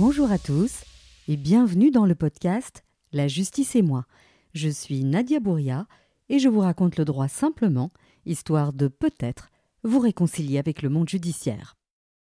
Bonjour 0.00 0.32
à 0.32 0.38
tous 0.38 0.82
et 1.28 1.36
bienvenue 1.36 1.90
dans 1.90 2.06
le 2.06 2.14
podcast 2.14 2.84
La 3.12 3.28
justice 3.28 3.76
et 3.76 3.82
moi. 3.82 4.06
Je 4.54 4.70
suis 4.70 5.04
Nadia 5.04 5.40
Bouria 5.40 5.86
et 6.30 6.38
je 6.38 6.48
vous 6.48 6.60
raconte 6.60 6.96
le 6.96 7.04
droit 7.04 7.28
simplement, 7.28 7.92
histoire 8.24 8.72
de 8.72 8.88
peut-être 8.88 9.50
vous 9.84 9.98
réconcilier 9.98 10.56
avec 10.56 10.80
le 10.80 10.88
monde 10.88 11.10
judiciaire. 11.10 11.76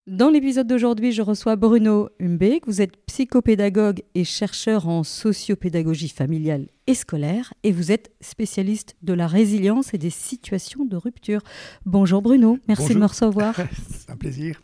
Dans 0.07 0.29
l'épisode 0.29 0.67
d'aujourd'hui, 0.67 1.11
je 1.11 1.23
reçois 1.23 1.55
Bruno 1.55 2.09
Humbeek. 2.19 2.67
Vous 2.67 2.79
êtes 2.79 2.95
psychopédagogue 3.07 4.03
et 4.13 4.23
chercheur 4.23 4.87
en 4.87 5.01
sociopédagogie 5.03 6.09
familiale 6.09 6.67
et 6.85 6.93
scolaire 6.93 7.55
et 7.63 7.71
vous 7.71 7.91
êtes 7.91 8.11
spécialiste 8.21 8.95
de 9.01 9.13
la 9.13 9.25
résilience 9.25 9.95
et 9.95 9.97
des 9.97 10.11
situations 10.11 10.85
de 10.85 10.95
rupture. 10.95 11.41
Bonjour 11.87 12.21
Bruno, 12.21 12.59
merci 12.67 12.93
de 12.93 12.99
me 12.99 13.07
recevoir. 13.07 13.55
C'est 13.89 14.11
un 14.11 14.15
plaisir. 14.15 14.61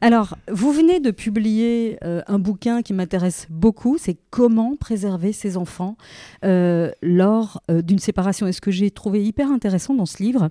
Alors, 0.00 0.38
vous 0.50 0.72
venez 0.72 1.00
de 1.00 1.10
publier 1.10 1.98
euh, 2.02 2.22
un 2.26 2.38
bouquin 2.38 2.80
qui 2.80 2.94
m'intéresse 2.94 3.46
beaucoup, 3.50 3.98
c'est 3.98 4.16
Comment 4.30 4.76
préserver 4.76 5.32
ses 5.32 5.58
enfants 5.58 5.96
euh, 6.44 6.90
lors 7.02 7.60
euh, 7.70 7.82
d'une 7.82 7.98
séparation. 7.98 8.46
Et 8.46 8.52
ce 8.52 8.60
que 8.60 8.70
j'ai 8.70 8.90
trouvé 8.90 9.22
hyper 9.22 9.50
intéressant 9.50 9.92
dans 9.92 10.06
ce 10.06 10.22
livre, 10.22 10.50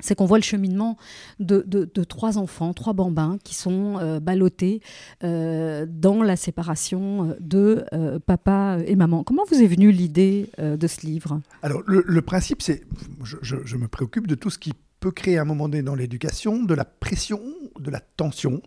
c'est 0.00 0.14
qu'on 0.14 0.26
voit 0.26 0.38
le 0.38 0.44
cheminement 0.44 0.96
de, 1.40 1.84
trois 2.04 2.38
enfants, 2.38 2.72
trois 2.74 2.92
bambins 2.92 3.38
qui 3.42 3.54
sont 3.54 3.98
euh, 3.98 4.20
ballottés 4.20 4.80
euh, 5.22 5.86
dans 5.88 6.22
la 6.22 6.36
séparation 6.36 7.36
de 7.40 7.84
euh, 7.92 8.18
papa 8.18 8.78
et 8.86 8.96
maman. 8.96 9.24
Comment 9.24 9.44
vous 9.50 9.62
est 9.62 9.66
venue 9.66 9.90
l'idée 9.90 10.50
de 10.58 10.86
ce 10.86 11.06
livre? 11.06 11.40
Alors, 11.62 11.82
le, 11.86 12.22
principe, 12.22 12.62
c'est, 12.62 12.82
je, 13.22 13.36
je, 13.42 13.76
me 13.76 13.88
préoccupe 13.88 14.26
de 14.26 14.34
tout 14.34 14.50
ce 14.50 14.58
qui 14.58 14.72
peut 15.00 15.10
créer 15.10 15.38
à 15.38 15.42
un 15.42 15.44
moment 15.44 15.68
donné 15.68 15.82
dans 15.82 15.94
l'éducation 15.94 16.62
de 16.62 16.74
la 16.74 16.84
pression, 16.84 17.40
de 17.78 17.90
la 17.90 18.00
tension, 18.00 18.62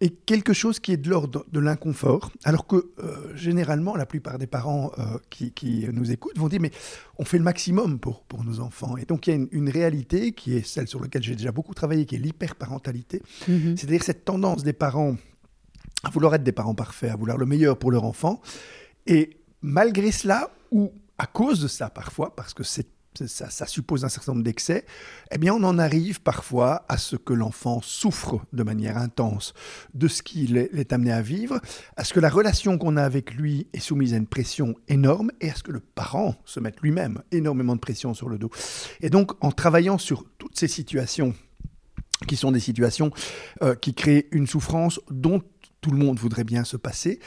et 0.00 0.10
quelque 0.10 0.52
chose 0.52 0.78
qui 0.78 0.92
est 0.92 0.96
de 0.96 1.10
l'ordre 1.10 1.44
de 1.50 1.58
l'inconfort, 1.58 2.30
alors 2.44 2.66
que 2.66 2.90
euh, 2.98 3.34
généralement 3.34 3.96
la 3.96 4.06
plupart 4.06 4.38
des 4.38 4.46
parents 4.46 4.92
euh, 4.98 5.18
qui, 5.30 5.88
nous 5.92 6.12
écoutent 6.12 6.38
vont 6.38 6.48
dire 6.48 6.60
mais 6.60 6.70
on 7.18 7.24
fait 7.24 7.38
le 7.38 7.44
maximum 7.44 7.98
pour, 7.98 8.22
pour 8.22 8.44
nos 8.44 8.60
enfants. 8.60 8.96
Et 8.96 9.04
donc 9.04 9.26
il 9.26 9.30
y 9.30 9.36
a 9.36 9.46
une, 9.50 9.68
réalité 9.68 10.32
qui 10.32 10.56
est 10.56 10.66
celle 10.66 10.88
sur 10.88 11.00
laquelle 11.00 11.22
j'ai 11.22 11.34
déjà 11.34 11.52
beaucoup 11.52 11.74
travaillé, 11.74 12.06
qui 12.06 12.14
est 12.14 12.18
l'hyperparentalité, 12.18 13.22
mhm. 13.48 13.76
c'est-à-dire 13.76 14.02
cette 14.02 14.24
tendance 14.24 14.62
des 14.62 14.72
parents 14.72 15.16
à 16.04 16.10
vouloir 16.10 16.34
être 16.34 16.44
des 16.44 16.52
parents 16.52 16.74
parfaits, 16.74 17.10
à 17.10 17.16
vouloir 17.16 17.36
le 17.36 17.46
meilleur 17.46 17.76
pour 17.76 17.90
leur 17.90 18.04
enfant, 18.04 18.40
et 19.06 19.36
malgré 19.62 20.12
cela, 20.12 20.50
ou 20.70 20.92
à 21.18 21.26
cause 21.26 21.60
de 21.60 21.68
ça 21.68 21.90
parfois, 21.90 22.36
parce 22.36 22.54
que 22.54 22.62
c'est 22.62 22.86
ça, 23.26 23.66
suppose 23.66 24.04
un 24.04 24.08
certain 24.08 24.32
nombre 24.32 24.44
d'excès, 24.44 24.84
eh 25.30 25.38
bien 25.38 25.54
on 25.54 25.62
en 25.64 25.78
arrive 25.78 26.20
parfois 26.20 26.84
à 26.88 26.98
ce 26.98 27.16
que 27.16 27.32
l'enfant 27.32 27.80
souffre 27.82 28.40
de 28.52 28.62
manière 28.62 28.96
intense 28.96 29.54
de 29.94 30.08
ce 30.08 30.22
qu'il 30.22 30.56
est 30.56 30.92
amené 30.92 31.12
à 31.12 31.22
vivre, 31.22 31.60
à 31.96 32.04
ce 32.04 32.14
que 32.14 32.20
la 32.20 32.28
relation 32.28 32.78
qu'on 32.78 32.96
a 32.96 33.02
avec 33.02 33.34
lui 33.34 33.66
est 33.72 33.80
soumise 33.80 34.14
à 34.14 34.16
une 34.16 34.26
pression 34.26 34.74
énorme 34.88 35.30
et 35.40 35.50
à 35.50 35.54
ce 35.54 35.62
que 35.62 35.72
le 35.72 35.80
parent 35.80 36.36
se 36.44 36.60
mette 36.60 36.80
lui-même 36.80 37.22
énormément 37.32 37.74
de 37.74 37.80
pression 37.80 38.14
sur 38.14 38.28
le 38.28 38.38
dos. 38.38 38.50
Et 39.00 39.10
donc 39.10 39.32
en 39.44 39.52
travaillant 39.52 39.98
sur 39.98 40.24
toutes 40.38 40.58
ces 40.58 40.68
situations 40.68 41.34
qui 42.26 42.36
sont 42.36 42.52
des 42.52 42.60
situations 42.60 43.10
euh, 43.62 43.74
qui 43.74 43.94
créent 43.94 44.26
une 44.32 44.46
souffrance 44.46 45.00
dont 45.10 45.42
tout 45.80 45.90
le 45.90 45.98
monde 45.98 46.18
voudrait 46.18 46.44
bien 46.44 46.64
se 46.64 46.76
passer, 46.76 47.20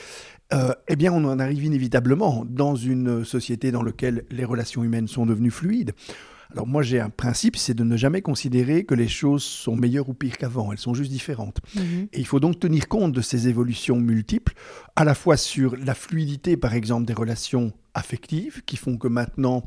euh, 0.53 0.73
eh 0.88 0.95
bien, 0.95 1.13
on 1.13 1.23
en 1.25 1.39
arrive 1.39 1.63
inévitablement 1.63 2.45
dans 2.47 2.75
une 2.75 3.23
société 3.23 3.71
dans 3.71 3.83
laquelle 3.83 4.25
les 4.31 4.45
relations 4.45 4.83
humaines 4.83 5.07
sont 5.07 5.25
devenues 5.25 5.52
fluides. 5.52 5.94
Alors 6.53 6.67
moi 6.67 6.83
j'ai 6.83 6.99
un 6.99 7.09
principe, 7.09 7.55
c'est 7.55 7.73
de 7.73 7.83
ne 7.83 7.95
jamais 7.95 8.21
considérer 8.21 8.83
que 8.83 8.94
les 8.94 9.07
choses 9.07 9.44
sont 9.44 9.75
meilleures 9.75 10.09
ou 10.09 10.13
pires 10.13 10.38
qu'avant, 10.38 10.72
elles 10.72 10.78
sont 10.78 10.94
juste 10.94 11.12
différentes. 11.12 11.59
Mhm. 11.75 12.09
Et 12.12 12.19
il 12.19 12.25
faut 12.25 12.41
donc 12.41 12.59
tenir 12.59 12.88
compte 12.88 13.13
de 13.13 13.22
ces 13.22 13.47
évolutions 13.47 13.95
multiples, 13.95 14.53
à 14.95 15.06
la 15.06 15.16
fois 15.16 15.38
sur 15.38 15.78
la 15.78 15.94
fluidité 15.94 16.57
par 16.57 16.73
exemple 16.73 17.06
des 17.06 17.13
relations 17.13 17.72
affectives, 17.94 18.63
qui 18.66 18.75
font 18.75 18.97
que 18.97 19.07
maintenant 19.07 19.63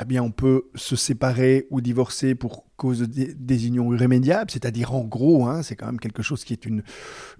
eh 0.00 0.04
bien, 0.04 0.22
on 0.22 0.30
peut 0.30 0.64
se 0.74 0.94
séparer 0.94 1.66
ou 1.70 1.80
divorcer 1.80 2.34
pour 2.34 2.66
cause 2.76 3.00
de 3.00 3.32
désunion 3.32 3.92
irrémédiable, 3.94 4.50
c'est-à-dire 4.50 4.94
en 4.94 5.04
gros, 5.04 5.46
hein, 5.46 5.62
c'est 5.62 5.76
quand 5.76 5.86
même 5.86 6.00
quelque 6.00 6.22
chose 6.22 6.44
qui 6.44 6.52
est 6.52 6.66
une, 6.66 6.82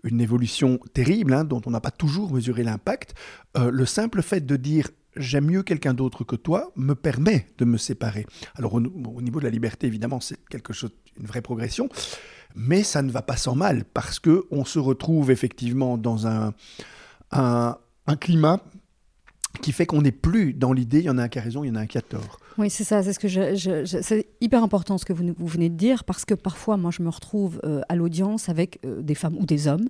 une 0.05 0.21
évolution 0.21 0.79
terrible, 0.95 1.35
hein, 1.35 1.45
dont 1.45 1.61
on 1.67 1.71
n'a 1.71 1.81
pas 1.81 1.91
toujours 1.91 2.33
mesuré 2.33 2.63
l'impact. 2.63 3.15
Euh, 3.59 3.71
le 3.71 3.85
simple 3.85 4.23
fait 4.23 4.45
de 4.45 4.57
dire 4.57 4.89
j'aime 5.17 5.47
mieux 5.47 5.63
quelqu'un 5.63 5.95
d'autre 5.95 6.25
que 6.25 6.37
toi 6.37 6.73
me 6.77 6.95
permet 6.95 7.49
de 7.59 7.65
me 7.65 7.79
séparer. 7.79 8.27
Alors 8.55 8.75
au, 8.75 8.81
niveau 8.81 9.39
de 9.39 9.45
la 9.45 9.51
liberté, 9.51 9.87
évidemment, 9.87 10.21
c'est 10.21 10.39
quelque 10.49 10.73
chose, 10.73 10.91
une 11.19 11.27
vraie 11.27 11.43
progression, 11.43 11.89
mais 12.55 12.83
ça 12.83 13.03
ne 13.03 13.11
va 13.11 13.23
pas 13.23 13.37
sans 13.37 13.55
mal 13.55 13.85
parce 13.85 14.19
que 14.19 14.45
on 14.51 14.65
se 14.65 14.79
retrouve 14.79 15.31
effectivement 15.31 15.99
dans 15.99 16.27
un, 16.27 16.55
un 17.33 18.17
climat 18.21 18.61
qui 19.61 19.73
fait 19.73 19.87
qu'on 19.87 20.03
n'est 20.03 20.13
plus 20.13 20.53
dans 20.55 20.73
l'idée, 20.73 21.01
il 21.01 21.05
y 21.05 21.11
en 21.11 21.19
a 21.19 21.25
un 21.25 21.29
qui 21.29 21.39
a 21.39 21.43
raison, 21.43 21.65
il 21.65 21.69
y 21.69 21.71
en 21.71 21.77
a 21.77 21.81
un 21.81 21.87
qui 21.87 21.99
a 21.99 22.03
tort. 22.03 22.39
Oui, 22.59 22.71
c'est 22.71 22.85
ça, 22.85 23.03
c'est 23.03 23.13
ce 23.13 23.19
que 23.19 23.29
je, 23.29 23.85
c'est 23.85 24.27
hyper 24.41 24.63
important 24.63 24.97
ce 24.99 25.05
que 25.05 25.13
vous, 25.13 25.35
vous, 25.37 25.47
venez 25.47 25.69
de 25.69 25.75
dire 25.75 26.05
parce 26.05 26.25
que 26.25 26.35
parfois, 26.35 26.77
moi, 26.77 26.91
je 26.91 27.03
me 27.03 27.09
retrouve 27.09 27.61
euh, 27.65 27.83
à 27.89 27.97
l'audience 27.97 28.49
avec 28.49 28.79
euh, 28.85 29.03
des 29.03 29.15
femmes 29.15 29.37
ou 29.39 29.45
des 29.45 29.69
hommes 29.69 29.89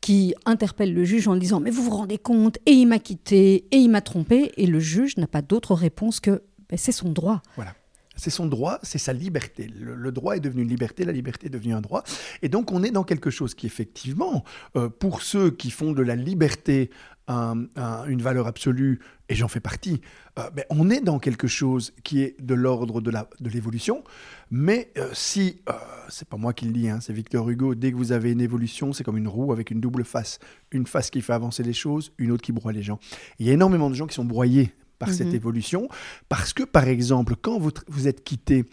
qui 0.00 0.34
interpellent 0.46 0.94
le 0.94 1.04
juge 1.04 1.28
en 1.28 1.36
disant 1.36 1.60
mais 1.60 1.70
vous 1.70 1.82
vous 1.82 1.90
rendez 1.90 2.18
compte 2.18 2.58
et 2.66 2.72
il 2.72 2.86
m'a 2.86 2.98
quitté 2.98 3.66
et 3.70 3.76
il 3.76 3.90
m'a 3.90 4.00
trompé 4.00 4.52
et 4.56 4.66
le 4.66 4.80
juge 4.80 5.16
n'a 5.18 5.26
pas 5.26 5.42
d'autre 5.42 5.74
réponse 5.74 6.20
que 6.20 6.42
ben, 6.70 6.76
c'est 6.76 6.92
son 6.92 7.10
droit. 7.10 7.42
Voilà. 7.56 7.74
C'est 8.16 8.30
son 8.30 8.46
droit, 8.46 8.78
c'est 8.82 8.98
sa 8.98 9.12
liberté. 9.12 9.70
Le, 9.78 10.12
droit 10.12 10.36
est 10.36 10.40
devenu 10.40 10.62
une 10.62 10.68
liberté, 10.68 11.04
la 11.04 11.12
liberté 11.12 11.46
est 11.46 11.50
devenue 11.50 11.74
un 11.74 11.80
droit. 11.80 12.02
Et 12.42 12.48
donc 12.48 12.72
on 12.72 12.82
est 12.82 12.90
dans 12.90 13.04
quelque 13.04 13.30
chose 13.30 13.54
qui 13.54 13.66
effectivement, 13.66 14.44
euh, 14.76 14.88
pour 14.88 15.22
ceux 15.22 15.50
qui 15.50 15.70
font 15.70 15.92
de 15.92 16.02
la 16.02 16.16
liberté 16.16 16.90
une 17.28 18.22
valeur 18.22 18.46
absolue, 18.46 19.00
et 19.28 19.34
j'en 19.34 19.48
fais 19.48 19.58
partie, 19.58 20.00
euh, 20.38 20.48
ben, 20.50 20.64
on 20.70 20.90
est 20.90 21.00
dans 21.00 21.18
quelque 21.18 21.48
chose 21.48 21.92
qui 22.04 22.22
est 22.22 22.40
de 22.40 22.54
l'ordre 22.54 23.00
de 23.00 23.50
l'évolution. 23.50 24.04
mais 24.52 24.92
euh, 24.96 25.08
si, 25.12 25.60
c'est 26.08 26.28
pas 26.28 26.36
moi 26.36 26.52
qui 26.52 26.66
le 26.66 26.72
dis, 26.72 26.88
hein, 26.88 27.00
c'est 27.00 27.12
Victor 27.12 27.50
Hugo, 27.50 27.74
dès 27.74 27.90
que 27.90 27.96
vous 27.96 28.12
avez 28.12 28.30
une 28.30 28.40
évolution, 28.40 28.92
c'est 28.92 29.02
comme 29.02 29.16
une 29.16 29.26
roue 29.26 29.52
avec 29.52 29.72
une 29.72 29.80
double 29.80 30.04
face. 30.04 30.38
Une 30.70 30.86
face 30.86 31.10
qui 31.10 31.20
fait 31.20 31.32
avancer 31.32 31.64
les 31.64 31.72
choses, 31.72 32.12
une 32.18 32.30
autre 32.30 32.44
qui 32.44 32.52
broie 32.52 32.72
les 32.72 32.82
gens. 32.82 33.00
Il 33.40 33.46
y 33.46 33.50
a 33.50 33.52
énormément 33.52 33.90
de 33.90 33.96
gens 33.96 34.06
qui 34.06 34.14
sont 34.14 34.24
broyés 34.24 34.72
par 34.98 35.10
cette 35.10 35.28
mhm. 35.28 35.34
évolution, 35.34 35.88
parce 36.28 36.52
que, 36.52 36.62
par 36.62 36.88
exemple, 36.88 37.34
quand 37.40 37.58
vous, 37.58 37.70
vous 37.88 38.08
êtes 38.08 38.24
quitté, 38.24 38.64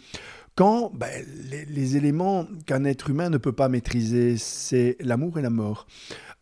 quand 0.56 0.92
ben, 0.94 1.24
les, 1.50 1.96
éléments 1.96 2.46
qu'un 2.66 2.84
être 2.84 3.10
humain 3.10 3.28
ne 3.28 3.38
peut 3.38 3.52
pas 3.52 3.68
maîtriser, 3.68 4.36
c'est 4.36 4.96
l'amour 5.00 5.38
et 5.38 5.42
la 5.42 5.50
mort. 5.50 5.86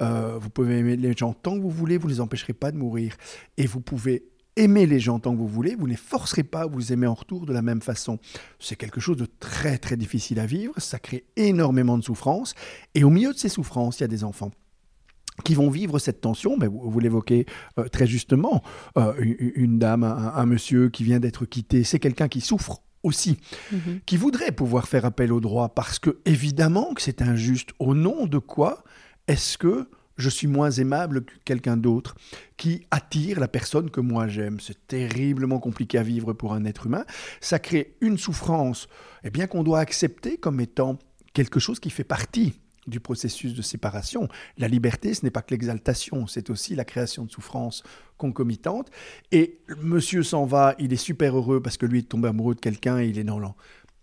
Euh, 0.03 0.37
vous 0.39 0.51
pouvez 0.51 0.79
aimer 0.79 0.97
les 0.97 1.15
gens 1.15 1.33
tant 1.33 1.57
que 1.57 1.63
vous 1.63 1.71
voulez, 1.71 1.97
vous 1.97 2.09
ne 2.09 2.13
les 2.13 2.21
empêcherez 2.21 2.53
pas 2.53 2.73
de 2.73 2.77
mourir. 2.77 3.17
Et 3.57 3.67
vous 3.67 3.81
pouvez 3.81 4.25
aimer 4.57 4.85
les 4.85 5.01
gens 5.01 5.19
tant 5.19 5.33
que 5.33 5.39
vous 5.39 5.49
voulez, 5.49 5.75
vous 5.75 5.87
ne 5.87 5.93
les 5.93 5.97
forcerez 5.97 6.43
pas 6.43 6.63
à 6.63 6.67
vous 6.67 6.93
aimer 6.93 7.07
en 7.07 7.15
retour 7.15 7.47
de 7.47 7.55
la 7.55 7.63
même 7.63 7.81
façon. 7.81 8.19
C'est 8.59 8.77
quelque 8.77 9.01
chose 9.01 9.17
de 9.17 9.27
très 9.41 9.79
très 9.79 9.97
difficile 9.97 10.41
à 10.41 10.47
vivre, 10.47 10.75
ça 10.77 10.99
crée 10.99 11.25
énormément 11.37 11.97
de 11.97 12.05
souffrance, 12.05 12.55
et 12.95 13.05
au 13.05 13.11
milieu 13.11 13.33
de 13.33 13.39
ces 13.39 13.49
souffrances, 13.49 14.01
il 14.01 14.03
y 14.03 14.05
a 14.05 14.09
des 14.09 14.25
enfants 14.25 14.51
qui 15.45 15.55
vont 15.55 15.71
vivre 15.71 15.99
cette 15.99 16.21
tension, 16.21 16.57
mais 16.59 16.67
vous, 16.67 17.01
l'évoquez 17.01 17.47
euh, 17.79 17.89
très 17.89 18.07
justement, 18.07 18.63
euh, 18.97 19.15
une, 19.19 19.79
dame, 19.79 20.05
un, 20.05 20.47
monsieur 20.47 20.89
qui 20.89 21.05
vient 21.05 21.21
d'être 21.21 21.47
quitté, 21.47 21.85
c'est 21.85 21.99
quelqu'un 21.99 22.29
qui 22.29 22.41
souffre 22.41 22.83
aussi, 23.03 23.39
mhm. 23.73 24.01
qui 24.07 24.17
voudrait 24.17 24.53
pouvoir 24.53 24.87
faire 24.87 25.05
appel 25.05 25.33
au 25.33 25.41
droit, 25.41 25.71
parce 25.71 25.99
que 25.99 26.19
évidemment 26.25 26.95
que 26.95 27.03
c'est 27.03 27.23
injuste. 27.23 27.71
Au 27.79 27.95
nom 27.95 28.27
de 28.27 28.39
quoi 28.39 28.85
est-ce 29.27 29.59
que 29.59 29.89
je 30.19 30.29
suis 30.29 30.47
moins 30.47 30.71
aimable 30.71 31.25
que 31.25 31.33
quelqu'un 31.45 31.77
d'autre 31.77 32.15
qui 32.57 32.87
attire 32.91 33.41
la 33.41 33.49
personne 33.49 33.91
que 33.91 34.01
moi 34.01 34.29
j'aime? 34.29 34.61
C'est 34.61 34.87
terriblement 34.87 35.59
compliqué 35.59 35.99
à 35.99 36.03
vivre 36.03 36.33
pour 36.35 36.53
un 36.53 36.65
être 36.65 36.87
humain. 36.87 37.05
Ça 37.41 37.59
crée 37.59 37.97
une 38.01 38.19
souffrance, 38.19 38.85
et 39.25 39.29
eh 39.29 39.31
bien 39.31 39.47
qu'on 39.47 39.65
doit 39.65 39.81
accepter 39.81 40.37
comme 40.37 40.61
étant 40.61 40.99
quelque 41.33 41.59
chose 41.59 41.81
qui 41.81 41.91
fait 41.91 42.05
partie 42.05 42.53
du 42.87 43.01
processus 43.01 43.55
de 43.55 43.63
séparation. 43.63 44.29
La 44.59 44.69
liberté, 44.69 45.15
ce 45.15 45.25
n'est 45.25 45.31
pas 45.31 45.43
que 45.43 45.53
l'exaltation, 45.53 46.27
c'est 46.27 46.51
aussi 46.51 46.75
la 46.75 46.85
création 46.85 47.25
de 47.25 47.31
souffrances 47.31 47.83
concomitantes. 48.17 48.91
Et 49.31 49.59
monsieur 49.81 50.23
s'en 50.23 50.47
va, 50.47 50.75
il 50.79 50.93
est 50.93 50.97
super 50.97 51.37
heureux 51.37 51.63
parce 51.63 51.77
que 51.77 51.87
lui 51.87 52.01
est 52.01 52.09
tombé 52.09 52.29
amoureux 52.29 52.55
de 52.55 52.61
quelqu'un 52.61 52.99
et 53.01 53.07
il 53.07 53.19
est 53.19 53.25
dans 53.25 53.55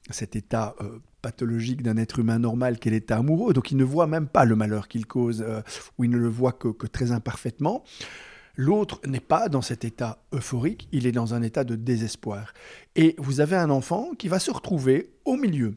cet 0.09 0.35
état 0.35 0.75
euh, 0.81 0.99
pathologique 1.21 1.83
d'un 1.83 1.97
être 1.97 2.19
humain 2.19 2.39
normal 2.39 2.79
qu'est 2.79 2.89
l'état 2.89 3.17
amoureux. 3.17 3.53
Donc 3.53 3.71
il 3.71 3.77
ne 3.77 3.83
voit 3.83 4.07
même 4.07 4.27
pas 4.27 4.45
le 4.45 4.55
malheur 4.55 4.87
qu'il 4.87 5.05
cause, 5.05 5.43
euh, 5.45 5.61
ou 5.97 6.05
il 6.05 6.09
ne 6.09 6.17
le 6.17 6.29
voit 6.29 6.53
que, 6.53 6.69
que 6.69 6.87
très 6.87 7.11
imparfaitement. 7.11 7.83
L'autre 8.55 8.99
n'est 9.05 9.21
pas 9.21 9.47
dans 9.47 9.61
cet 9.61 9.85
état 9.85 10.21
euphorique, 10.33 10.89
il 10.91 11.07
est 11.07 11.13
dans 11.13 11.33
un 11.33 11.41
état 11.41 11.63
de 11.63 11.75
désespoir. 11.75 12.53
Et 12.95 13.15
vous 13.17 13.39
avez 13.39 13.55
un 13.55 13.69
enfant 13.69 14.11
qui 14.17 14.27
va 14.27 14.39
se 14.39 14.51
retrouver 14.51 15.11
au 15.23 15.37
milieu 15.37 15.75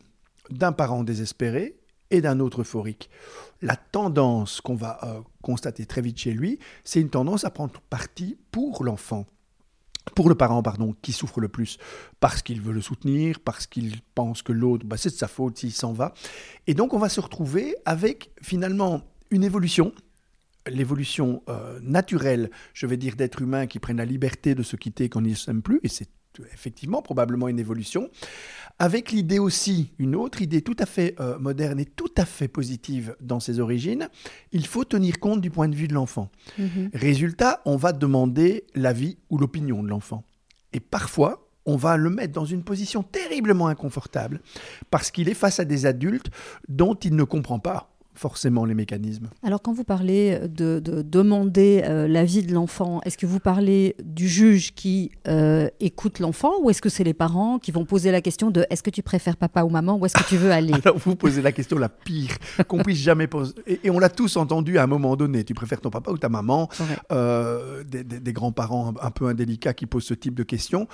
d'un 0.51 0.73
parent 0.73 1.05
désespéré 1.05 1.77
et 2.13 2.21
d'un 2.21 2.39
autre 2.39 2.61
euphorique. 2.61 3.11
La 3.61 3.75
tendance 3.75 4.61
qu'on 4.61 4.77
va 4.77 5.01
euh, 5.03 5.21
constater 5.43 5.87
très 5.87 6.01
vite 6.01 6.19
chez 6.19 6.33
lui, 6.33 6.59
c'est 6.85 7.01
une 7.01 7.11
tendance 7.11 7.45
à 7.45 7.51
prendre 7.51 7.81
parti 7.91 8.39
pour 8.53 8.85
l'enfant 8.85 9.27
pour 10.17 10.29
le 10.29 10.35
parent, 10.35 10.65
pardon, 10.65 10.97
qui 11.01 11.13
souffre 11.13 11.41
le 11.41 11.49
plus, 11.49 11.79
parce 12.19 12.43
qu'il 12.43 12.61
veut 12.61 12.73
le 12.73 12.81
soutenir, 12.81 13.39
parce 13.39 13.69
qu'il 13.69 14.01
pense 14.17 14.43
que 14.43 14.53
l'autre, 14.53 14.85
bah, 14.85 14.97
c'est 14.97 15.11
de 15.11 15.15
sa 15.15 15.29
faute 15.29 15.59
s'il 15.59 15.73
s'en 15.73 15.93
va. 15.93 16.13
Et 16.67 16.75
donc, 16.75 16.93
on 16.93 16.99
va 16.99 17.09
se 17.09 17.21
retrouver 17.21 17.77
avec 17.85 18.33
finalement 18.43 19.03
une 19.31 19.45
évolution 19.45 19.93
l'évolution 20.69 21.43
euh, 21.49 21.81
naturelle, 21.83 22.51
je 22.73 22.87
vais 22.87 22.97
dire, 22.97 23.17
d'êtres 23.17 23.43
humains 23.43 23.67
qui 23.67 23.81
prennent 23.81 23.97
la 23.97 24.05
liberté 24.05 24.55
de 24.55 24.63
se 24.63 24.77
quitter 24.77 25.09
quand 25.09 25.25
ils 25.25 25.31
ne 25.31 25.37
s'aiment 25.37 25.63
plus, 25.63 25.81
et 25.83 25.89
c'est 25.89 26.09
effectivement 26.53 27.03
probablement 27.03 27.49
une 27.49 27.59
évolution, 27.59 28.11
avec 28.79 29.13
l'idée 29.13 29.39
aussi, 29.39 29.93
une 29.99 30.17
autre 30.17 30.43
idée 30.43 30.63
tout 30.63 30.77
à 30.79 30.87
fait 30.87 31.15
euh, 31.21 31.39
moderne 31.39 31.79
et 31.79 31.85
tout 31.85 32.13
à 32.17 32.25
fait 32.25 32.49
positive 32.49 33.17
dans 33.21 33.41
ses 33.41 33.61
origines, 33.61 34.09
il 34.51 34.67
faut 34.67 34.85
tenir 34.85 35.21
compte 35.21 35.41
du 35.41 35.51
point 35.51 35.69
de 35.69 35.77
vue 35.77 35.89
de 35.89 35.95
l'enfant. 35.95 36.31
Mhm. 36.59 36.91
Résultat, 36.95 37.61
on 37.65 37.77
va 37.77 37.93
demander 37.93 38.65
l'avis 38.75 39.19
ou 39.31 39.39
l'opinion 39.39 39.83
de 39.83 39.89
l'enfant. 39.89 40.25
Et 40.73 40.81
parfois, 40.81 41.49
on 41.67 41.77
va 41.77 41.97
le 41.97 42.11
mettre 42.11 42.33
dans 42.33 42.45
une 42.45 42.65
position 42.65 43.03
terriblement 43.03 43.69
inconfortable 43.69 44.41
parce 44.91 45.11
qu'il 45.11 45.29
est 45.29 45.35
face 45.35 45.61
à 45.61 45.65
des 45.65 45.87
adultes 45.87 46.31
dont 46.69 46.95
il 46.95 47.15
ne 47.15 47.25
comprend 47.25 47.59
pas 47.59 47.92
forcément 48.15 48.65
les 48.65 48.75
mécanismes. 48.75 49.31
Alors 49.43 49.63
quand 49.63 49.73
vous 49.73 49.85
parlez 49.85 50.39
de, 50.49 50.81
de 50.81 51.03
demander 51.03 51.83
euh, 51.85 52.07
l'avis 52.07 52.43
de 52.43 52.53
l'enfant, 52.53 53.01
est-ce 53.05 53.17
que 53.17 53.27
vous 53.27 53.41
parlez 53.41 53.97
du 54.05 54.29
juge 54.29 54.75
qui 54.75 55.11
euh, 55.29 55.69
écoute 55.81 56.19
l'enfant 56.19 56.53
ou 56.63 56.69
est-ce 56.71 56.83
que 56.83 56.89
c'est 56.91 57.05
les 57.05 57.15
parents 57.15 57.59
qui 57.59 57.71
vont 57.73 57.85
poser 57.87 58.11
la 58.11 58.21
question 58.21 58.51
de 58.51 58.67
est-ce 58.71 58.83
que 58.83 58.91
tu 58.91 59.03
préfères 59.03 59.37
papa 59.37 59.63
ou 59.63 59.71
maman 59.71 59.97
ou 59.97 60.05
est-ce 60.07 60.15
que 60.15 60.29
tu 60.29 60.37
veux 60.37 60.51
aller? 60.51 60.75
Alors 60.85 60.99
vous 60.99 61.17
posez 61.17 61.41
la 61.43 61.53
question 61.53 61.79
la 61.79 61.89
pire 61.89 62.37
qu'on 62.69 62.83
puisse 62.83 62.99
jamais 62.99 63.27
poser. 63.27 63.55
Et, 63.67 63.81
et 63.85 63.91
on 63.91 63.99
l'a 63.99 64.11
tous 64.11 64.37
entendu 64.37 64.79
à 64.79 64.83
un 64.83 64.87
moment 64.87 65.17
donné. 65.17 65.43
Tu 65.45 65.55
préfères 65.55 65.81
ton 65.81 65.91
papa 65.91 66.11
ou 66.11 66.19
ta 66.19 66.29
maman? 66.29 66.69
Ouais. 66.81 66.87
Euh, 67.13 67.83
des, 67.85 68.05
des- 68.05 68.21
des 68.21 68.33
grands-parents 68.33 68.93
un, 69.01 69.07
un 69.07 69.11
peu 69.11 69.27
indélicats 69.27 69.75
qui 69.75 69.87
posent 69.87 70.05
ce 70.05 70.15
type 70.15 70.35
de 70.35 70.43
questions, 70.43 70.87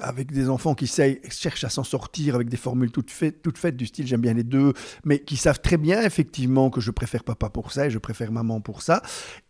avec 0.00 0.30
des 0.32 0.48
enfants 0.48 0.74
qui 0.74 0.86
cherchent 0.86 1.64
à 1.64 1.68
s'en 1.68 1.84
sortir 1.84 2.34
avec 2.34 2.48
des 2.48 2.56
formules 2.56 2.90
toutes 2.90 3.10
faites, 3.10 3.42
toutes 3.42 3.58
faites 3.58 3.76
du 3.76 3.86
style 3.86 4.06
j'aime 4.06 4.20
bien 4.20 4.34
les 4.34 4.44
deux, 4.44 4.72
mais 5.04 5.18
qui 5.20 5.36
savent 5.36 5.60
très 5.60 5.76
bien 5.76 6.00
effectivement 6.08 6.70
que 6.70 6.80
je 6.80 6.90
préfère 6.90 7.22
papa 7.22 7.48
pour 7.48 7.70
ça 7.70 7.86
et 7.86 7.90
je 7.90 7.98
préfère 7.98 8.32
maman 8.32 8.60
pour 8.60 8.82
ça, 8.82 9.00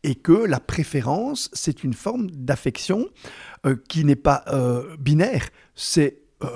et 0.03 0.15
que 0.15 0.33
la 0.33 0.61
préférence, 0.61 1.49
c'est 1.55 1.83
une 1.83 1.95
forme 1.95 2.31
d'affection 2.31 3.07
euh, 3.65 3.77
qui 3.89 4.05
n'est 4.05 4.17
pas 4.17 4.45
euh, 4.49 4.97
binaire, 4.99 5.49
c'est... 5.75 6.19
euh, 6.45 6.49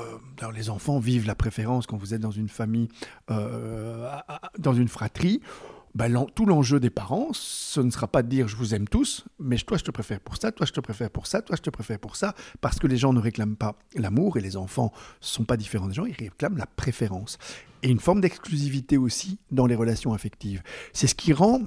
les 0.55 0.71
enfants 0.71 0.99
vivent 0.99 1.27
la 1.27 1.35
préférence 1.37 1.87
quand 1.87 1.97
vous 1.97 2.15
êtes 2.15 2.21
dans 2.21 2.33
une 2.33 2.49
famille, 2.49 2.89
dans 3.29 4.75
une 4.75 4.89
fratrie 4.89 5.41
l'en- 5.99 6.27
tout 6.27 6.47
l'enjeu 6.47 6.81
des 6.81 6.91
parents, 6.91 7.29
ce 7.33 7.81
ne 7.81 7.91
sera 7.91 8.09
pas 8.09 8.23
de 8.23 8.29
dire 8.29 8.49
je 8.49 8.57
vous 8.57 8.75
aime 8.75 8.89
tous, 8.89 9.25
mais 9.39 9.57
toi 9.59 9.77
je 9.77 9.85
te 9.85 9.91
préfère 9.91 10.21
pour 10.21 10.37
ça, 10.37 10.51
toi 10.53 10.67
je 10.67 10.73
te 10.73 10.81
préfère 10.81 11.11
pour 11.11 11.27
ça, 11.27 11.43
toi 11.43 11.57
je 11.57 11.63
te 11.63 11.71
préfère 11.71 11.99
pour 11.99 12.17
ça, 12.17 12.35
parce 12.61 12.79
que 12.79 12.87
les 12.87 12.97
gens 12.97 13.13
ne 13.13 13.21
réclament 13.21 13.57
pas 13.57 13.77
l'amour 13.95 14.37
et 14.37 14.41
les 14.41 14.57
enfants 14.57 14.93
ne 14.95 15.27
sont 15.27 15.45
pas 15.45 15.57
différents 15.57 15.89
des 15.89 15.95
gens, 15.95 16.07
ils 16.07 16.17
réclament 16.17 16.57
la 16.57 16.67
préférence. 16.67 17.39
Et 17.83 17.91
une 17.91 18.01
forme 18.01 18.21
d'exclusivité 18.21 18.97
aussi 18.97 19.39
dans 19.51 19.67
les 19.67 19.75
relations 19.75 20.13
affectives. 20.15 20.63
C'est 20.93 21.09
ce 21.09 21.15
qui 21.15 21.33
rend 21.33 21.61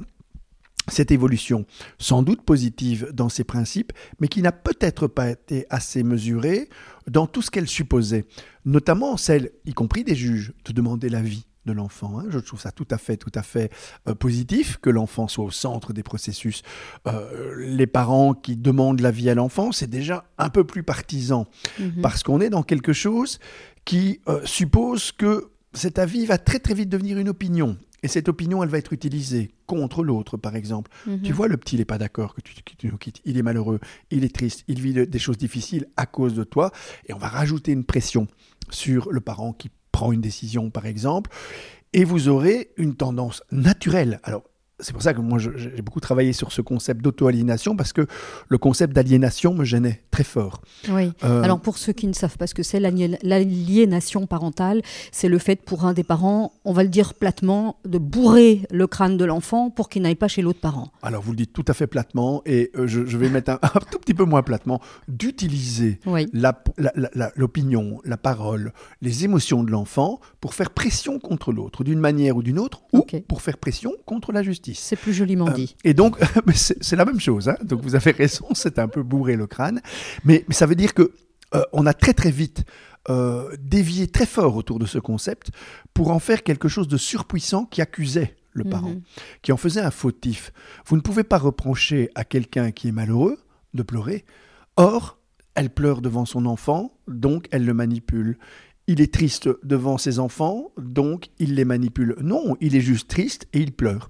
cette 0.87 1.11
évolution 1.11 1.65
sans 1.97 2.21
doute 2.21 2.43
positive 2.43 3.09
dans 3.11 3.27
ses 3.27 3.43
principes, 3.43 3.91
mais 4.19 4.27
qui 4.27 4.41
n'a 4.41 4.51
peut-être 4.51 5.07
pas 5.07 5.31
été 5.31 5.65
assez 5.69 6.03
mesurée 6.03 6.69
dans 7.07 7.27
tout 7.27 7.41
ce 7.41 7.51
qu'elle 7.51 7.67
supposait, 7.67 8.25
notamment 8.65 9.17
celle, 9.17 9.51
y 9.65 9.73
compris 9.73 10.03
des 10.03 10.15
juges, 10.15 10.53
de 10.63 10.71
demander 10.71 11.09
l'avis 11.09 11.45
de 11.65 11.73
l'enfant. 11.73 12.19
hein. 12.19 12.25
Je 12.29 12.39
trouve 12.39 12.59
ça 12.59 12.71
tout 12.71 12.87
à 12.91 12.97
fait, 12.97 13.17
tout 13.17 13.31
à 13.35 13.43
fait 13.43 13.71
euh, 14.07 14.15
positif 14.15 14.77
que 14.81 14.89
l'enfant 14.89 15.27
soit 15.27 15.45
au 15.45 15.51
centre 15.51 15.93
des 15.93 16.03
processus. 16.03 16.61
Euh, 17.07 17.55
les 17.57 17.87
parents 17.87 18.33
qui 18.33 18.55
demandent 18.55 19.01
l'avis 19.01 19.29
à 19.29 19.35
l'enfant, 19.35 19.71
c'est 19.71 19.89
déjà 19.89 20.25
un 20.37 20.49
peu 20.49 20.63
plus 20.63 20.83
partisan 20.83 21.47
Mhm. 21.79 22.01
parce 22.01 22.23
qu'on 22.23 22.41
est 22.41 22.49
dans 22.49 22.63
quelque 22.63 22.93
chose 22.93 23.39
qui 23.85 24.19
euh, 24.27 24.41
suppose 24.45 25.11
que 25.11 25.49
cet 25.73 25.99
avis 25.99 26.25
va 26.25 26.37
très 26.37 26.59
très 26.59 26.73
vite 26.73 26.89
devenir 26.89 27.17
une 27.17 27.29
opinion. 27.29 27.77
Et 28.03 28.07
cette 28.07 28.29
opinion, 28.29 28.61
elle 28.61 28.69
va 28.69 28.77
être 28.77 28.93
utilisée 28.93 29.49
contre 29.65 30.03
l'autre, 30.03 30.37
par 30.37 30.55
exemple. 30.55 30.91
Mhm. 31.07 31.21
Tu 31.23 31.33
vois, 31.33 31.47
le 31.47 31.57
petit, 31.57 31.75
il 31.75 31.79
n'est 31.79 31.85
pas 31.85 31.97
d'accord 31.97 32.35
que 32.35 32.41
tu, 32.41 32.53
que 32.53 32.73
tu 32.77 32.87
nous 32.87 32.97
quittes. 32.97 33.19
Il 33.25 33.35
est 33.37 33.41
malheureux, 33.41 33.79
il 34.11 34.23
est 34.23 34.33
triste, 34.33 34.63
il 34.67 34.79
vit 34.79 34.93
de- 34.93 35.05
des 35.05 35.17
choses 35.19 35.37
difficiles 35.39 35.87
à 35.97 36.05
cause 36.05 36.35
de 36.35 36.43
toi. 36.43 36.71
Et 37.07 37.13
on 37.13 37.17
va 37.17 37.27
rajouter 37.29 37.71
une 37.71 37.83
pression 37.83 38.27
sur 38.69 39.11
le 39.11 39.21
parent 39.21 39.53
qui 39.53 39.69
prend 39.95 40.11
une 40.11 40.19
décision, 40.19 40.69
par 40.71 40.85
exemple. 40.85 41.31
Et 41.93 42.03
vous 42.03 42.27
aurez 42.27 42.71
une 42.75 42.95
tendance 42.95 43.43
naturelle. 43.49 44.19
Alors, 44.23 44.43
c'est 44.79 44.91
pour 44.91 45.01
ça 45.01 45.13
que 45.13 45.21
moi, 45.21 45.39
j'ai 45.39 45.81
beaucoup 45.81 46.01
travaillé 46.01 46.33
sur 46.33 46.51
ce 46.51 46.61
concept 46.61 47.01
d'auto-aliénation, 47.01 47.75
parce 47.77 47.93
que 47.93 48.05
le 48.49 48.57
concept 48.57 48.93
d'aliénation 48.93 49.53
me 49.53 49.63
gênait 49.63 50.03
très 50.11 50.25
fort. 50.25 50.61
Oui. 50.89 51.11
Euh, 51.23 51.41
Alors 51.43 51.61
pour 51.61 51.77
ceux 51.77 51.93
qui 51.93 52.07
ne 52.07 52.13
savent 52.13 52.37
pas 52.37 52.45
ce 52.45 52.53
que 52.53 52.61
c'est, 52.63 52.79
l'alié- 52.81 53.17
l'aliénation 53.23 54.27
parentale, 54.27 54.81
c'est 55.11 55.29
le 55.29 55.37
fait 55.37 55.61
pour 55.61 55.85
un 55.85 55.93
des 55.93 56.03
parents, 56.03 56.51
on 56.65 56.73
va 56.73 56.83
le 56.83 56.89
dire 56.89 57.13
platement, 57.13 57.77
de 57.85 57.97
bourrer 57.97 58.63
le 58.69 58.85
crâne 58.87 59.15
de 59.17 59.23
l'enfant 59.25 59.69
pour 59.69 59.87
qu'il 59.87 60.01
n'aille 60.01 60.15
pas 60.15 60.27
chez 60.27 60.41
l'autre 60.41 60.59
parent. 60.59 60.91
Alors, 61.01 61.21
vous 61.21 61.31
le 61.31 61.37
dites 61.37 61.53
tout 61.53 61.65
à 61.67 61.73
fait 61.73 61.87
platement, 61.87 62.41
et 62.45 62.71
euh, 62.75 62.85
je, 62.85 63.05
je 63.05 63.17
vais 63.17 63.29
mettre 63.29 63.51
un, 63.51 63.59
un 63.63 63.79
tout 63.91 63.97
petit 63.99 64.13
peu 64.13 64.25
moins 64.25 64.43
platement, 64.43 64.81
d'utiliser 65.07 65.99
Oui. 66.05 66.27
la- 66.33 66.61
la- 66.77 66.91
la- 66.95 67.09
la- 67.15 67.31
l'opinion, 67.35 68.01
la, 68.03 68.17
parole, 68.17 68.73
les 69.01 69.23
émotions 69.23 69.63
de 69.63 69.71
l'enfant 69.71 70.19
pour 70.41 70.53
faire 70.53 70.71
pression 70.71 71.19
contre 71.19 71.51
l'autre, 71.53 71.83
d'une 71.83 71.99
manière 71.99 72.35
ou 72.37 72.43
d'une 72.43 72.59
autre, 72.59 72.81
ou 72.93 73.05
pour 73.27 73.41
faire 73.41 73.57
pression 73.57 73.93
contre 74.05 74.31
la 74.31 74.43
justice. 74.43 74.64
C'est 74.73 74.95
plus 74.95 75.13
joliment 75.13 75.47
Euh, 75.49 75.53
dit. 75.53 75.75
et 75.83 75.93
donc, 75.93 76.17
c'est 76.55 76.95
la 76.95 77.05
même 77.05 77.19
chose. 77.19 77.49
hein. 77.49 77.57
Donc, 77.63 77.81
vous 77.81 77.95
avez 77.95 78.11
raison, 78.11 78.47
c'est 78.53 78.79
un 78.79 78.87
peu 78.87 79.03
bourré 79.03 79.35
le 79.35 79.45
crâne. 79.47 79.81
Mais, 80.23 80.43
mais 80.47 80.53
ça 80.55 80.65
veut 80.65 80.75
dire 80.75 80.93
que 80.93 81.11
euh, 81.53 81.61
on 81.73 81.85
a 81.85 81.93
très 81.93 82.13
très 82.13 82.31
vite 82.31 82.63
euh, 83.09 83.55
dévié 83.59 84.07
très 84.07 84.25
fort 84.25 84.55
autour 84.55 84.79
de 84.79 84.87
ce 84.87 84.97
concept 84.97 85.51
pour 85.93 86.09
en 86.09 86.17
faire 86.19 86.41
quelque 86.41 86.67
chose 86.67 86.87
de 86.87 86.97
surpuissant 86.97 87.65
qui 87.65 87.81
accusait 87.81 88.35
le 88.53 88.63
parent, 88.63 88.89
Mhm. 88.89 89.01
qui 89.43 89.51
en 89.51 89.57
faisait 89.57 89.81
un 89.81 89.91
fautif. 89.91 90.51
Vous 90.87 90.95
ne 90.95 91.01
pouvez 91.01 91.23
pas 91.23 91.37
reprocher 91.37 92.09
à 92.15 92.23
quelqu'un 92.23 92.71
qui 92.71 92.87
est 92.87 92.91
malheureux 92.93 93.37
de 93.73 93.83
pleurer. 93.83 94.25
Or, 94.77 95.19
elle 95.55 95.69
pleure 95.69 96.01
devant 96.01 96.25
son 96.25 96.45
enfant, 96.45 96.97
donc 97.07 97.47
elle 97.51 97.65
le 97.65 97.73
manipule. 97.73 98.37
Il 98.87 99.01
est 99.01 99.11
triste 99.11 99.49
devant 99.63 99.97
ses 99.97 100.19
enfants, 100.19 100.71
donc 100.77 101.29
il 101.39 101.55
les 101.55 101.65
manipule. 101.65 102.15
Non, 102.21 102.55
il 102.61 102.75
est 102.75 102.81
juste 102.81 103.09
triste 103.09 103.47
et 103.53 103.59
il 103.59 103.71
pleure. 103.71 104.09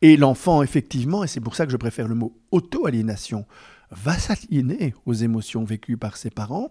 Et 0.00 0.16
l'enfant, 0.16 0.62
effectivement, 0.62 1.24
et 1.24 1.26
c'est 1.26 1.40
pour 1.40 1.56
ça 1.56 1.66
que 1.66 1.72
je 1.72 1.76
préfère 1.76 2.06
le 2.06 2.14
mot 2.14 2.40
auto-aliénation, 2.52 3.46
va 3.90 4.16
s'aliéner 4.16 4.94
aux 5.06 5.14
émotions 5.14 5.64
vécues 5.64 5.96
par 5.96 6.16
ses 6.16 6.30
parents. 6.30 6.70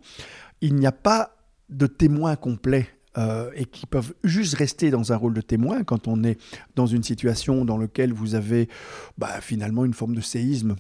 Il 0.62 0.76
n'y 0.76 0.88
a 0.88 0.92
pas 0.94 1.36
de 1.70 1.88
témoin 1.88 2.36
complet 2.36 2.88
euh, 3.18 3.52
et 3.56 3.66
qui 3.66 3.86
peuvent 3.86 4.14
juste 4.24 4.56
rester 4.56 4.90
dans 4.90 5.12
un 5.12 5.18
rôle 5.18 5.34
de 5.34 5.42
témoin 5.42 5.84
quand 5.84 6.08
on 6.08 6.24
est 6.24 6.40
dans 6.76 6.86
une 6.86 7.04
situation 7.04 7.66
dans 7.66 7.78
laquelle 7.78 8.14
vous 8.14 8.36
avez 8.36 8.70
bah, 9.18 9.42
finalement 9.42 9.84
une 9.84 9.94
forme 9.94 10.16
de 10.16 10.22
séisme 10.22 10.76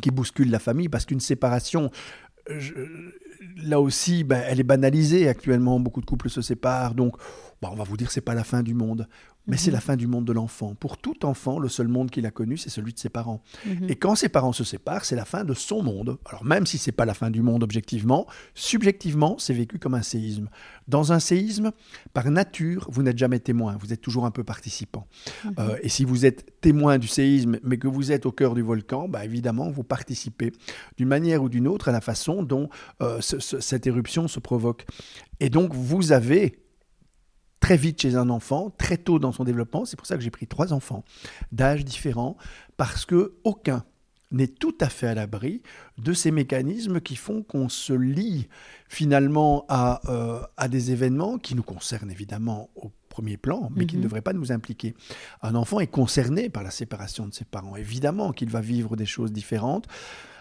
qui 0.00 0.10
bouscule 0.10 0.50
la 0.50 0.58
famille, 0.58 0.88
parce 0.88 1.06
qu'une 1.06 1.20
séparation, 1.20 1.90
là 3.56 3.80
aussi, 3.80 4.24
bah, 4.24 4.38
elle 4.46 4.60
est 4.60 4.64
banalisée 4.64 5.28
actuellement. 5.28 5.80
Beaucoup 5.80 6.00
de 6.00 6.06
couples 6.06 6.30
se 6.30 6.42
séparent, 6.42 6.94
donc 6.94 7.16
bah, 7.62 7.68
on 7.72 7.76
va 7.76 7.84
vous 7.84 7.96
dire 7.96 8.10
c'est 8.10 8.20
pas 8.20 8.34
la 8.34 8.44
fin 8.44 8.62
du 8.62 8.74
monde, 8.74 9.08
mais 9.46 9.56
c'est 9.56 9.70
Mhm. 9.70 9.74
la 9.74 9.80
fin 9.80 9.96
du 9.96 10.06
monde 10.06 10.24
de 10.24 10.32
l'enfant. 10.32 10.74
Pour 10.74 10.98
tout 10.98 11.24
enfant, 11.24 11.58
le 11.58 11.68
seul 11.68 11.88
monde 11.88 12.10
qu'il 12.10 12.26
a 12.26 12.30
connu, 12.30 12.56
c'est 12.56 12.70
celui 12.70 12.92
de 12.92 12.98
ses 12.98 13.08
parents. 13.08 13.42
Mhm. 13.64 13.86
Et 13.88 13.96
quand 13.96 14.14
ses 14.14 14.28
parents 14.28 14.52
se 14.52 14.64
séparent, 14.64 15.04
c'est 15.04 15.16
la 15.16 15.24
fin 15.24 15.44
de 15.44 15.54
son 15.54 15.82
monde. 15.82 16.18
Alors 16.26 16.44
même 16.44 16.66
si 16.66 16.78
c'est 16.78 16.92
pas 16.92 17.04
la 17.04 17.14
fin 17.14 17.30
du 17.30 17.42
monde 17.42 17.62
objectivement, 17.62 18.26
subjectivement, 18.54 19.36
c'est 19.38 19.54
vécu 19.54 19.78
comme 19.78 19.94
un 19.94 20.02
séisme. 20.02 20.48
Dans 20.88 21.12
un 21.12 21.20
séisme, 21.20 21.72
par 22.12 22.28
nature, 22.30 22.88
vous 22.90 23.02
n'êtes 23.02 23.18
jamais 23.18 23.38
témoin, 23.38 23.76
vous 23.80 23.92
êtes 23.92 24.00
toujours 24.00 24.26
un 24.26 24.30
peu 24.30 24.44
participant. 24.44 25.06
Mhm. 25.44 25.54
Euh, 25.58 25.76
et 25.82 25.88
si 25.88 26.04
vous 26.04 26.26
êtes 26.26 26.60
témoin 26.60 26.98
du 26.98 27.06
séisme, 27.08 27.58
mais 27.62 27.78
que 27.78 27.88
vous 27.88 28.12
êtes 28.12 28.26
au 28.26 28.32
cœur 28.32 28.54
du 28.54 28.62
volcan, 28.62 29.08
bah, 29.08 29.24
évidemment, 29.24 29.70
vous 29.70 29.84
participez 29.84 30.52
d'une 30.96 31.08
manière 31.08 31.42
ou 31.42 31.48
d'une 31.48 31.68
autre 31.68 31.88
à 31.88 31.92
la 31.92 32.00
façon 32.00 32.42
dont 32.42 32.68
euh, 33.02 33.20
ce- 33.20 33.38
ce- 33.38 33.60
cette 33.60 33.86
éruption 33.86 34.26
se 34.28 34.40
provoque. 34.40 34.86
Et 35.40 35.50
donc, 35.50 35.72
vous 35.74 36.12
avez 36.12 36.58
très 37.60 37.76
vite 37.76 38.00
chez 38.02 38.16
un 38.16 38.28
enfant, 38.30 38.70
très 38.76 38.96
tôt 38.98 39.18
dans 39.18 39.32
son 39.32 39.44
développement, 39.44 39.84
c'est 39.84 39.96
pour 39.96 40.06
ça 40.06 40.16
que 40.16 40.22
j'ai 40.22 40.30
pris 40.30 40.46
trois 40.46 40.72
enfants 40.72 41.04
d'âges 41.52 41.84
différents, 41.84 42.36
parce 42.76 43.04
que 43.06 43.34
aucun 43.44 43.84
n'est 44.32 44.48
tout 44.48 44.74
à 44.80 44.88
fait 44.88 45.06
à 45.06 45.14
l'abri 45.14 45.62
de 45.98 46.12
ces 46.12 46.30
mécanismes 46.32 47.00
qui 47.00 47.14
font 47.16 47.42
qu'on 47.42 47.68
se 47.68 47.92
lie 47.92 48.48
finalement 48.88 49.64
à, 49.68 50.00
euh, 50.10 50.40
à 50.56 50.68
des 50.68 50.90
événements 50.90 51.38
qui 51.38 51.54
nous 51.54 51.62
concernent 51.62 52.10
évidemment 52.10 52.70
au 52.76 52.90
premier 53.08 53.36
plan, 53.36 53.70
mais 53.74 53.86
qui 53.86 53.96
ne 53.96 54.00
Mhm. 54.00 54.04
devraient 54.04 54.20
pas 54.22 54.32
nous 54.34 54.52
impliquer. 54.52 54.94
Un 55.42 55.54
enfant 55.54 55.80
est 55.80 55.86
concerné 55.86 56.50
par 56.50 56.62
la 56.62 56.70
séparation 56.70 57.26
de 57.26 57.32
ses 57.32 57.44
parents. 57.44 57.76
Évidemment 57.76 58.32
qu'il 58.32 58.50
va 58.50 58.60
vivre 58.60 58.96
des 58.96 59.06
choses 59.06 59.32
différentes. 59.32 59.86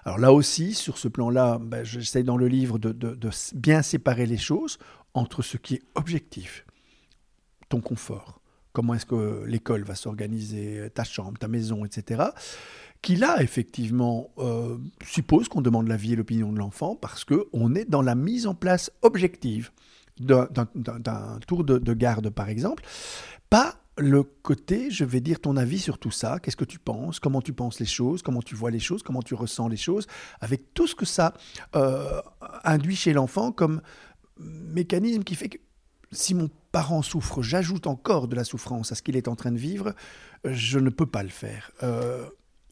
Alors 0.04 0.18
là 0.18 0.34
aussi, 0.34 0.74
sur 0.74 0.98
ce 0.98 1.08
plan-là, 1.08 1.60
ben, 1.62 1.84
j'essaie 1.86 2.24
dans 2.24 2.38
le 2.38 2.48
livre 2.48 2.78
de, 2.80 2.92
de- 2.92 3.16
de 3.16 3.28
s- 3.30 3.54
bien 3.56 3.82
séparer 3.82 4.26
les 4.26 4.38
choses 4.38 4.78
entre 5.14 5.42
ce 5.42 5.58
qui 5.58 5.76
est 5.76 5.84
objectif, 5.96 6.65
ton 7.70 7.82
confort, 7.82 8.42
comment 8.74 8.94
est-ce 8.94 9.06
que 9.06 9.44
l'école 9.46 9.84
va 9.84 9.96
s'organiser, 9.96 10.90
ta 10.94 11.04
chambre, 11.04 11.38
ta 11.40 11.48
maison, 11.48 11.86
etc., 11.86 12.24
qui 13.02 13.16
là, 13.16 13.42
effectivement, 13.44 14.32
euh, 14.40 14.78
suppose 15.06 15.48
qu'on 15.48 15.62
demande 15.62 15.88
l'avis 15.88 16.14
et 16.14 16.16
l'opinion 16.16 16.52
de 16.52 16.58
l'enfant 16.58 16.96
parce 16.96 17.24
qu'on 17.24 17.76
est 17.76 17.86
dans 17.88 18.02
la 18.02 18.16
mise 18.16 18.48
en 18.48 18.56
place 18.56 18.92
objective 19.04 19.72
d'un- 20.20 20.48
tour 21.46 21.64
de, 21.64 21.78
de 21.78 21.94
garde, 21.94 22.30
par 22.30 22.50
exemple, 22.50 22.84
pas 23.50 23.76
le 23.98 24.24
côté, 24.24 24.90
je 24.92 25.06
vais 25.06 25.22
dire 25.22 25.40
ton 25.40 25.56
avis 25.56 25.80
sur 25.80 26.00
tout 26.00 26.12
ça, 26.12 26.40
qu'est-ce 26.40 26.58
que 26.58 26.66
tu 26.66 26.80
penses, 26.80 27.20
comment 27.20 27.42
tu 27.42 27.54
penses 27.54 27.80
les 27.80 27.86
choses, 27.86 28.22
comment 28.22 28.42
tu 28.42 28.56
vois 28.56 28.72
les 28.72 28.80
choses, 28.80 29.04
comment 29.04 29.22
tu 29.22 29.36
ressens 29.36 29.68
les 29.68 29.78
choses, 29.78 30.08
avec 30.42 30.74
tout 30.74 30.88
ce 30.88 30.96
que 30.96 31.06
ça 31.06 31.34
euh, 31.76 32.22
induit 32.64 32.96
chez 32.96 33.14
l'enfant 33.14 33.52
comme 33.52 33.82
mécanisme 34.40 35.24
qui 35.24 35.36
fait 35.36 35.50
que 35.50 35.58
si 36.16 36.34
mon 36.34 36.50
parent 36.72 37.02
souffre, 37.02 37.42
j'ajoute 37.42 37.88
encore 37.88 38.28
de 38.28 38.36
la 38.36 38.44
souffrance 38.44 38.92
à 38.92 38.96
ce 38.96 39.02
qu'il 39.02 39.16
est 39.16 39.28
en 39.28 39.36
train 39.36 39.52
de 39.52 39.58
vivre, 39.58 39.94
je 40.44 40.80
ne 40.80 40.90
peux 40.90 41.06
pas 41.06 41.24
le 41.24 41.30
faire. 41.30 41.72
Euh, 41.84 42.26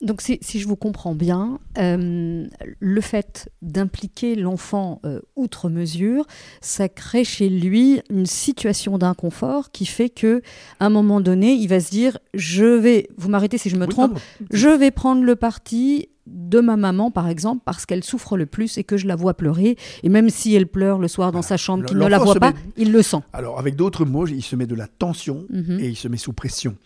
donc 0.04 0.22
si, 0.22 0.40
je 0.42 0.68
vous 0.68 0.76
comprends 0.76 1.16
bien, 1.16 1.60
euh, 1.78 2.46
le 2.80 3.02
fait 3.02 3.50
d'impliquer 3.62 4.36
l'enfant 4.36 5.00
euh, 5.06 5.22
outre 5.38 5.70
mesure, 5.70 6.28
ça 6.60 6.90
crée 6.90 7.24
chez 7.24 7.48
lui 7.48 8.02
une 8.10 8.26
situation 8.26 8.98
d'inconfort 8.98 9.72
qui 9.72 9.86
fait 9.86 10.10
que 10.10 10.42
à 10.82 10.88
un 10.88 10.90
moment 10.90 11.22
donné, 11.22 11.54
il 11.54 11.68
va 11.68 11.80
se 11.80 11.90
dire 11.90 12.18
je 12.34 12.66
vais, 12.66 13.08
vous 13.18 13.30
m'arrêtez 13.30 13.58
si 13.58 13.70
je 13.70 13.78
me 13.78 13.88
trompe, 13.88 14.20
je 14.52 14.68
vais 14.68 14.92
prendre 14.92 15.24
le 15.24 15.38
parti 15.38 16.10
de 16.26 16.60
ma 16.60 16.78
maman, 16.78 17.12
par 17.12 17.28
exemple, 17.28 17.64
parce 17.66 17.86
qu'elle 17.86 18.04
souffre 18.04 18.38
le 18.38 18.46
plus 18.46 18.78
et 18.78 18.84
que 18.84 18.98
je 18.98 19.08
la 19.08 19.16
vois 19.16 19.34
pleurer. 19.34 19.78
Et 20.04 20.10
même 20.10 20.30
si 20.30 20.56
elle 20.56 20.68
pleure 20.68 21.00
le 21.00 21.08
soir 21.08 21.32
dans 21.32 21.42
sa 21.42 21.58
chambre, 21.58 21.86
qu'il 21.86 21.98
ne 21.98 22.08
la 22.08 22.20
voit 22.20 22.36
pas, 22.36 22.54
il 22.78 22.92
le 22.92 23.02
sent. 23.02 23.22
Alors, 23.34 23.60
avec 23.60 23.76
d'autres 23.76 24.06
mots, 24.06 24.28
il 24.28 24.44
se 24.44 24.56
met 24.56 24.68
de 24.68 24.76
la 24.76 24.88
tension 24.88 25.46
mhm. 25.50 25.80
et 25.80 25.88
il 25.90 25.96
se 25.96 26.08
met 26.08 26.18
sous 26.18 26.34
pression 26.34 26.78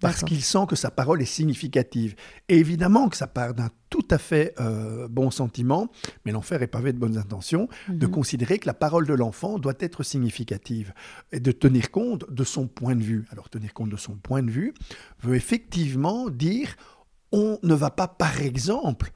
parce 0.00 0.22
qu'il 0.22 0.42
sent 0.42 0.66
que 0.68 0.76
sa 0.76 0.90
parole 0.90 1.22
est 1.22 1.26
significative. 1.26 2.14
Et 2.48 2.58
évidemment 2.58 3.08
que 3.08 3.16
ça 3.16 3.26
part 3.26 3.54
d'un 3.54 3.70
tout 3.90 4.06
à 4.10 4.18
fait 4.18 4.54
euh, 4.60 5.06
bon 5.08 5.30
sentiment, 5.30 5.88
mais 6.24 6.32
l'enfer 6.32 6.62
est 6.62 6.66
pavé 6.66 6.92
de 6.92 6.98
bonnes 6.98 7.16
intentions, 7.16 7.68
de 7.88 8.06
mhm. 8.06 8.12
considérer 8.12 8.58
que 8.58 8.66
la 8.66 8.74
parole 8.74 9.06
de 9.06 9.14
l'enfant 9.14 9.58
doit 9.58 9.74
être 9.78 10.02
significative 10.02 10.92
et 11.32 11.40
de 11.40 11.52
tenir 11.52 11.90
compte 11.90 12.30
de 12.30 12.44
son 12.44 12.66
point 12.66 12.96
de 12.96 13.02
vue. 13.02 13.24
Alors 13.30 13.48
tenir 13.48 13.72
compte 13.72 13.90
de 13.90 13.96
son 13.96 14.16
point 14.16 14.42
de 14.42 14.50
vue 14.50 14.74
veut 15.22 15.36
effectivement 15.36 16.28
dire 16.28 16.76
on 17.34 17.58
ne 17.62 17.74
va 17.74 17.90
pas, 17.90 18.06
par 18.06 18.40
exemple, 18.40 19.10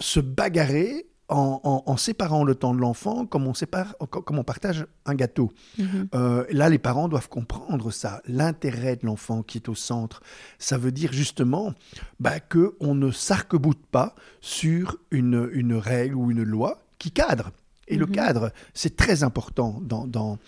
se 0.00 0.18
bagarrer 0.18 1.06
en, 1.28 1.96
séparant 1.96 2.42
le 2.42 2.56
temps 2.56 2.74
de 2.74 2.80
l'enfant 2.80 3.24
comme 3.24 3.46
on, 3.46 3.54
sépare, 3.54 3.94
comme 4.10 4.40
on 4.40 4.42
partage 4.42 4.84
un 5.06 5.14
gâteau. 5.14 5.52
Mhm. 5.78 6.08
Euh, 6.12 6.44
là, 6.50 6.68
les 6.68 6.80
parents 6.80 7.06
doivent 7.06 7.28
comprendre 7.28 7.92
ça, 7.92 8.20
l'intérêt 8.26 8.96
de 8.96 9.06
l'enfant 9.06 9.44
qui 9.44 9.58
est 9.58 9.68
au 9.68 9.76
centre. 9.76 10.22
Ça 10.58 10.76
veut 10.76 10.90
dire 10.90 11.12
justement 11.12 11.72
bah, 12.18 12.40
qu'on 12.40 12.96
ne 12.96 13.12
s'arc-boute 13.12 13.86
pas 13.92 14.16
sur 14.40 14.96
une, 15.12 15.48
une 15.52 15.74
règle 15.74 16.16
ou 16.16 16.32
une 16.32 16.42
loi 16.42 16.78
qui 16.98 17.12
cadre. 17.12 17.52
Et 17.90 17.96
le 17.96 18.06
mhm. 18.06 18.12
cadre, 18.12 18.52
c'est 18.72 18.96
très 18.96 19.22
important 19.22 19.80
dans, 19.82 20.06
dans, 20.06 20.38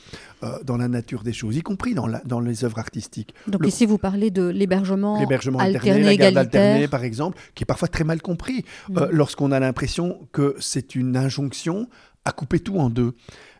euh, 0.43 0.59
dans, 0.65 0.77
la 0.77 0.89
nature 0.89 1.23
des 1.23 1.33
choses, 1.33 1.57
y 1.57 1.63
compris 1.63 1.95
dans, 1.95 2.07
la, 2.07 2.21
dans 2.25 2.41
les 2.41 2.65
œuvres 2.65 2.79
artistiques. 2.79 3.35
Donc 3.49 3.67
ici, 3.67 3.85
vous 3.85 3.99
parlez 3.99 4.31
de 4.31 4.47
l'hébergement 4.47 5.19
alterné, 5.59 6.03
la 6.03 6.17
garde 6.17 6.39
alternée, 6.39 6.89
par 6.89 7.05
exemple, 7.05 7.39
qui 7.55 7.65
est 7.65 7.67
parfois 7.67 7.89
très 7.89 8.05
mal 8.05 8.23
compris 8.23 8.65
euh, 8.97 9.07
mhm. 9.07 9.11
lorsqu'on 9.13 9.53
a 9.53 9.61
l'impression 9.61 10.29
que 10.33 10.57
c'est 10.61 10.95
une 10.95 11.17
injonction 11.17 11.89
à 12.25 12.33
couper 12.33 12.61
tout 12.61 12.79
en 12.79 12.89
deux. 12.89 13.15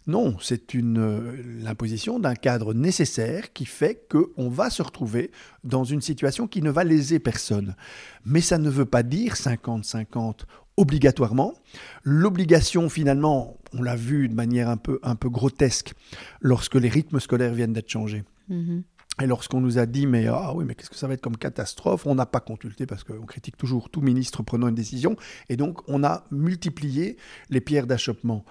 Non, 0.07 0.37
c'est 0.41 0.75
une 0.75 0.99
euh, 0.99 1.61
l'imposition 1.63 2.19
d'un 2.19 2.35
cadre 2.35 2.75
nécessaire 2.75 3.53
qui 3.53 3.67
fait 3.67 4.05
qu'on 4.11 4.49
va 4.49 4.69
se 4.69 4.83
retrouver 4.83 5.31
dans 5.63 5.85
une 5.85 6.01
situation 6.01 6.49
qui 6.49 6.61
ne 6.61 6.71
va 6.71 6.83
léser 6.83 7.21
personne. 7.21 7.77
Mais 8.25 8.41
ça 8.41 8.59
ne 8.59 8.69
veut 8.69 8.85
pas 8.85 9.05
dire 9.05 9.35
50-50 9.35 10.41
obligatoirement. 10.77 11.55
L'obligation, 12.03 12.89
finalement, 12.89 13.59
on 13.73 13.83
l'a 13.83 13.97
vu 13.97 14.29
de 14.29 14.35
manière 14.35 14.69
un 14.69 14.77
peu, 14.77 14.99
un 15.03 15.17
peu 15.17 15.29
grotesque 15.29 15.95
lorsque 16.41 16.75
les 16.75 16.89
rythmes 16.89 17.21
scolaires 17.21 17.55
viennent 17.55 17.73
d'être 17.73 17.91
changés. 17.91 18.25
Mm-hmm. 18.51 18.83
Et 19.23 19.27
lorsqu'on 19.27 19.61
nous 19.61 19.79
a 19.79 19.85
dit, 19.85 20.07
mais 20.07 20.27
ah 20.27 20.55
oui, 20.55 20.65
mais 20.65 20.75
qu'est-ce 20.75 20.89
que 20.89 20.97
ça 20.97 21.07
va 21.07 21.15
être 21.15 21.21
comme 21.21 21.37
catastrophe? 21.37 22.07
On 22.07 22.15
n'a 22.15 22.25
pas 22.25 22.41
consulté 22.41 22.87
parce 22.87 23.05
qu'on 23.05 23.27
critique 23.27 23.59
toujours 23.59 23.91
tout 23.91 24.01
ministre 24.01 24.43
prenant 24.43 24.69
une 24.69 24.75
décision. 24.75 25.17
Et 25.51 25.57
donc, 25.57 25.87
on 25.89 26.03
a 26.03 26.25
multiplié 26.31 27.19
les 27.51 27.61
pierres 27.61 27.87
d'achoppement. 27.87 28.45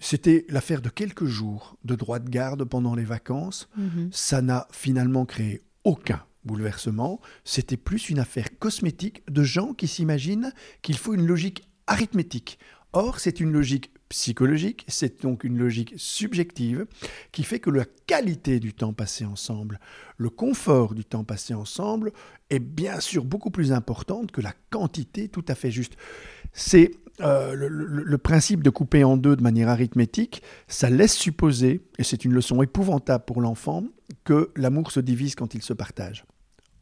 C'était 0.00 0.44
l'affaire 0.48 0.82
de 0.82 0.88
quelques 0.88 1.26
jours 1.26 1.76
de 1.84 1.94
droit 1.94 2.18
de 2.18 2.28
garde 2.28 2.64
pendant 2.64 2.96
les 2.96 3.04
vacances. 3.04 3.68
Mm-hmm. 3.78 4.08
Ça 4.10 4.42
n'a 4.42 4.66
finalement 4.72 5.24
créé 5.24 5.62
aucun 5.84 6.22
bouleversement, 6.44 7.20
c'était 7.44 7.76
plus 7.76 8.10
une 8.10 8.18
affaire 8.18 8.58
cosmétique 8.58 9.22
de 9.30 9.42
gens 9.42 9.74
qui 9.74 9.88
s'imaginent 9.88 10.52
qu'il 10.82 10.98
faut 10.98 11.14
une 11.14 11.26
logique 11.26 11.68
arithmétique. 11.86 12.58
Or, 12.92 13.20
c'est 13.20 13.40
une 13.40 13.52
logique 13.52 13.90
psychologique, 14.10 14.84
c'est 14.88 15.22
donc 15.22 15.42
une 15.42 15.56
logique 15.56 15.94
subjective 15.96 16.84
qui 17.32 17.44
fait 17.44 17.60
que 17.60 17.70
la 17.70 17.86
qualité 18.06 18.60
du 18.60 18.74
temps 18.74 18.92
passé 18.92 19.24
ensemble, 19.24 19.80
le 20.18 20.28
confort 20.28 20.94
du 20.94 21.02
temps 21.02 21.24
passé 21.24 21.54
ensemble 21.54 22.12
est 22.50 22.58
bien 22.58 23.00
sûr 23.00 23.24
beaucoup 23.24 23.50
plus 23.50 23.72
importante 23.72 24.30
que 24.30 24.42
la 24.42 24.52
quantité 24.68 25.28
tout 25.28 25.44
à 25.48 25.54
fait 25.54 25.70
juste. 25.70 25.96
C'est 26.52 26.90
euh, 27.22 27.54
le, 27.54 28.18
principe 28.18 28.62
de 28.62 28.70
couper 28.70 29.04
en 29.04 29.16
deux 29.16 29.36
de 29.36 29.42
manière 29.42 29.70
arithmétique, 29.70 30.42
ça 30.68 30.90
laisse 30.90 31.14
supposer, 31.14 31.80
et 31.98 32.04
c'est 32.04 32.26
une 32.26 32.32
leçon 32.32 32.62
épouvantable 32.62 33.24
pour 33.24 33.40
l'enfant, 33.40 33.84
que 34.24 34.50
l'amour 34.56 34.90
se 34.92 35.00
divise 35.00 35.34
quand 35.34 35.54
il 35.54 35.62
se 35.62 35.72
partage. 35.72 36.24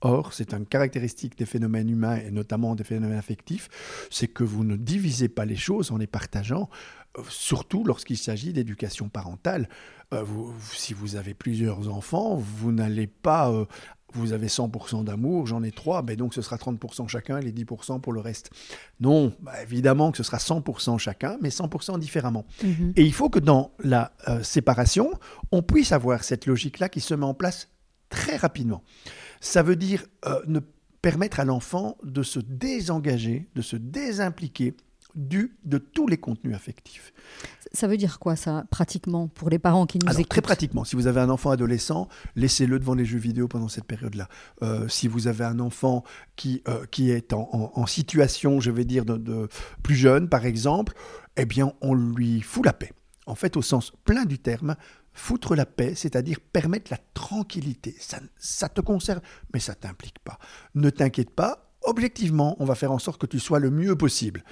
Or, 0.03 0.33
c'est 0.33 0.55
une 0.55 0.67
caractéristique 0.67 1.37
des 1.37 1.47
phénomènes 1.47 1.91
humains 1.91 2.17
et 2.17 2.31
notamment 2.31 2.75
des 2.75 2.85
phénomènes 2.85 3.19
affectifs, 3.19 3.69
c'est 4.11 4.29
que 4.29 4.45
vous 4.45 4.65
ne 4.65 4.77
divisez 4.77 5.29
pas 5.29 5.45
les 5.45 5.57
choses 5.57 5.91
en 5.91 5.99
les 5.99 6.07
partageant, 6.07 6.71
euh, 7.19 7.23
surtout 7.29 7.85
lorsqu'il 7.85 8.17
s'agit 8.17 8.53
d'éducation 8.53 9.09
parentale. 9.09 9.69
Euh, 10.15 10.25
si 10.73 10.95
vous 10.95 11.17
avez 11.17 11.35
plusieurs 11.35 11.89
enfants, 11.89 12.37
vous 12.37 12.73
n'allez 12.73 13.07
pas... 13.07 13.51
Euh, 13.51 13.67
vous 14.13 14.33
avez 14.33 14.49
100% 14.49 15.05
d'amour, 15.05 15.47
j'en 15.47 15.63
ai 15.63 15.71
3, 15.71 16.03
ben 16.03 16.17
donc 16.17 16.35
ce 16.35 16.43
sera 16.43 16.57
30% 16.57 17.07
chacun 17.07 17.39
et 17.39 17.43
les 17.43 17.53
10% 17.53 18.01
pour 18.01 18.13
le 18.13 18.19
reste. 18.19 18.51
Non, 18.99 19.33
bah, 19.41 19.63
évidemment 19.63 20.11
que 20.11 20.17
ce 20.17 20.25
sera 20.25 20.39
100% 20.39 20.99
chacun, 20.99 21.39
mais 21.41 21.51
100% 21.51 21.97
différemment. 21.97 22.45
Mhm. 22.65 22.93
Et 22.97 23.05
il 23.05 23.13
faut 23.13 23.31
que 23.31 23.39
dans 23.39 23.71
la 23.85 24.13
séparation, 24.43 25.13
on 25.53 25.63
puisse 25.63 25.93
avoir 25.93 26.25
cette 26.25 26.47
logique-là 26.47 26.89
qui 26.89 27.01
se 27.01 27.15
met 27.15 27.25
en 27.25 27.35
place 27.35 27.69
très 28.11 28.37
rapidement. 28.37 28.83
Ça 29.41 29.63
veut 29.63 29.77
dire 29.77 30.05
euh, 30.27 30.41
ne 30.47 30.61
permettre 31.01 31.41
à 31.41 31.45
l'enfant 31.45 31.97
de 32.03 32.23
se 32.23 32.39
désengager, 32.39 33.49
de 33.55 33.63
se 33.63 33.77
désimpliquer 33.77 34.75
du, 35.15 35.57
de 35.65 35.79
tous 35.79 36.07
les 36.07 36.19
contenus 36.19 36.55
affectifs. 36.55 37.13
Ça 37.73 37.89
veut 37.89 37.97
dire 37.97 38.19
quoi 38.19 38.37
ça, 38.37 38.65
pratiquement, 38.71 39.29
pour 39.29 39.51
les 39.51 39.59
parents 39.59 39.87
qui 39.87 39.99
nous 39.99 40.09
Alors, 40.09 40.21
écoutent 40.21 40.31
Très 40.31 40.41
pratiquement, 40.41 40.85
si 40.85 40.97
vous 40.97 41.07
avez 41.07 41.21
un 41.21 41.31
enfant 41.31 41.51
adolescent, 41.51 42.09
laissez-le 42.37 42.79
devant 42.79 42.95
les 42.95 43.05
jeux 43.05 43.19
vidéo 43.19 43.49
pendant 43.49 43.69
cette 43.69 43.85
période-là. 43.85 44.29
Euh, 44.63 44.89
si 44.89 45.09
vous 45.09 45.27
avez 45.27 45.45
un 45.45 45.61
enfant 45.61 46.05
qui, 46.37 46.63
euh, 46.69 46.85
qui 46.91 47.11
est 47.11 47.33
en, 47.33 47.87
situation, 47.87 48.61
je 48.61 48.71
vais 48.71 48.85
dire, 48.85 49.05
de, 49.05 49.49
plus 49.83 49.95
jeune, 49.95 50.29
par 50.29 50.47
exemple, 50.47 50.95
eh 51.37 51.45
bien, 51.45 51.73
on 51.81 51.95
lui 51.95 52.41
fout 52.41 52.65
la 52.65 52.73
paix. 52.73 52.93
En 53.27 53.35
fait, 53.35 53.57
au 53.57 53.63
sens 53.63 53.93
plein 54.05 54.25
du 54.25 54.39
terme, 54.39 54.77
foutre 55.13 55.55
la 55.55 55.67
paix, 55.67 55.95
c'est-à-dire 55.95 56.41
permettre 56.41 56.91
la 56.91 56.99
tranquillité. 57.15 57.97
Ça, 58.39 58.69
te 58.69 58.81
concerne, 58.81 59.21
mais 59.53 59.61
ça 59.61 59.75
t'implique 59.75 60.19
pas. 60.21 60.39
Ne 60.75 60.91
t'inquiète 60.91 61.31
pas, 61.31 61.73
objectivement, 61.83 62.57
on 62.59 62.65
va 62.65 62.75
faire 62.75 62.93
en 62.93 62.99
sorte 62.99 63.21
que 63.21 63.27
tu 63.27 63.39
sois 63.39 63.59
le 63.59 63.71
mieux 63.71 63.97
possible. 63.97 64.45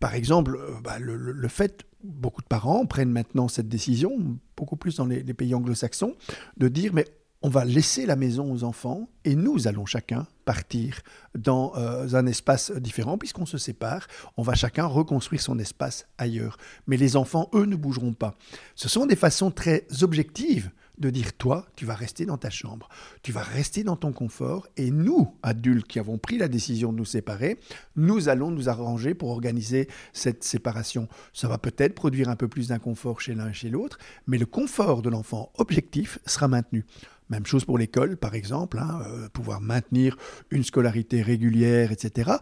Par 0.00 0.14
exemple, 0.14 0.56
euh, 0.56 0.80
bah, 0.82 0.98
le, 0.98 1.48
fait, 1.48 1.84
beaucoup 2.02 2.42
de 2.42 2.46
parents 2.46 2.86
prennent 2.86 3.12
maintenant 3.12 3.48
cette 3.48 3.68
décision, 3.68 4.12
beaucoup 4.56 4.76
plus 4.76 4.96
dans 4.96 5.06
les 5.06 5.34
pays 5.34 5.54
anglo-saxons, 5.54 6.16
de 6.56 6.68
dire 6.68 6.92
mais 6.92 7.06
on 7.42 7.48
va 7.48 7.64
laisser 7.64 8.06
la 8.06 8.16
maison 8.16 8.52
aux 8.52 8.64
enfants 8.64 9.08
et 9.24 9.34
nous 9.34 9.66
allons 9.66 9.86
chacun 9.86 10.26
partir 10.44 11.00
dans 11.36 11.72
euh, 11.76 12.14
un 12.14 12.26
espace 12.26 12.70
différent 12.72 13.18
puisqu'on 13.18 13.46
se 13.46 13.58
sépare. 13.58 14.06
On 14.36 14.42
va 14.42 14.54
chacun 14.54 14.86
reconstruire 14.86 15.40
son 15.40 15.58
espace 15.58 16.06
ailleurs. 16.18 16.56
Mais 16.86 16.96
les 16.96 17.16
enfants, 17.16 17.50
eux, 17.54 17.66
ne 17.66 17.76
bougeront 17.76 18.12
pas. 18.12 18.36
Ce 18.74 18.88
sont 18.88 19.06
des 19.06 19.16
façons 19.16 19.50
très 19.50 19.86
objectives 20.02 20.70
de 20.98 21.10
dire 21.10 21.32
toi, 21.32 21.66
tu 21.74 21.84
vas 21.84 21.94
rester 21.94 22.26
dans 22.26 22.38
ta 22.38 22.50
chambre, 22.50 22.88
tu 23.22 23.32
vas 23.32 23.42
rester 23.42 23.82
dans 23.82 23.96
ton 23.96 24.12
confort, 24.12 24.68
et 24.76 24.90
nous, 24.90 25.34
adultes 25.42 25.86
qui 25.86 25.98
avons 25.98 26.18
pris 26.18 26.38
la 26.38 26.48
décision 26.48 26.92
de 26.92 26.98
nous 26.98 27.04
séparer, 27.04 27.58
nous 27.96 28.28
allons 28.28 28.50
nous 28.50 28.68
arranger 28.68 29.14
pour 29.14 29.30
organiser 29.30 29.88
cette 30.12 30.44
séparation. 30.44 31.08
Ça 31.32 31.48
va 31.48 31.58
peut-être 31.58 31.94
produire 31.94 32.28
un 32.28 32.36
peu 32.36 32.46
plus 32.46 32.68
d'inconfort 32.68 33.20
chez 33.20 33.34
l'un 33.34 33.50
et 33.50 33.54
chez 33.54 33.70
l'autre, 33.70 33.98
mais 34.26 34.38
le 34.38 34.46
confort 34.46 35.02
de 35.02 35.10
l'enfant 35.10 35.50
objectif 35.56 36.18
sera 36.26 36.46
maintenu. 36.46 36.84
Même 37.32 37.46
chose 37.46 37.64
pour 37.64 37.78
l'école, 37.78 38.18
par 38.18 38.34
exemple, 38.34 38.78
hein, 38.78 39.00
euh, 39.06 39.26
pouvoir 39.30 39.62
maintenir 39.62 40.18
une 40.50 40.62
scolarité 40.62 41.22
régulière, 41.22 41.90
etc. 41.90 42.32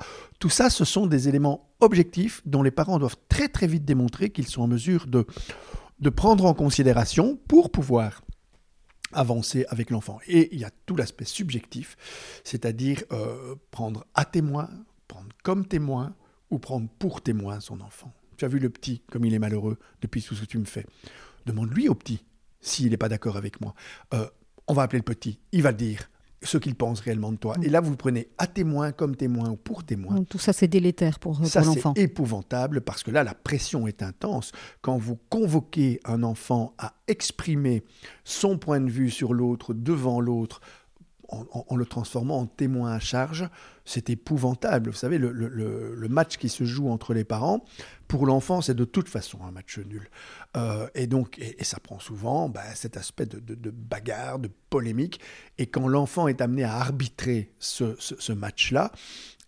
Tout 0.41 0.49
ça, 0.49 0.69
ce 0.69 0.85
sont 0.85 1.07
des 1.07 1.29
éléments 1.29 1.71
objectifs 1.79 2.43
dont 2.45 2.65
les 2.65 2.73
parents 2.73 2.99
doivent 2.99 3.17
très 3.29 3.47
très 3.47 3.69
vite 3.69 3.85
démontrer 3.85 4.31
qu'ils 4.31 4.49
sont 4.49 4.63
en 4.63 4.67
mesure 4.67 5.07
de, 5.07 5.27
de 6.01 6.11
prendre 6.11 6.45
en 6.45 6.55
considération 6.55 7.39
pour 7.47 7.71
pouvoir 7.71 8.23
avancer 9.13 9.65
avec 9.69 9.91
l'enfant. 9.91 10.19
Et 10.27 10.53
il 10.53 10.59
y 10.59 10.65
a 10.65 10.71
tout 10.87 10.97
l'aspect 10.97 11.25
subjectif, 11.25 11.97
c'est-à-dire 12.43 13.05
euh, 13.13 13.55
prendre 13.71 14.05
à 14.15 14.25
témoin, 14.25 14.69
prendre 15.07 15.29
comme 15.45 15.69
témoin 15.69 16.17
ou 16.51 16.59
prendre 16.59 16.89
pour 16.99 17.21
témoin 17.21 17.61
son 17.61 17.81
enfant. 17.81 18.13
Tu 18.39 18.45
as 18.45 18.49
vu 18.49 18.59
le 18.59 18.71
petit, 18.71 19.03
comme 19.09 19.25
il 19.25 19.35
est 19.35 19.39
malheureux 19.39 19.79
depuis 20.03 20.21
tout 20.21 20.35
ce 20.35 20.41
que 20.41 20.47
tu 20.47 20.59
me 20.59 20.65
fais. 20.65 20.85
Demande-lui 21.47 21.89
au 21.89 21.95
petit 21.95 22.25
s'il 22.61 22.91
n'est 22.91 22.97
pas 22.97 23.09
d'accord 23.09 23.37
avec 23.37 23.61
moi. 23.61 23.75
Euh, 24.15 24.29
on 24.69 24.75
va 24.75 24.83
appeler 24.83 24.99
le 25.01 25.05
petit, 25.05 25.39
il 25.53 25.63
va 25.63 25.73
dire. 25.73 26.09
ce 26.43 26.57
qu'ils 26.57 26.75
pensent 26.75 27.01
réellement 27.01 27.33
de 27.33 27.37
toi. 27.37 27.55
Et 27.63 27.69
là, 27.69 27.83
vous 27.83 27.91
le 27.91 27.99
prenez 27.99 28.29
à 28.39 28.47
témoin, 28.47 28.93
comme 28.93 29.15
témoin 29.15 29.51
ou 29.51 29.57
pour 29.57 29.85
témoin. 29.85 30.15
Donc, 30.15 30.27
tout 30.31 30.39
ça, 30.39 30.55
c'est 30.55 30.69
délétère 30.69 31.19
pour, 31.19 31.37
pour 31.37 31.47
Ça, 31.47 31.61
l'enfant. 31.61 31.93
c'est 31.95 32.03
épouvantable 32.03 32.81
parce 32.81 33.03
que 33.03 33.11
là, 33.11 33.23
la 33.25 33.35
pression 33.35 33.87
est 33.87 34.03
intense. 34.03 34.53
Quand 34.81 34.97
vous 34.97 35.19
convoquez 35.29 36.01
un 36.07 36.23
enfant 36.23 36.73
à 36.79 36.95
exprimer 37.09 37.85
son 38.25 38.57
point 38.57 38.81
de 38.81 38.89
vue 38.91 39.11
sur 39.11 39.35
l'autre, 39.35 39.75
devant 39.75 40.19
l'autre, 40.19 40.63
en, 41.31 41.77
le 41.77 41.87
transformant 41.87 42.41
en 42.41 42.47
témoin 42.47 42.93
à 42.93 42.99
charge, 42.99 43.49
c'est 43.85 44.11
épouvantable. 44.11 44.91
Vous 44.91 44.97
savez, 44.97 45.19
le, 45.19 46.09
match 46.09 46.37
qui 46.37 46.49
se 46.49 46.65
joue 46.65 46.89
entre 46.89 47.15
les 47.15 47.25
parents, 47.25 47.65
pour 48.09 48.27
l'enfant, 48.27 48.61
c'est 48.61 48.75
de 48.75 48.85
toute 48.85 49.09
façon 49.09 49.39
un 49.45 49.51
match 49.51 49.79
nul. 49.79 50.11
Euh, 50.57 50.89
et 50.95 51.07
donc, 51.07 51.39
et, 51.39 51.63
ça 51.65 51.79
prend 51.79 52.01
souvent 52.01 52.49
bah, 52.49 52.75
cet 52.75 52.97
aspect 52.97 53.27
de, 53.27 53.71
bagarre, 53.71 54.39
de 54.39 54.51
polémique. 54.71 55.21
Et 55.59 55.67
quand 55.67 55.87
l'enfant 55.89 56.29
est 56.29 56.41
amené 56.41 56.65
à 56.65 56.75
arbitrer 56.77 57.53
ce 57.59 58.33
match-là, 58.33 58.93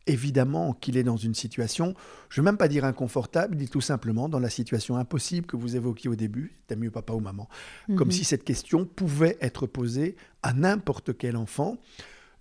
évidemment 0.06 0.72
qu'il 0.72 0.96
est 0.96 1.02
dans 1.02 1.16
une 1.16 1.34
situation, 1.34 1.94
je 2.28 2.40
ne 2.40 2.44
vais 2.44 2.50
même 2.50 2.58
pas 2.58 2.68
dire 2.68 2.84
inconfortable, 2.84 3.56
il 3.56 3.62
est 3.64 3.72
tout 3.72 3.80
simplement 3.80 4.28
dans 4.28 4.38
la 4.40 4.50
situation 4.50 4.96
impossible 4.96 5.46
que 5.46 5.56
vous 5.56 5.76
évoquiez 5.76 6.10
au 6.10 6.16
début, 6.16 6.52
t'aimes 6.66 6.80
mieux 6.80 6.90
papa 6.90 7.12
ou 7.12 7.20
maman. 7.20 7.48
Comme 7.96 8.10
si 8.10 8.24
cette 8.24 8.44
question 8.44 8.84
pouvait 8.84 9.38
être 9.40 9.66
posée 9.66 10.16
à 10.42 10.52
n'importe 10.52 11.16
quel 11.16 11.36
enfant 11.36 11.78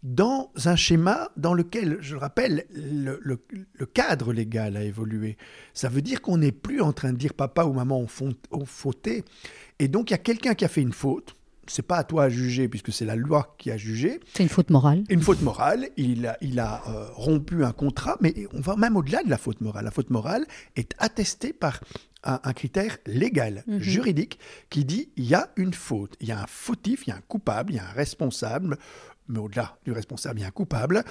dans 0.03 0.51
un 0.65 0.75
schéma 0.75 1.29
dans 1.37 1.53
lequel, 1.53 1.97
je 2.01 2.13
le 2.15 2.19
rappelle, 2.19 2.65
le, 2.73 3.19
le- 3.21 3.39
le 3.73 3.85
cadre 3.85 4.33
légal 4.33 4.75
a 4.75 4.83
évolué. 4.83 5.37
Ça 5.75 5.89
veut 5.89 6.01
dire 6.01 6.21
qu'on 6.23 6.37
n'est 6.37 6.51
plus 6.51 6.81
en 6.81 6.91
train 6.91 7.13
de 7.13 7.17
dire 7.17 7.35
papa 7.35 7.65
ou 7.65 7.73
maman 7.73 7.99
ont, 7.99 8.07
font- 8.07 8.33
ont 8.49 8.65
fauté. 8.65 9.23
Et 9.77 9.87
donc, 9.87 10.09
il 10.09 10.13
y 10.13 10.15
a 10.15 10.19
quelqu'un 10.19 10.55
qui 10.55 10.65
a 10.65 10.69
fait 10.69 10.81
une 10.81 10.91
faute. 10.93 11.35
C'est 11.71 11.81
pas 11.87 11.97
à 11.97 12.03
toi 12.03 12.25
à 12.25 12.29
juger, 12.29 12.67
puisque 12.67 12.91
c'est 12.91 13.05
la 13.05 13.15
loi 13.15 13.55
qui 13.57 13.71
a 13.71 13.77
jugé. 13.77 14.19
C'est 14.33 14.43
une 14.43 14.49
faute 14.49 14.69
morale. 14.69 15.03
Une 15.09 15.21
faute 15.21 15.41
morale, 15.41 15.87
il 15.97 16.27
a, 16.27 16.37
il 16.41 16.59
a 16.59 16.81
euh, 16.89 17.07
rompu 17.13 17.63
un 17.63 17.71
contrat, 17.71 18.17
mais 18.21 18.33
on 18.53 18.59
va 18.61 18.75
même 18.75 18.97
au-delà 18.97 19.23
de 19.23 19.29
la 19.29 19.37
faute 19.37 19.61
morale. 19.61 19.85
La 19.85 19.91
faute 19.91 20.09
morale 20.09 20.45
est 20.75 20.93
attestée 20.99 21.53
par 21.53 21.79
un, 22.23 22.39
un 22.43 22.53
critère 22.53 22.97
légal, 23.05 23.63
Mhm. 23.67 23.79
juridique, 23.79 24.37
qui 24.69 24.85
dit 24.85 25.09
il 25.15 25.25
y 25.25 25.33
a 25.33 25.49
une 25.55 25.73
faute, 25.73 26.15
il 26.19 26.27
y 26.27 26.31
a 26.31 26.41
un 26.41 26.47
fautif, 26.47 27.07
il 27.07 27.09
y 27.09 27.13
a 27.13 27.15
un 27.15 27.21
coupable, 27.27 27.73
il 27.73 27.77
y 27.77 27.79
a 27.79 27.85
un 27.87 27.93
responsable, 27.93 28.77
mais 29.27 29.39
au-delà 29.39 29.77
du 29.85 29.91
responsable, 29.91 30.39
il 30.39 30.41
y 30.41 30.45
a 30.45 30.49
un 30.49 30.51
coupable. 30.51 31.03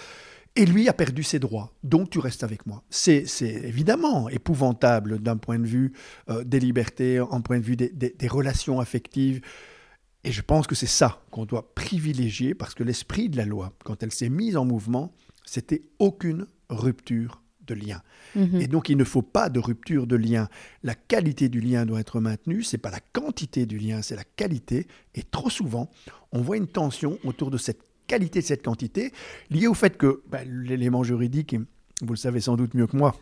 Et 0.56 0.66
lui 0.66 0.88
a 0.88 0.92
perdu 0.92 1.22
ses 1.22 1.38
droits, 1.38 1.72
donc 1.84 2.10
tu 2.10 2.18
restes 2.18 2.42
avec 2.42 2.66
moi. 2.66 2.82
C'est 2.90 3.24
c'est 3.26 3.52
évidemment 3.72 4.28
épouvantable 4.28 5.20
d'un 5.20 5.36
point 5.36 5.58
de 5.60 5.66
vue 5.66 5.92
euh, 6.28 6.42
des 6.44 6.58
libertés, 6.60 7.20
en 7.20 7.40
point 7.40 7.58
de 7.60 7.64
vue 7.64 7.76
des, 7.76 7.88
des- 7.88 8.14
des 8.18 8.28
relations 8.28 8.80
affectives. 8.80 9.40
Et 10.24 10.32
je 10.32 10.42
pense 10.42 10.66
que 10.66 10.74
c'est 10.74 10.86
ça 10.86 11.22
qu'on 11.30 11.46
doit 11.46 11.74
privilégier 11.74 12.54
parce 12.54 12.74
que 12.74 12.82
l'esprit 12.82 13.28
de 13.28 13.36
la 13.36 13.46
loi, 13.46 13.72
quand 13.84 14.02
elle 14.02 14.12
s'est 14.12 14.28
mise 14.28 14.56
en 14.56 14.64
mouvement, 14.64 15.14
c'était 15.44 15.82
aucune 15.98 16.46
rupture 16.68 17.42
de 17.66 17.74
lien. 17.74 18.02
Mhm. 18.34 18.60
Et 18.60 18.66
donc 18.66 18.88
il 18.88 18.96
ne 18.96 19.04
faut 19.04 19.22
pas 19.22 19.48
de 19.48 19.58
rupture 19.58 20.06
de 20.06 20.16
lien. 20.16 20.48
La 20.82 20.94
qualité 20.94 21.48
du 21.48 21.60
lien 21.60 21.86
doit 21.86 22.00
être 22.00 22.20
maintenue, 22.20 22.62
c'est 22.62 22.78
pas 22.78 22.90
la 22.90 23.00
quantité 23.00 23.66
du 23.66 23.78
lien, 23.78 24.02
c'est 24.02 24.16
la 24.16 24.24
qualité. 24.24 24.86
Et 25.14 25.22
trop 25.22 25.50
souvent, 25.50 25.90
on 26.32 26.42
voit 26.42 26.56
une 26.56 26.68
tension 26.68 27.18
autour 27.24 27.50
de 27.50 27.58
cette 27.58 27.82
qualité, 28.06 28.40
de 28.40 28.44
cette 28.44 28.64
quantité, 28.64 29.12
liée 29.50 29.68
au 29.68 29.74
fait 29.74 29.96
que 29.96 30.22
ben, 30.28 30.46
l'élément 30.64 31.02
juridique, 31.02 31.56
vous 32.02 32.12
le 32.12 32.18
savez 32.18 32.40
sans 32.40 32.56
doute 32.56 32.74
mieux 32.74 32.86
que 32.86 32.96
moi, 32.96 33.14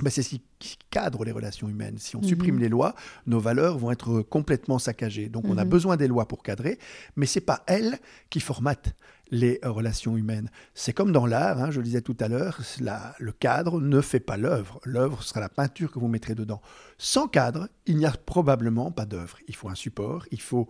ben, 0.00 0.10
c'est 0.10 0.22
ce 0.22 0.30
qui 0.30 0.42
qui 0.62 0.78
cadre 0.90 1.24
les 1.24 1.32
relations 1.32 1.68
humaines. 1.68 1.96
Si 1.98 2.14
on 2.16 2.20
Mhm. 2.20 2.28
supprime 2.28 2.58
les 2.60 2.68
lois, 2.68 2.94
nos 3.26 3.40
valeurs 3.40 3.76
vont 3.78 3.90
être 3.90 4.22
complètement 4.22 4.78
saccagées. 4.78 5.28
Donc 5.28 5.44
on 5.48 5.58
a 5.58 5.64
Mhm. 5.64 5.70
besoin 5.70 5.96
des 5.96 6.06
lois 6.06 6.28
pour 6.28 6.42
cadrer, 6.44 6.78
mais 7.16 7.26
c'est 7.26 7.40
pas 7.40 7.64
elles 7.66 7.98
qui 8.30 8.38
formatent 8.40 8.94
les 9.32 9.58
euh, 9.64 9.70
relations 9.70 10.14
humaines. 10.16 10.50
C'est 10.74 10.92
comme 10.92 11.10
dans 11.10 11.24
l'art, 11.26 11.58
hein, 11.60 11.70
je 11.70 11.78
le 11.78 11.84
disais 11.84 12.02
tout 12.02 12.16
à 12.20 12.28
l'heure, 12.28 12.60
le 13.18 13.32
cadre 13.32 13.80
ne 13.80 14.00
fait 14.02 14.20
pas 14.20 14.36
l'œuvre. 14.36 14.78
L'œuvre 14.84 15.22
sera 15.22 15.40
la 15.40 15.48
peinture 15.48 15.90
que 15.90 15.98
vous 15.98 16.08
mettrez 16.08 16.34
dedans. 16.34 16.60
Sans 16.98 17.26
cadre, 17.28 17.68
il 17.86 17.96
n'y 17.96 18.04
a 18.06 18.12
probablement 18.12 18.90
pas 18.92 19.06
d'œuvre. 19.06 19.38
Il 19.48 19.56
faut 19.56 19.70
un 19.70 19.74
support, 19.74 20.26
il 20.30 20.40
faut 20.40 20.68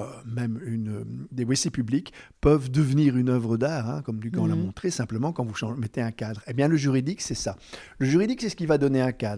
euh, 0.00 0.04
même 0.24 0.58
une, 0.64 1.04
des 1.30 1.44
WC 1.44 1.68
publics 1.70 2.12
peuvent 2.40 2.70
devenir 2.70 3.16
une 3.16 3.28
œuvre 3.28 3.56
d'art, 3.58 3.90
hein, 3.90 4.02
comme 4.02 4.18
Ducamp 4.18 4.46
l'a 4.46 4.54
Mhm. 4.54 4.62
montré, 4.66 4.90
simplement 4.90 5.32
quand 5.32 5.44
vous 5.44 5.74
mettez 5.76 6.00
un 6.00 6.12
cadre. 6.12 6.40
Eh 6.46 6.54
bien, 6.54 6.68
le 6.68 6.76
juridique, 6.76 7.20
c'est 7.20 7.34
ça. 7.34 7.56
Le 7.98 8.06
juridique, 8.06 8.40
c'est 8.40 8.48
ce 8.48 8.56
qui 8.56 8.66
va 8.66 8.78
donner 8.78 9.02
un 9.02 9.12
cadre. 9.12 9.29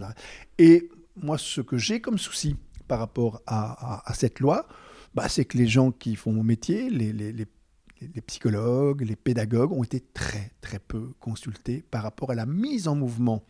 Et 0.57 0.89
moi, 1.15 1.37
ce 1.37 1.61
que 1.61 1.77
j'ai 1.77 2.01
comme 2.01 2.17
souci 2.17 2.55
par 2.87 2.99
rapport 2.99 3.41
à, 3.47 4.03
cette 4.13 4.39
loi, 4.39 4.67
bah, 5.15 5.29
c'est 5.29 5.45
que 5.45 5.57
les 5.57 5.67
gens 5.67 5.91
qui 5.91 6.15
font 6.15 6.31
mon 6.31 6.43
métier, 6.43 6.89
les 6.89 8.21
psychologues, 8.21 9.01
les 9.01 9.15
pédagogues, 9.15 9.71
ont 9.71 9.83
été 9.83 9.99
très, 9.99 10.51
très 10.61 10.79
peu 10.79 11.11
consultés 11.19 11.83
par 11.89 12.03
rapport 12.03 12.31
à 12.31 12.35
la 12.35 12.45
mise 12.45 12.87
en 12.87 12.95
mouvement 12.95 13.43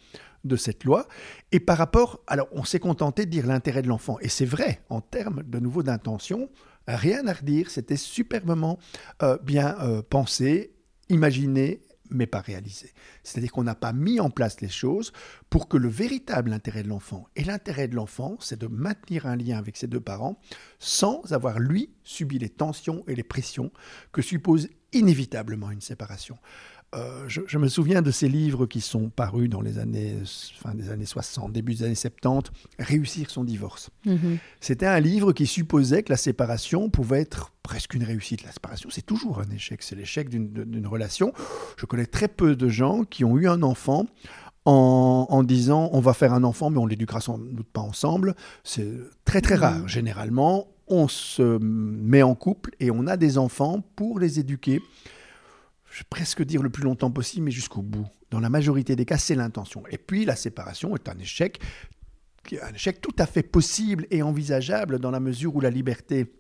de 0.44 0.56
cette 0.56 0.84
loi. 0.84 1.08
Et 1.52 1.60
par 1.60 1.78
rapport, 1.78 2.22
alors 2.28 2.48
on 2.52 2.64
s'est 2.64 2.80
contenté 2.80 3.26
de 3.26 3.32
dire 3.32 3.48
l'intérêt 3.48 3.82
de 3.82 3.88
l'enfant. 3.88 4.18
Et 4.20 4.30
c'est 4.30 4.46
vrai, 4.46 4.82
en 4.90 5.02
termes 5.02 5.44
de 5.44 5.60
nouveau 5.60 5.84
d'intention, 5.84 6.50
rien 6.88 7.26
à 7.28 7.34
redire, 7.34 7.70
c'était 7.70 7.98
superbement 7.98 8.78
euh, 9.22 9.38
bien 9.44 9.78
euh, 9.82 10.02
pensé, 10.02 10.74
imaginé, 11.10 11.82
mais 12.14 12.28
pas 12.28 12.42
réalisé. 12.42 12.94
C'est-à-dire 13.24 13.52
qu'on 13.52 13.64
n'a 13.64 13.76
pas 13.76 13.94
mis 13.94 14.20
en 14.20 14.30
place 14.30 14.62
les 14.62 14.70
choses 14.70 15.12
pour 15.50 15.68
que 15.68 15.78
le 15.78 15.90
véritable 15.90 16.54
intérêt 16.54 16.84
de 16.84 16.90
l'enfant, 16.90 17.28
et 17.36 17.44
l'intérêt 17.44 17.88
de 17.88 17.96
l'enfant, 17.96 18.38
c'est 18.40 18.60
de 18.60 18.68
maintenir 18.68 19.26
un 19.26 19.36
lien 19.36 19.58
avec 19.58 19.78
ses 19.78 19.88
deux 19.88 20.00
parents 20.00 20.40
sans 20.80 21.34
avoir, 21.34 21.60
lui, 21.60 21.90
subi 22.04 22.40
les 22.40 22.50
tensions 22.50 23.04
et 23.08 23.16
les 23.16 23.24
pressions 23.24 23.72
que 24.12 24.22
suppose 24.22 24.70
inévitablement 24.94 25.72
une 25.72 25.82
séparation. 25.82 26.38
Euh, 26.96 27.24
je, 27.28 27.42
je 27.48 27.58
me 27.58 27.68
souviens 27.68 28.02
de 28.02 28.12
ces 28.12 28.28
livres 28.30 28.66
qui 28.66 28.80
sont 28.82 29.10
parus 29.10 29.50
dans 29.50 29.62
les 29.62 29.80
années, 29.80 30.16
fin 30.58 30.74
des 30.76 30.90
années 30.92 31.06
60, 31.06 31.52
début 31.52 31.74
des 31.74 31.84
années 31.84 31.96
70, 31.96 32.52
Réussir 32.80 33.30
son 33.30 33.44
divorce. 33.44 33.90
Mhm. 34.06 34.38
C'était 34.60 34.86
un 34.86 35.00
livre 35.00 35.34
qui 35.34 35.48
supposait 35.48 36.04
que 36.04 36.12
la 36.12 36.18
séparation 36.18 36.90
pouvait 36.90 37.22
être 37.22 37.52
presque 37.64 37.94
une 37.96 38.04
réussite. 38.04 38.44
La 38.44 38.52
séparation, 38.52 38.90
c'est 38.92 39.06
toujours 39.06 39.40
un 39.40 39.50
échec. 39.56 39.82
C'est 39.82 39.96
l'échec 39.96 40.30
d'une- 40.30 40.50
d'une 40.50 40.88
relation. 40.88 41.34
Je 41.78 41.86
connais 41.86 42.06
très 42.06 42.28
peu 42.28 42.56
de 42.56 42.68
gens 42.70 43.04
qui 43.04 43.24
ont 43.26 43.38
eu 43.38 43.48
un 43.48 43.64
enfant 43.64 44.06
en, 44.66 45.26
en 45.30 45.44
disant 45.44 45.90
on 45.94 46.00
va 46.00 46.14
faire 46.14 46.34
un 46.34 46.44
enfant, 46.44 46.70
mais 46.70 46.78
on 46.78 46.86
l'éduquera 46.86 47.22
sans 47.22 47.38
doute 47.38 47.68
pas 47.74 47.82
ensemble. 47.82 48.36
C'est 48.64 48.88
très 49.26 49.42
très 49.42 49.56
rare. 49.56 49.88
Généralement, 49.88 50.68
on 50.88 51.08
se 51.08 51.58
met 51.60 52.22
en 52.24 52.36
couple 52.36 52.72
et 52.80 52.92
on 52.92 53.08
a 53.08 53.18
des 53.18 53.38
enfants 53.38 53.82
pour 53.96 54.20
les 54.20 54.40
éduquer. 54.40 54.82
Je 55.94 56.00
vais 56.00 56.08
presque 56.10 56.44
dire 56.44 56.64
le 56.64 56.72
plus 56.72 56.84
longtemps 56.84 57.12
possible, 57.12 57.46
mais 57.46 57.52
jusqu'au 57.52 57.84
bout. 57.84 58.08
Dans 58.32 58.40
la 58.40 58.50
majorité 58.50 58.96
des 58.96 59.06
cas, 59.06 59.20
c'est 59.20 59.36
l'intention. 59.36 59.84
Et 59.92 60.00
puis, 60.00 60.26
la 60.26 60.36
séparation 60.36 60.96
est 60.96 61.08
un 61.08 61.18
échec 61.20 61.62
un 62.62 62.74
échec 62.74 63.00
tout 63.00 63.16
à 63.20 63.26
fait 63.26 63.44
possible 63.44 64.06
et 64.12 64.22
envisageable 64.22 65.00
dans 65.00 65.12
la 65.12 65.22
mesure 65.22 65.56
où 65.56 65.62
la 65.62 65.70
liberté 65.70 66.34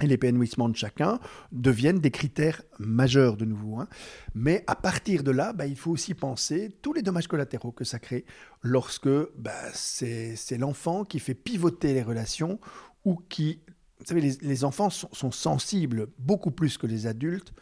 et 0.00 0.06
l'épanouissement 0.06 0.68
de 0.68 0.76
chacun 0.76 1.20
deviennent 1.52 2.00
des 2.00 2.10
critères 2.10 2.62
majeurs 2.80 3.36
de 3.36 3.44
nouveau. 3.44 3.78
hein. 3.78 3.88
Mais 4.34 4.64
à 4.66 4.74
partir 4.74 5.22
de 5.22 5.30
là, 5.30 5.52
bah, 5.52 5.66
il 5.66 5.76
faut 5.76 5.92
aussi 5.92 6.14
penser 6.14 6.76
tous 6.82 6.92
les 6.92 7.02
dommages 7.02 7.28
collatéraux 7.28 7.70
que 7.70 7.84
ça 7.84 7.98
crée 7.98 8.24
lorsque 8.62 9.08
bah, 9.36 9.52
c'est 9.74 10.58
l'enfant 10.58 11.04
qui 11.04 11.20
fait 11.20 11.34
pivoter 11.34 11.94
les 11.94 12.02
relations 12.02 12.58
ou 13.04 13.22
qui... 13.28 13.60
Vous 14.00 14.06
savez, 14.06 14.20
les, 14.20 14.64
enfants 14.64 14.90
sont 14.90 15.30
sensibles 15.30 16.08
beaucoup 16.18 16.50
plus 16.50 16.76
que 16.76 16.88
les 16.88 17.06
adultes 17.06 17.52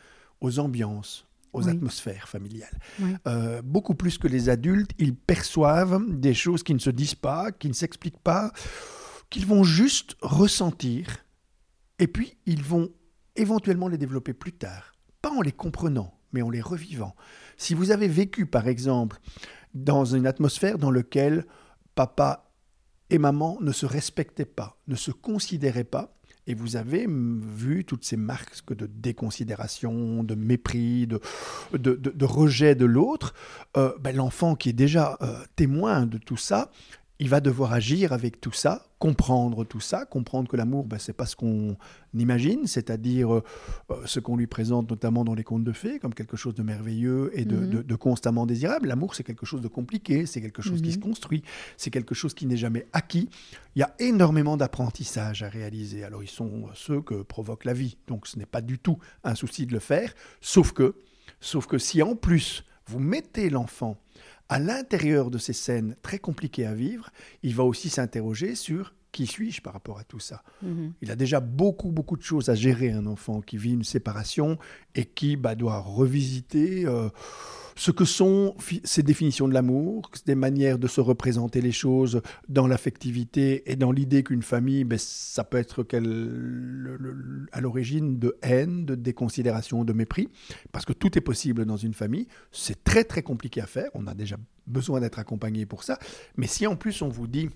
aux 0.40 0.58
ambiances, 0.58 1.26
aux 1.52 1.64
Oui. 1.64 1.70
atmosphères 1.70 2.28
familiales. 2.28 2.78
Oui. 3.00 3.14
Euh, 3.26 3.60
beaucoup 3.62 3.94
plus 3.94 4.18
que 4.18 4.28
les 4.28 4.48
adultes, 4.48 4.92
ils 4.98 5.14
perçoivent 5.14 6.00
des 6.08 6.34
choses 6.34 6.62
qui 6.62 6.74
ne 6.74 6.78
se 6.78 6.90
disent 6.90 7.14
pas, 7.14 7.50
qui 7.52 7.68
ne 7.68 7.72
s'expliquent 7.74 8.20
pas, 8.22 8.52
qu'ils 9.30 9.46
vont 9.46 9.64
juste 9.64 10.16
ressentir, 10.22 11.06
et 11.98 12.06
puis 12.06 12.36
ils 12.46 12.62
vont 12.62 12.90
éventuellement 13.36 13.88
les 13.88 13.98
développer 13.98 14.32
plus 14.32 14.52
tard, 14.52 14.92
pas 15.22 15.30
en 15.30 15.40
les 15.42 15.52
comprenant, 15.52 16.14
mais 16.32 16.42
en 16.42 16.50
les 16.50 16.60
revivant. 16.60 17.14
Si 17.56 17.74
vous 17.74 17.90
avez 17.90 18.08
vécu, 18.08 18.46
par 18.46 18.68
exemple, 18.68 19.18
dans 19.74 20.04
une 20.04 20.26
atmosphère 20.26 20.78
dans 20.78 20.90
laquelle 20.90 21.46
papa 21.94 22.50
et 23.10 23.18
maman 23.18 23.58
ne 23.60 23.72
se 23.72 23.86
respectaient 23.86 24.44
pas, 24.44 24.78
ne 24.86 24.96
se 24.96 25.10
considéraient 25.10 25.84
pas, 25.84 26.16
et 26.50 26.54
vous 26.54 26.74
avez 26.74 27.06
vu 27.08 27.84
toutes 27.84 28.04
ces 28.04 28.16
marques 28.16 28.74
de 28.74 28.86
déconsidération, 28.86 30.24
de 30.24 30.34
mépris, 30.34 31.06
de 31.06 32.24
rejet 32.24 32.74
de 32.74 32.84
l'autre, 32.84 33.34
euh, 33.76 33.92
ben, 34.00 34.16
l'enfant 34.16 34.56
qui 34.56 34.70
est 34.70 34.74
déjà 34.74 35.16
euh, 35.22 35.38
témoin 35.54 36.06
de 36.06 36.18
tout 36.18 36.36
ça, 36.36 36.70
il 37.20 37.28
va 37.28 37.40
devoir 37.40 37.72
agir 37.72 38.12
avec 38.12 38.40
tout 38.40 38.52
ça, 38.52 38.89
comprendre 39.00 39.64
tout 39.64 39.80
ça, 39.80 40.04
comprendre 40.04 40.46
que 40.46 40.58
l'amour, 40.58 40.86
ben, 40.86 40.98
c'est 40.98 41.14
pas 41.14 41.24
ce 41.24 41.34
qu'on 41.34 41.74
imagine, 42.12 42.66
c'est-à-dire 42.66 43.34
euh, 43.34 43.42
ce 44.04 44.20
qu'on 44.20 44.36
lui 44.36 44.46
présente 44.46 44.90
notamment 44.90 45.24
dans 45.24 45.34
les 45.34 45.42
contes 45.42 45.64
de 45.64 45.72
fées 45.72 45.98
comme 45.98 46.12
quelque 46.12 46.36
chose 46.36 46.54
de 46.54 46.62
merveilleux 46.62 47.30
et 47.32 47.46
de, 47.46 47.56
mhm. 47.56 47.96
constamment 47.96 48.44
désirable. 48.44 48.88
L'amour, 48.88 49.14
c'est 49.14 49.24
quelque 49.24 49.46
chose 49.46 49.62
de 49.62 49.68
compliqué, 49.68 50.26
c'est 50.26 50.42
quelque 50.42 50.60
chose 50.60 50.82
qui 50.82 50.92
se 50.92 50.98
mhm. 50.98 51.04
construit, 51.04 51.42
c'est 51.78 51.90
quelque 51.90 52.14
chose 52.14 52.34
qui 52.34 52.44
n'est 52.44 52.58
jamais 52.58 52.86
acquis. 52.92 53.30
Il 53.74 53.80
y 53.80 53.82
a 53.82 53.94
énormément 53.98 54.58
d'apprentissage 54.58 55.42
à 55.42 55.48
réaliser. 55.48 56.04
Alors, 56.04 56.22
ils 56.22 56.28
sont 56.28 56.66
ceux 56.74 57.00
que 57.00 57.22
provoque 57.22 57.64
la 57.64 57.72
vie, 57.72 57.96
donc 58.06 58.26
ce 58.26 58.38
n'est 58.38 58.44
pas 58.44 58.60
du 58.60 58.78
tout 58.78 58.98
un 59.24 59.34
souci 59.34 59.64
de 59.64 59.72
le 59.72 59.80
faire, 59.80 60.12
sauf 60.42 60.72
que, 60.72 60.94
sauf 61.40 61.66
que 61.66 61.78
si 61.78 62.02
en 62.02 62.16
plus 62.16 62.64
vous 62.86 62.98
mettez 62.98 63.48
l'enfant 63.48 63.96
à 64.50 64.58
l'intérieur 64.58 65.30
de 65.30 65.38
ces 65.38 65.52
scènes 65.52 65.94
très 66.02 66.18
compliquées 66.18 66.66
à 66.66 66.74
vivre, 66.74 67.10
il 67.44 67.54
va 67.54 67.62
aussi 67.62 67.88
s'interroger 67.88 68.56
sur 68.56 68.92
qui 69.12 69.26
suis-je 69.26 69.62
par 69.62 69.72
rapport 69.72 69.98
à 69.98 70.04
tout 70.04 70.18
ça 70.18 70.42
mhm. 70.62 70.92
Il 71.02 71.10
a 71.10 71.16
déjà 71.16 71.40
beaucoup, 71.40 71.90
beaucoup 71.90 72.16
de 72.16 72.22
choses 72.22 72.48
à 72.48 72.54
gérer, 72.54 72.90
un 72.90 73.06
enfant 73.06 73.40
qui 73.40 73.56
vit 73.56 73.72
une 73.72 73.84
séparation 73.84 74.58
et 74.94 75.04
qui 75.04 75.36
bah, 75.36 75.54
doit 75.54 75.78
revisiter 75.78 76.84
euh, 76.84 77.08
ce 77.80 77.90
que 77.90 78.04
sont 78.04 78.54
ces 78.84 79.02
définitions 79.02 79.48
de 79.48 79.54
l'amour, 79.54 80.10
des 80.26 80.34
manières 80.34 80.78
de 80.78 80.86
se 80.86 81.00
représenter 81.00 81.62
les 81.62 81.72
choses 81.72 82.20
dans 82.50 82.66
l'affectivité 82.66 83.72
et 83.72 83.74
dans 83.74 83.90
l'idée 83.90 84.22
qu'une 84.22 84.42
famille, 84.42 84.84
ben, 84.84 84.98
ça 84.98 85.44
peut 85.44 85.56
être 85.56 85.86
à 87.52 87.60
l'origine 87.62 88.18
de 88.18 88.36
haine, 88.42 88.84
de 88.84 88.94
déconsidération, 88.94 89.82
de 89.84 89.94
mépris, 89.94 90.28
parce 90.72 90.84
que 90.84 90.92
tout 90.92 91.16
est 91.16 91.22
possible 91.22 91.64
dans 91.64 91.78
une 91.78 91.94
famille. 91.94 92.28
C'est 92.52 92.84
très 92.84 93.02
très 93.02 93.22
compliqué 93.22 93.62
à 93.62 93.66
faire, 93.66 93.88
on 93.94 94.06
a 94.06 94.12
déjà 94.12 94.36
besoin 94.66 95.00
d'être 95.00 95.18
accompagné 95.18 95.64
pour 95.64 95.82
ça, 95.82 95.98
mais 96.36 96.48
si 96.48 96.66
en 96.66 96.76
plus 96.76 97.00
on 97.00 97.08
vous 97.08 97.28
dit 97.28 97.48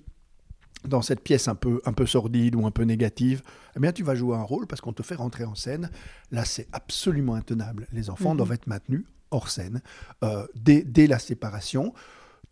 dans 0.88 1.02
cette 1.02 1.20
pièce 1.20 1.48
un 1.48 1.54
peu, 1.54 1.82
un 1.84 1.92
peu 1.92 2.06
sordide 2.06 2.54
ou 2.54 2.64
un 2.64 2.70
peu 2.70 2.84
négative, 2.84 3.42
eh 3.76 3.78
bien 3.80 3.92
tu 3.92 4.02
vas 4.02 4.14
jouer 4.14 4.37
un 4.37 4.42
rôle 4.42 4.66
parce 4.68 4.80
qu'on 4.80 4.94
te 4.94 5.02
fait 5.02 5.16
rentrer 5.16 5.44
en 5.44 5.54
scène. 5.54 5.90
Là, 6.30 6.46
c'est 6.46 6.66
absolument 6.72 7.34
intenable. 7.34 7.87
Les 7.92 8.08
enfants 8.08 8.30
mhm. 8.30 8.38
doivent 8.38 8.52
être 8.52 8.66
maintenus 8.66 9.04
hors 9.30 9.50
scène 9.50 9.82
euh, 10.22 10.46
dès, 10.54 11.06
la 11.06 11.18
séparation. 11.18 11.92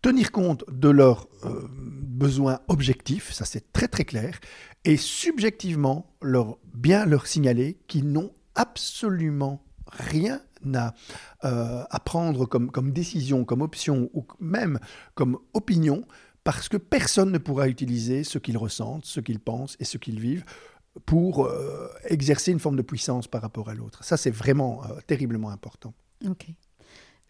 Tenir 0.01 0.31
compte 0.31 0.65
de 0.69 0.89
leurs 0.89 1.27
euh, 1.45 1.65
besoins 1.69 2.59
objectifs, 2.67 3.31
ça 3.31 3.45
c'est 3.45 3.71
très 3.71 3.87
très 3.87 4.03
clair, 4.03 4.39
et 4.83 4.97
subjectivement 4.97 6.13
leur, 6.21 6.57
bien 6.73 7.05
leur 7.05 7.25
signaler 7.25 7.77
qu'ils 7.87 8.11
n'ont 8.11 8.33
absolument 8.55 9.63
rien 9.87 10.41
à, 10.75 10.93
euh, 11.45 11.83
prendre 12.03 12.45
comme, 12.45 12.69
comme 12.69 12.91
décision, 12.91 13.45
comme 13.45 13.61
option 13.61 14.09
ou 14.13 14.25
même 14.39 14.79
comme 15.15 15.39
opinion, 15.53 16.03
parce 16.43 16.67
que 16.67 16.77
personne 16.77 17.31
ne 17.31 17.37
pourra 17.37 17.69
utiliser 17.69 18.25
ce 18.25 18.37
qu'ils 18.39 18.57
ressentent, 18.57 19.05
ce 19.05 19.21
qu'ils 19.21 19.39
pensent 19.39 19.77
et 19.79 19.85
ce 19.85 19.97
qu'ils 19.97 20.19
vivent 20.19 20.43
pour 21.05 21.49
exercer 22.03 22.51
une 22.51 22.59
forme 22.59 22.75
de 22.75 22.83
puissance 22.83 23.27
par 23.27 23.41
rapport 23.41 23.69
à 23.69 23.73
l'autre. 23.73 24.03
Ça, 24.03 24.15
c'est 24.15 24.29
vraiment 24.29 24.83
terriblement 25.07 25.49
important. 25.49 25.93
Ok. 26.27 26.53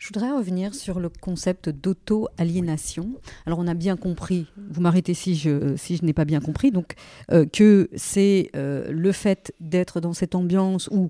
Je 0.04 0.10
voudrais 0.10 0.34
revenir 0.34 0.76
sur 0.76 1.00
le 1.00 1.08
concept 1.08 1.70
d'auto-aliénation. 1.70 3.14
Alors 3.46 3.60
on 3.60 3.68
a 3.68 3.74
bien 3.74 3.96
compris, 3.96 4.48
vous 4.58 4.82
m'arrêtez 4.82 5.14
si 5.14 5.34
je, 5.34 5.78
si 5.78 5.96
je 5.96 6.04
n'ai 6.04 6.12
pas 6.12 6.26
bien 6.26 6.42
compris, 6.42 6.72
donc 6.72 6.96
euh, 7.32 7.46
que 7.46 7.90
c'est 7.96 8.50
euh, 8.54 8.92
le 8.92 9.14
fait 9.14 9.54
d'être 9.62 10.02
dans 10.02 10.12
cette 10.12 10.36
ambiance 10.36 10.90
où 10.92 11.10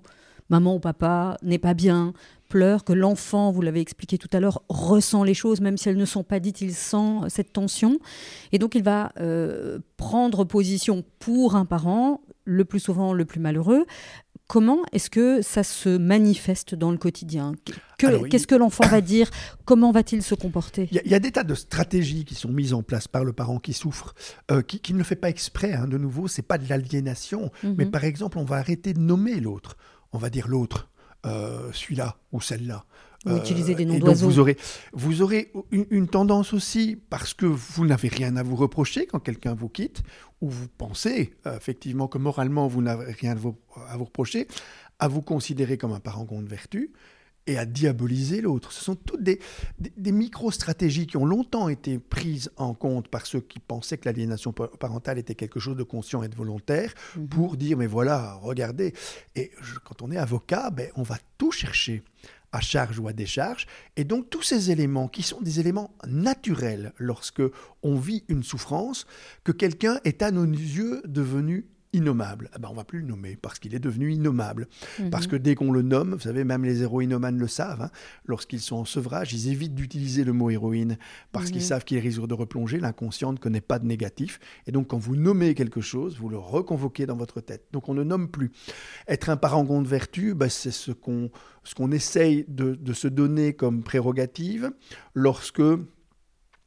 maman 0.49 0.75
ou 0.75 0.79
papa 0.79 1.39
n'est 1.41 1.57
pas 1.57 1.73
bien, 1.73 2.13
pleure, 2.49 2.83
que 2.83 2.93
l'enfant, 2.93 3.51
vous 3.51 3.63
l'avez 3.63 3.79
expliqué 3.79 4.19
tout 4.19 4.29
à 4.31 4.39
l'heure, 4.39 4.61
ressent 4.69 5.23
les 5.23 5.33
choses, 5.33 5.59
même 5.59 5.75
si 5.75 5.89
elles 5.89 5.97
ne 5.97 6.05
sont 6.05 6.23
pas 6.23 6.39
dites, 6.39 6.61
il 6.61 6.75
sent 6.75 7.21
cette 7.29 7.51
tension. 7.51 7.97
Et 8.51 8.59
donc 8.59 8.75
il 8.75 8.83
va 8.83 9.11
euh, 9.19 9.79
prendre 9.97 10.43
position 10.43 11.03
pour 11.17 11.55
un 11.55 11.65
parent, 11.65 12.21
le 12.45 12.63
plus 12.63 12.79
souvent 12.79 13.13
le 13.13 13.25
plus 13.25 13.39
malheureux, 13.39 13.85
Comment 14.47 14.83
est-ce 14.91 15.09
que 15.09 15.41
ça 15.41 15.63
se 15.63 15.97
manifeste 15.97 16.75
dans 16.75 16.91
le 16.91 16.97
quotidien? 16.97 17.53
Qu'est-ce 17.97 18.45
que 18.47 18.55
l'enfant 18.55 18.85
va 18.87 19.01
dire? 19.01 19.29
Comment 19.65 19.91
va-t-il 19.91 20.21
se 20.21 20.35
comporter? 20.35 20.89
Il 20.91 21.09
y, 21.09 21.15
a 21.15 21.19
des 21.19 21.31
tas 21.31 21.43
de 21.43 21.55
stratégies 21.55 22.25
qui 22.25 22.35
sont 22.35 22.49
mises 22.49 22.73
en 22.73 22.83
place 22.83 23.07
par 23.07 23.23
le 23.23 23.31
parent 23.33 23.59
qui 23.59 23.73
souffre, 23.73 24.13
euh, 24.51 24.61
qui, 24.61 24.93
ne 24.93 24.97
le 24.97 25.03
fait 25.03 25.15
pas 25.15 25.29
exprès. 25.29 25.73
Hein, 25.73 25.87
de 25.87 25.97
nouveau, 25.97 26.27
c'est 26.27 26.41
pas 26.41 26.57
de 26.57 26.67
l'aliénation, 26.67 27.51
mhm. 27.63 27.75
mais 27.77 27.85
par 27.85 28.03
exemple, 28.03 28.37
on 28.37 28.43
va 28.43 28.57
arrêter 28.57 28.93
de 28.93 28.99
nommer 28.99 29.39
l'autre. 29.39 29.77
On 30.11 30.17
va 30.17 30.29
dire 30.29 30.47
l'autre, 30.47 30.89
euh, 31.25 31.71
celui-là 31.71 32.17
ou 32.31 32.41
celle-là. 32.41 32.85
Ou 33.25 33.37
utiliser 33.37 33.75
des 33.75 33.85
noms 33.85 33.99
d'oiseaux. 33.99 34.27
Vous 34.27 34.39
aurez, 34.39 34.57
vous 34.91 35.21
aurez 35.21 35.51
une, 35.71 36.07
tendance 36.07 36.53
aussi, 36.53 36.97
parce 37.09 37.33
que 37.33 37.45
vous 37.45 37.85
n'avez 37.85 38.09
rien 38.09 38.35
à 38.35 38.43
vous 38.43 38.55
reprocher 38.55 39.05
quand 39.05 39.19
quelqu'un 39.19 39.53
vous 39.53 39.69
quitte, 39.69 40.03
ou 40.41 40.49
vous 40.49 40.67
pensez 40.67 41.33
euh, 41.45 41.55
effectivement 41.55 42.07
que 42.07 42.17
moralement 42.17 42.67
vous 42.67 42.81
n'avez 42.81 43.13
rien 43.13 43.31
à 43.31 43.35
vous, 43.35 43.55
reprocher, 43.97 44.47
à 44.99 45.07
vous 45.07 45.21
considérer 45.21 45.77
comme 45.77 45.93
un 45.93 46.01
parent 46.01 46.25
contre 46.25 46.49
vertu 46.49 46.91
et 47.47 47.57
à 47.57 47.65
diaboliser 47.65 48.41
l'autre. 48.41 48.71
Ce 48.71 48.83
sont 48.83 48.95
toutes 48.95 49.23
des, 49.23 49.39
des, 49.77 50.11
micro-stratégies 50.11 51.07
qui 51.07 51.17
ont 51.17 51.25
longtemps 51.25 51.69
été 51.69 51.99
prises 51.99 52.51
en 52.57 52.73
compte 52.73 53.07
par 53.09 53.25
ceux 53.25 53.41
qui 53.41 53.59
pensaient 53.59 53.97
que 53.97 54.07
l'aliénation 54.07 54.53
parentale 54.53 55.17
était 55.17 55.35
quelque 55.35 55.59
chose 55.59 55.75
de 55.75 55.83
conscient 55.83 56.23
et 56.23 56.29
de 56.29 56.35
volontaire 56.35 56.93
mhm. 57.17 57.27
pour 57.27 57.57
dire, 57.57 57.77
mais 57.77 57.87
voilà, 57.87 58.35
regardez. 58.35 58.93
Et 59.35 59.51
quand 59.83 60.01
on 60.01 60.11
est 60.11 60.17
avocat, 60.17 60.69
ben, 60.69 60.89
on 60.95 61.03
va 61.03 61.17
tout 61.37 61.51
chercher 61.51 62.03
à 62.53 62.61
charge 62.61 62.99
ou 62.99 63.07
à 63.09 63.13
décharge. 63.13 63.67
Et 63.97 64.05
donc 64.05 64.29
tous 64.29 64.43
ces 64.43 64.71
éléments 64.71 65.09
qui 65.09 65.23
sont 65.23 65.41
des 65.41 65.59
éléments 65.59 65.93
naturels 66.07 66.93
lorsque 66.97 67.43
on 67.81 67.95
vit 67.95 68.23
une 68.29 68.43
souffrance, 68.43 69.05
que 69.43 69.51
quelqu'un 69.51 69.99
est 70.05 70.21
à 70.21 70.31
nos 70.31 70.45
yeux 70.45 71.01
devenu 71.05 71.65
innommable. 71.93 72.49
Eh 72.55 72.59
ben, 72.59 72.69
on 72.71 72.75
va 72.75 72.83
plus 72.83 72.99
le 72.99 73.07
nommer 73.07 73.37
parce 73.41 73.59
qu'il 73.59 73.73
est 73.75 73.79
devenu 73.79 74.11
innommable. 74.11 74.67
Mhm. 74.99 75.09
Parce 75.09 75.27
que 75.27 75.35
dès 75.35 75.55
qu'on 75.55 75.71
le 75.71 75.81
nomme, 75.81 76.13
vous 76.13 76.19
savez, 76.19 76.43
même 76.43 76.65
les 76.65 76.81
héroïnomanes 76.81 77.37
le 77.37 77.47
savent, 77.47 77.83
hein, 77.83 77.91
lorsqu'ils 78.25 78.59
sont 78.59 78.77
en 78.77 78.85
sevrage, 78.85 79.33
ils 79.33 79.49
évitent 79.49 79.75
d'utiliser 79.75 80.23
le 80.23 80.33
mot 80.33 80.49
héroïne 80.49 80.97
parce 81.31 81.47
qu'ils 81.47 81.61
mhm. 81.61 81.67
savent 81.67 81.85
qu'il 81.85 81.99
risque 81.99 82.25
de 82.25 82.33
replonger. 82.33 82.79
L'inconscient 82.79 83.31
ne 83.31 83.37
connaît 83.37 83.61
pas 83.61 83.79
de 83.79 83.85
négatif. 83.85 84.39
Et 84.67 84.71
donc, 84.71 84.87
quand 84.87 84.97
vous 84.97 85.15
nommez 85.15 85.53
quelque 85.53 85.81
chose, 85.81 86.17
vous 86.17 86.29
le 86.29 86.37
reconvoquez 86.37 87.05
dans 87.05 87.15
votre 87.15 87.41
tête. 87.41 87.65
Donc, 87.71 87.89
on 87.89 87.93
ne 87.93 88.03
nomme 88.03 88.29
plus. 88.29 88.51
Être 89.07 89.29
un 89.29 89.37
parangon 89.37 89.81
de 89.81 89.87
vertu, 89.87 90.33
ben, 90.33 90.49
c'est 90.49 90.71
ce 90.71 90.91
qu'on 90.91 91.29
ce 91.63 91.75
qu'on 91.75 91.91
essaye 91.91 92.45
de, 92.49 92.75
de 92.75 92.93
se 92.93 93.07
donner 93.07 93.53
comme 93.53 93.83
prérogative 93.83 94.71
lorsque 95.13 95.61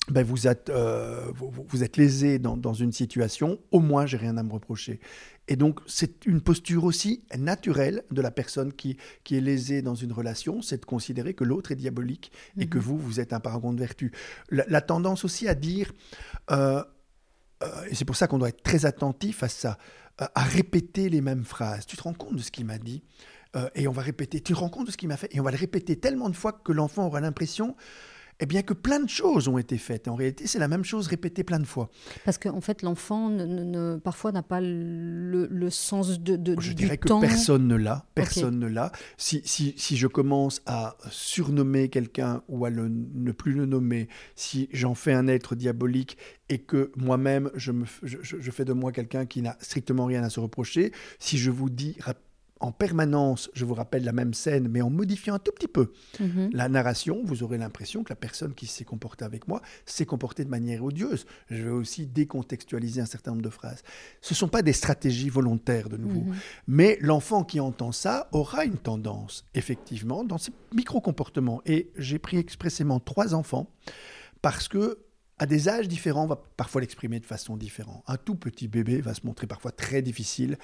ben 0.09 0.25
vous, 0.25 0.47
êtes, 0.47 0.71
euh, 0.71 1.33
vous, 1.35 1.83
êtes 1.83 1.97
lésé 1.97 2.39
dans, 2.39 2.57
dans, 2.57 2.75
une 2.75 2.93
situation, 2.93 3.59
au 3.73 3.81
moins 3.81 4.07
j'ai 4.07 4.17
rien 4.17 4.37
à 4.37 4.43
me 4.43 4.53
reprocher. 4.53 5.01
Et 5.49 5.57
donc 5.57 5.81
c'est 5.87 6.25
une 6.27 6.41
posture 6.41 6.85
aussi 6.85 7.25
naturelle 7.37 8.05
de 8.11 8.23
la 8.23 8.31
personne 8.31 8.73
qui, 8.73 8.97
qui 9.25 9.37
est 9.37 9.41
lésée 9.41 9.83
dans 9.83 9.95
une 9.95 10.13
relation, 10.13 10.63
c'est 10.63 10.79
de 10.79 10.85
considérer 10.85 11.35
que 11.35 11.45
l'autre 11.45 11.73
est 11.73 11.77
diabolique 11.77 12.31
et 12.59 12.67
que 12.67 12.79
mhm. 12.79 12.85
vous, 12.85 12.99
vous 12.99 13.21
êtes 13.21 13.33
un 13.33 13.41
paragon 13.41 13.73
de 13.73 13.81
vertu. 13.81 14.13
La, 14.51 14.81
tendance 14.81 15.25
aussi 15.25 15.49
à 15.49 15.55
dire, 15.55 15.93
euh, 16.53 16.83
euh, 17.63 17.85
et 17.91 17.95
c'est 17.95 18.05
pour 18.05 18.17
ça 18.17 18.29
qu'on 18.29 18.39
doit 18.39 18.51
être 18.51 18.63
très 18.63 18.87
attentif 18.87 19.43
à 19.43 19.49
ça, 19.49 19.79
à 20.19 20.43
répéter 20.45 21.09
les 21.09 21.21
mêmes 21.21 21.45
phrases. 21.45 21.85
Tu 21.87 21.97
te 21.97 22.03
rends 22.03 22.15
compte 22.15 22.37
de 22.37 22.43
ce 22.43 22.51
qu'il 22.51 22.67
m'a 22.67 22.79
dit? 22.79 23.03
Et 23.75 23.89
on 23.89 23.93
va 23.93 24.03
répéter, 24.03 24.43
tu 24.43 24.53
te 24.53 24.59
rends 24.59 24.69
compte 24.69 24.87
de 24.87 24.91
ce 24.91 24.99
qu'il 24.99 25.09
m'a 25.09 25.17
fait, 25.17 25.35
et 25.35 25.41
on 25.41 25.43
va 25.43 25.51
le 25.51 25.57
répéter 25.57 25.97
tellement 25.97 26.29
de 26.29 26.37
fois 26.37 26.53
que 26.53 26.73
l'enfant 26.73 27.07
aura 27.07 27.21
l'impression 27.23 27.75
eh 28.41 28.47
bien 28.47 28.63
que 28.63 28.75
plein 28.75 29.01
de 29.01 29.09
choses 29.09 29.49
ont 29.49 29.59
été 29.59 29.79
faites. 29.79 30.09
En 30.09 30.15
réalité, 30.15 30.47
c'est 30.47 30.59
la 30.59 30.69
même 30.69 30.85
chose 30.85 31.07
répétée 31.07 31.43
plein 31.43 31.59
de 31.59 31.67
fois. 31.67 31.91
Parce 32.25 32.37
qu'en 32.39 32.61
fait, 32.61 32.83
l'enfant 32.83 33.31
ne, 33.31 33.97
parfois 33.97 34.33
n'a 34.33 34.43
pas 34.43 34.61
le, 34.61 35.71
sens 35.71 36.21
de, 36.21 36.37
de 36.37 36.61
je 36.61 36.73
dirais 36.73 36.99
que 36.99 37.09
personne 37.21 37.67
ne 37.67 37.77
l'a. 37.77 38.07
Personne 38.15 38.59
ne 38.59 38.67
l'a. 38.67 38.93
Si, 39.17 39.41
si, 39.45 39.75
si, 39.77 39.97
je 39.97 40.07
commence 40.07 40.63
à 40.67 40.97
surnommer 41.11 41.89
quelqu'un 41.89 42.43
ou 42.49 42.67
à 42.67 42.71
ne 42.71 43.33
plus 43.33 43.53
le 43.53 43.67
nommer, 43.67 44.09
si 44.35 44.69
j'en 44.73 44.95
fais 44.95 45.13
un 45.13 45.29
être 45.29 45.55
diabolique 45.55 46.19
et 46.49 46.59
que 46.59 46.93
moi-même, 46.97 47.51
je, 47.55 47.73
me, 47.73 47.87
je, 48.03 48.19
je 48.23 48.51
fais 48.51 48.65
de 48.65 48.73
moi 48.73 48.93
quelqu'un 48.93 49.27
qui 49.27 49.43
n'a 49.43 49.57
strictement 49.61 50.05
rien 50.05 50.23
à 50.23 50.31
se 50.31 50.41
reprocher, 50.41 50.93
si 51.19 51.39
je 51.39 51.51
vous 51.51 51.71
dis 51.71 51.97
en 52.61 52.73
permanence, 52.73 53.51
je 53.55 53.65
vous 53.65 53.75
rappelle 53.75 54.05
la 54.05 54.13
même 54.13 54.33
scène, 54.33 54.69
mais 54.69 54.81
en 54.81 54.91
modifiant 54.91 55.35
un 55.35 55.39
tout 55.39 55.53
petit 55.53 55.69
peu 55.69 55.93
mhm. 56.21 56.51
la 56.53 56.69
narration, 56.69 57.21
vous 57.25 57.43
aurez 57.43 57.59
l'impression 57.59 58.03
que 58.03 58.11
la 58.11 58.17
personne 58.17 58.55
qui 58.55 58.67
s'est 58.67 58.85
comportée 58.85 59.25
avec 59.25 59.47
moi 59.47 59.61
s'est 59.85 60.07
comportée 60.07 60.45
de 60.45 60.51
manière 60.51 60.83
odieuse. 60.83 61.27
Je 61.51 61.63
vais 61.63 61.71
aussi 61.71 62.07
décontextualiser 62.07 63.01
un 63.01 63.07
certain 63.07 63.33
nombre 63.33 63.43
de 63.43 63.51
phrases. 63.51 63.83
Ce 64.21 64.33
ne 64.33 64.37
sont 64.37 64.49
pas 64.49 64.63
des 64.63 64.73
stratégies 64.73 65.29
volontaires 65.29 65.89
de 65.89 65.97
nouveau, 65.97 66.21
mhm. 66.21 66.35
mais 66.67 66.99
l'enfant 67.01 67.45
qui 67.45 67.61
entend 67.61 67.93
ça 67.93 68.29
aura 68.33 68.65
une 68.65 68.79
tendance, 68.79 69.45
effectivement, 69.55 70.25
dans 70.25 70.39
ses 70.39 70.53
micro-comportements. 70.75 71.61
Et 71.67 71.91
j'ai 71.97 72.19
pris 72.19 72.39
expressément 72.39 73.01
trois 73.01 73.35
enfants 73.35 73.71
parce 74.41 74.69
que 74.69 74.99
à 75.39 75.45
des 75.45 75.69
âges 75.69 75.87
différents, 75.87 76.25
on 76.25 76.29
va 76.29 76.41
parfois 76.57 76.81
l'exprimer 76.81 77.21
de 77.21 77.27
façon 77.27 77.57
différente. 77.57 78.03
Un 78.07 78.17
tout 78.17 78.37
petit 78.37 78.69
bébé 78.69 79.03
va 79.03 79.13
se 79.13 79.27
montrer 79.27 79.47
parfois 79.47 79.71
très 79.71 80.01
difficile 80.01 80.57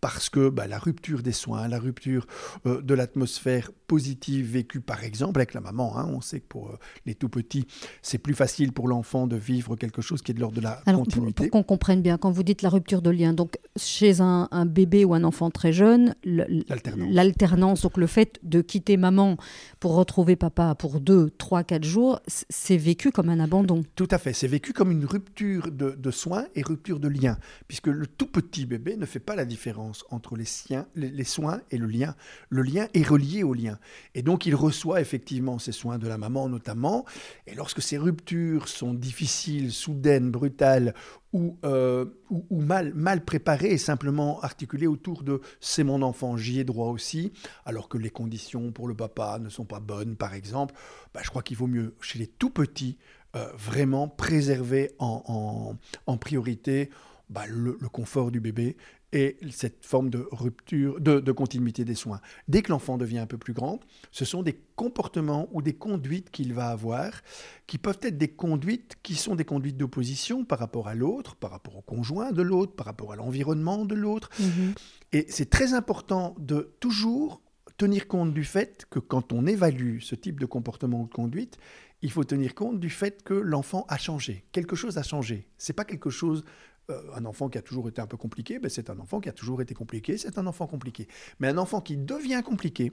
parce 0.00 0.28
que 0.28 0.48
bah, 0.48 0.68
la 0.68 0.78
rupture 0.78 1.22
des 1.22 1.32
soins, 1.32 1.66
la 1.66 1.80
rupture 1.80 2.26
euh, 2.66 2.80
de 2.80 2.94
l'atmosphère 2.94 3.72
positive 3.88 4.52
vécue 4.52 4.80
par 4.80 5.02
exemple 5.02 5.40
avec 5.40 5.52
la 5.52 5.60
maman, 5.60 5.98
hein, 5.98 6.08
on 6.12 6.20
sait 6.20 6.38
que 6.38 6.46
pour 6.46 6.68
euh, 6.68 6.78
les 7.06 7.16
tout 7.16 7.28
petits, 7.28 7.66
c'est 8.02 8.18
plus 8.18 8.34
facile 8.34 8.72
pour 8.72 8.86
l'enfant 8.86 9.26
de 9.26 9.34
vivre 9.34 9.74
quelque 9.74 10.00
chose 10.00 10.22
qui 10.22 10.30
est 10.30 10.34
de 10.34 10.40
l'ordre 10.40 10.56
de 10.56 10.62
la 10.62 10.80
continuité. 10.86 11.48
Pour, 11.48 11.50
qu'on 11.50 11.64
comprenne 11.64 12.00
bien, 12.00 12.16
quand 12.16 12.30
vous 12.30 12.44
dites 12.44 12.62
la 12.62 12.68
rupture 12.68 13.02
de 13.02 13.10
lien, 13.10 13.32
donc 13.32 13.58
chez 13.76 14.20
un, 14.20 14.48
bébé 14.64 15.04
ou 15.04 15.14
un 15.14 15.24
enfant 15.24 15.50
très 15.50 15.72
jeune, 15.72 16.14
l'alternance, 16.24 17.82
donc 17.82 17.96
le 17.96 18.06
fait 18.06 18.38
de 18.44 18.60
quitter 18.60 18.96
maman 18.96 19.36
pour 19.80 19.94
retrouver 19.94 20.36
papa 20.36 20.76
pour 20.76 21.00
deux, 21.00 21.30
trois, 21.30 21.64
quatre 21.64 21.84
jours, 21.84 22.20
c'est 22.28 22.76
vécu 22.76 23.10
comme 23.10 23.28
un 23.28 23.40
abandon. 23.40 23.82
Tout 23.96 24.08
à 24.12 24.19
C'est 24.32 24.46
vécu 24.46 24.72
comme 24.72 24.90
une 24.90 25.04
rupture 25.04 25.70
de, 25.70 26.10
soins 26.10 26.46
et 26.54 26.62
rupture 26.62 27.00
de 27.00 27.08
lien, 27.08 27.38
puisque 27.68 27.86
le 27.86 28.06
tout 28.06 28.26
petit 28.26 28.66
bébé 28.66 28.96
ne 28.96 29.06
fait 29.06 29.20
pas 29.20 29.34
la 29.34 29.44
différence 29.44 30.04
entre 30.10 30.36
les, 30.36 30.44
soins 31.24 31.60
et 31.70 31.78
le 31.78 31.86
lien. 31.86 32.14
Le 32.48 32.62
lien 32.62 32.88
est 32.94 33.06
relié 33.06 33.42
au 33.42 33.54
lien. 33.54 33.78
Et 34.14 34.22
donc, 34.22 34.46
il 34.46 34.54
reçoit 34.54 35.00
effectivement 35.00 35.58
ces 35.58 35.72
soins 35.72 35.98
de 35.98 36.06
la 36.06 36.18
maman 36.18 36.48
notamment. 36.48 37.04
Et 37.46 37.54
lorsque 37.54 37.82
ces 37.82 37.98
ruptures 37.98 38.68
sont 38.68 38.94
difficiles, 38.94 39.72
soudaines, 39.72 40.30
brutales, 40.30 40.94
ou, 41.32 41.56
euh, 41.64 42.06
mal, 42.50 42.92
mal 42.94 43.24
préparées 43.24 43.70
et 43.70 43.78
simplement 43.78 44.40
articulées 44.40 44.88
autour 44.88 45.22
de 45.22 45.40
c'est 45.60 45.84
mon 45.84 46.02
enfant, 46.02 46.36
j'y 46.36 46.58
ai 46.58 46.64
droit 46.64 46.88
aussi, 46.88 47.32
alors 47.64 47.88
que 47.88 47.98
les 47.98 48.10
conditions 48.10 48.72
pour 48.72 48.88
le 48.88 48.96
papa 48.96 49.38
ne 49.38 49.48
sont 49.48 49.64
pas 49.64 49.78
bonnes, 49.80 50.16
par 50.16 50.34
exemple, 50.34 50.74
bah, 51.14 51.20
je 51.22 51.30
crois 51.30 51.42
qu'il 51.42 51.56
vaut 51.56 51.68
mieux 51.68 51.94
chez 52.00 52.18
les 52.18 52.26
tout 52.26 52.50
petits 52.50 52.98
euh, 53.36 53.46
vraiment 53.56 54.08
préserver 54.08 54.90
en, 54.98 55.76
priorité 56.20 56.90
bah, 57.28 57.44
le, 57.48 57.74
confort 57.92 58.30
du 58.30 58.40
bébé 58.40 58.76
et 59.12 59.36
cette 59.50 59.84
forme 59.84 60.10
de 60.10 60.26
rupture, 60.30 61.00
de, 61.00 61.32
continuité 61.32 61.84
des 61.84 61.94
soins. 61.94 62.20
Dès 62.48 62.62
que 62.62 62.70
l'enfant 62.70 62.98
devient 62.98 63.18
un 63.18 63.26
peu 63.26 63.38
plus 63.38 63.52
grand, 63.52 63.80
ce 64.10 64.24
sont 64.24 64.42
des 64.42 64.60
comportements 64.76 65.48
ou 65.52 65.62
des 65.62 65.74
conduites 65.74 66.30
qu'il 66.30 66.54
va 66.54 66.68
avoir 66.68 67.22
qui 67.66 67.78
peuvent 67.78 67.98
être 68.02 68.18
des 68.18 68.28
conduites 68.28 68.96
qui 69.02 69.14
sont 69.14 69.34
des 69.34 69.44
conduites 69.44 69.76
d'opposition 69.76 70.44
par 70.44 70.58
rapport 70.58 70.88
à 70.88 70.94
l'autre, 70.94 71.36
par 71.36 71.50
rapport 71.50 71.76
au 71.76 71.82
conjoint 71.82 72.32
de 72.32 72.42
l'autre, 72.42 72.72
par 72.72 72.86
rapport 72.86 73.12
à 73.12 73.16
l'environnement 73.16 73.84
de 73.84 73.94
l'autre. 73.94 74.30
Mm-hmm. 74.40 74.76
Et 75.12 75.26
c'est 75.28 75.50
très 75.50 75.74
important 75.74 76.34
de 76.38 76.74
toujours 76.80 77.42
tenir 77.76 78.08
compte 78.08 78.34
du 78.34 78.44
fait 78.44 78.86
que 78.90 78.98
quand 78.98 79.32
on 79.32 79.46
évalue 79.46 80.00
ce 80.00 80.14
type 80.14 80.38
de 80.38 80.46
comportement 80.46 81.00
ou 81.00 81.06
de 81.06 81.12
conduite, 81.12 81.56
il 82.02 82.10
faut 82.10 82.24
tenir 82.24 82.54
compte 82.54 82.80
du 82.80 82.90
fait 82.90 83.22
que 83.22 83.34
l'enfant 83.34 83.84
a 83.88 83.98
changé. 83.98 84.44
Quelque 84.52 84.76
chose 84.76 84.98
a 84.98 85.02
changé. 85.02 85.46
C'est 85.58 85.72
pas 85.72 85.84
quelque 85.84 86.10
chose. 86.10 86.44
Euh, 86.90 87.00
un 87.14 87.24
enfant 87.24 87.48
qui 87.48 87.58
a 87.58 87.62
toujours 87.62 87.88
été 87.88 88.00
un 88.00 88.06
peu 88.06 88.16
compliqué, 88.16 88.58
ben 88.58 88.68
c'est 88.68 88.90
un 88.90 88.98
enfant 88.98 89.20
qui 89.20 89.28
a 89.28 89.32
toujours 89.32 89.60
été 89.62 89.74
compliqué, 89.74 90.16
c'est 90.16 90.38
un 90.38 90.46
enfant 90.46 90.66
compliqué. 90.66 91.06
Mais 91.38 91.48
un 91.48 91.58
enfant 91.58 91.80
qui 91.80 91.96
devient 91.96 92.42
compliqué, 92.44 92.92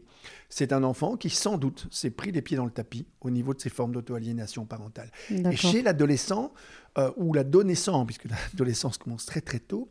c'est 0.50 0.72
un 0.72 0.84
enfant 0.84 1.16
qui 1.16 1.30
sans 1.30 1.58
doute 1.58 1.88
s'est 1.90 2.12
pris 2.12 2.32
les 2.32 2.42
pieds 2.42 2.58
dans 2.58 2.66
le 2.66 2.72
tapis 2.72 3.08
au 3.22 3.30
niveau 3.30 3.54
de 3.54 3.62
ses 3.62 3.70
formes 3.70 3.94
d'auto-aliénation 3.94 4.66
parentale. 4.66 5.10
Et 5.30 5.56
chez 5.56 5.82
l'adolescent 5.82 6.54
euh, 6.98 7.12
ou 7.16 7.34
l'adolescent, 7.34 8.06
puisque 8.06 8.26
l'adolescence 8.26 8.98
commence 8.98 9.26
très 9.26 9.42
très 9.42 9.60
tôt, 9.60 9.90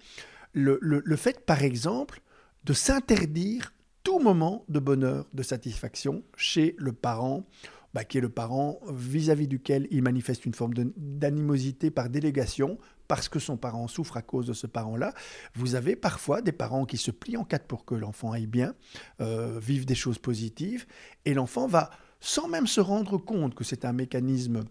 le, 0.52 0.78
le 0.80 1.16
fait 1.16 1.44
par 1.44 1.62
exemple 1.62 2.20
de 2.64 2.74
s'interdire 2.74 3.72
tout 4.02 4.18
moment 4.20 4.64
de 4.68 4.78
bonheur, 4.78 5.26
de 5.32 5.42
satisfaction 5.42 6.22
chez 6.36 6.76
le 6.78 6.92
parent 6.92 7.44
bah, 7.96 8.04
qui 8.04 8.18
est 8.18 8.20
le 8.20 8.28
parent 8.28 8.78
vis-à-vis 8.90 9.48
duquel 9.48 9.88
il 9.90 10.02
manifeste 10.02 10.44
une 10.44 10.52
forme 10.52 10.74
d'animosité 10.74 11.90
par 11.90 12.10
délégation, 12.10 12.76
parce 13.08 13.30
que 13.30 13.38
son 13.38 13.56
parent 13.56 13.88
souffre 13.88 14.18
à 14.18 14.20
cause 14.20 14.46
de 14.46 14.52
ce 14.52 14.66
parent-là. 14.66 15.14
Vous 15.54 15.76
avez 15.76 15.96
parfois 15.96 16.42
des 16.42 16.52
parents 16.52 16.84
qui 16.84 16.98
se 16.98 17.10
plient 17.10 17.38
en 17.38 17.44
quatre 17.44 17.64
pour 17.64 17.86
que 17.86 17.94
l'enfant 17.94 18.32
aille 18.32 18.48
bien, 18.48 18.74
euh, 19.22 19.58
vive 19.62 19.86
des 19.86 19.94
choses 19.94 20.18
positives, 20.18 20.84
et 21.24 21.32
l'enfant 21.32 21.66
va, 21.66 21.88
sans 22.20 22.48
même 22.48 22.66
se 22.66 22.82
rendre 22.82 23.16
compte 23.16 23.54
que 23.54 23.64
c'est 23.64 23.86
un 23.86 23.94
mécanisme 23.94 24.64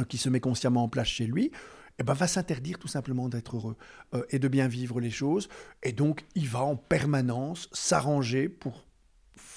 euh, 0.00 0.04
qui 0.04 0.16
se 0.16 0.30
met 0.30 0.40
consciemment 0.40 0.84
en 0.84 0.88
place 0.88 1.08
chez 1.08 1.26
lui, 1.26 1.50
eh 1.98 2.02
ben, 2.02 2.14
va 2.14 2.26
s'interdire 2.26 2.78
tout 2.78 2.88
simplement 2.88 3.28
d'être 3.28 3.56
heureux 3.56 3.76
euh, 4.14 4.24
et 4.30 4.38
de 4.38 4.48
bien 4.48 4.68
vivre 4.68 5.00
les 5.00 5.10
choses. 5.10 5.50
Et 5.82 5.92
donc, 5.92 6.24
il 6.34 6.48
va 6.48 6.62
en 6.62 6.76
permanence 6.76 7.68
s'arranger 7.72 8.48
pour 8.48 8.86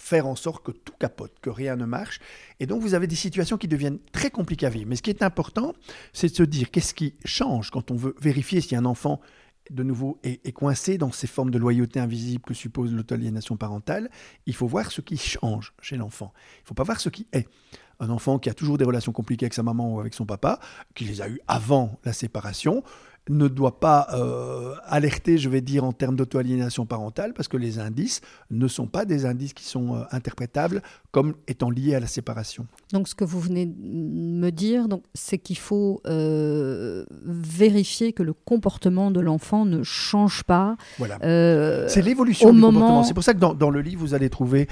faire 0.05 0.27
en 0.27 0.35
sorte 0.35 0.63
que 0.63 0.71
tout 0.71 0.93
capote, 0.99 1.33
que 1.41 1.49
rien 1.49 1.75
ne 1.75 1.85
marche. 1.85 2.19
Et 2.59 2.67
donc, 2.67 2.81
vous 2.83 2.93
avez 2.93 3.07
des 3.07 3.15
situations 3.15 3.57
qui 3.57 3.67
deviennent 3.67 3.97
très 4.11 4.29
compliquées 4.29 4.67
à 4.67 4.69
vivre. 4.69 4.87
Mais 4.87 4.95
ce 4.95 5.01
qui 5.01 5.09
est 5.09 5.23
important, 5.23 5.73
c'est 6.13 6.29
de 6.29 6.35
se 6.35 6.43
dire 6.43 6.69
qu'est-ce 6.69 6.93
qui 6.93 7.15
change 7.25 7.71
quand 7.71 7.89
on 7.89 7.95
veut 7.95 8.15
vérifier 8.21 8.61
si 8.61 8.75
un 8.75 8.85
enfant, 8.85 9.19
de 9.71 9.81
nouveau, 9.81 10.19
est, 10.23 10.51
coincé 10.51 10.99
dans 10.99 11.11
ces 11.11 11.25
formes 11.25 11.49
de 11.49 11.57
loyauté 11.57 11.99
invisible 11.99 12.43
que 12.43 12.53
suppose 12.53 12.93
l'autoliénation 12.93 13.57
parentale. 13.57 14.11
Il 14.45 14.53
faut 14.53 14.67
voir 14.67 14.91
ce 14.91 15.01
qui 15.01 15.17
change 15.17 15.73
chez 15.81 15.97
l'enfant. 15.97 16.33
Il 16.57 16.61
ne 16.61 16.67
faut 16.67 16.75
pas 16.75 16.83
voir 16.83 16.99
ce 17.01 17.09
qui 17.09 17.25
est. 17.33 17.47
Un 17.99 18.11
enfant 18.11 18.37
qui 18.37 18.49
a 18.49 18.53
toujours 18.53 18.77
des 18.77 18.85
relations 18.85 19.11
compliquées 19.11 19.45
avec 19.45 19.55
sa 19.55 19.63
maman 19.63 19.95
ou 19.95 19.99
avec 19.99 20.13
son 20.13 20.27
papa, 20.27 20.59
qui 20.93 21.05
les 21.05 21.21
a 21.21 21.29
eues 21.29 21.39
avant 21.47 21.97
la 22.03 22.13
séparation, 22.13 22.83
ne 23.29 23.47
doit 23.47 23.79
pas 23.79 24.07
euh, 24.13 24.75
alerter, 24.85 25.37
je 25.37 25.49
vais 25.49 25.61
dire, 25.61 25.83
en 25.83 25.91
termes 25.91 26.15
d'auto-aliénation 26.15 26.85
parentale, 26.85 27.33
parce 27.33 27.47
que 27.47 27.57
les 27.57 27.79
indices 27.79 28.21
ne 28.51 28.67
sont 28.67 28.87
pas 28.87 29.05
des 29.05 29.25
indices 29.25 29.53
qui 29.53 29.63
sont 29.63 29.95
euh, 29.95 30.03
interprétables 30.11 30.81
comme 31.11 31.33
étant 31.47 31.69
liés 31.69 31.95
à 31.95 31.99
la 31.99 32.07
séparation. 32.07 32.67
Donc, 32.93 33.07
ce 33.07 33.15
que 33.15 33.23
vous 33.23 33.39
venez 33.39 33.65
de 33.65 33.73
me 33.77 34.51
dire, 34.51 34.87
c'est 35.13 35.37
qu'il 35.37 35.57
faut 35.57 36.01
euh, 36.05 37.05
vérifier 37.23 38.13
que 38.13 38.21
le 38.21 38.33
comportement 38.33 39.11
de 39.11 39.21
l'enfant 39.21 39.65
ne 39.65 39.81
change 39.81 40.43
pas. 40.43 40.77
Voilà. 40.99 41.17
c'est 41.87 42.01
l'évolution 42.01 42.53
du 42.53 42.61
comportement. 42.61 43.03
C'est 43.03 43.13
pour 43.13 43.23
ça 43.23 43.33
que 43.33 43.39
dans, 43.39 43.69
le 43.69 43.81
livre, 43.81 44.01
vous 44.01 44.13
allez 44.13 44.29
trouver 44.29 44.67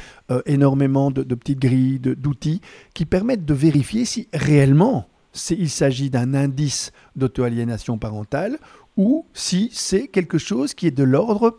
énormément 0.45 1.11
de, 1.11 1.23
de 1.23 1.35
petites 1.35 1.59
grilles, 1.59 1.99
d'outils 1.99 2.61
qui 2.93 3.05
permettent 3.05 3.45
de 3.45 3.53
vérifier 3.53 4.05
si 4.05 4.27
réellement 4.33 5.07
il 5.51 5.69
s'agit 5.69 6.09
d'un 6.09 6.33
indice 6.33 6.91
d'auto-aliénation 7.15 7.97
parentale 7.97 8.59
ou 8.97 9.25
si 9.33 9.69
c'est 9.73 10.07
quelque 10.07 10.37
chose 10.37 10.73
qui 10.73 10.87
est 10.87 10.91
de 10.91 11.03
l'ordre 11.03 11.57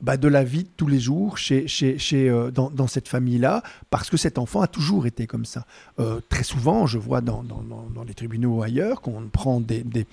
bah, 0.00 0.16
de 0.18 0.28
la 0.28 0.44
vie 0.44 0.64
de 0.64 0.68
tous 0.76 0.88
les 0.88 1.00
jours 1.00 1.38
chez, 1.38 1.66
chez, 1.68 1.98
chez 1.98 2.28
euh, 2.28 2.50
dans, 2.50 2.86
cette 2.86 3.08
famille-là, 3.08 3.62
parce 3.88 4.10
que 4.10 4.18
cet 4.18 4.36
enfant 4.36 4.60
a 4.60 4.66
toujours 4.66 5.06
été 5.06 5.26
comme 5.26 5.46
ça. 5.46 5.64
Euh, 5.98 6.20
très 6.28 6.42
souvent, 6.42 6.86
je 6.86 6.98
vois 6.98 7.22
dans, 7.22 7.42
dans, 7.42 8.04
les 8.04 8.12
tribunaux 8.12 8.56
ou 8.56 8.62
ailleurs 8.62 9.00
qu'on 9.00 9.28
prend 9.28 9.58
des, 9.58 9.82
des, 9.82 10.06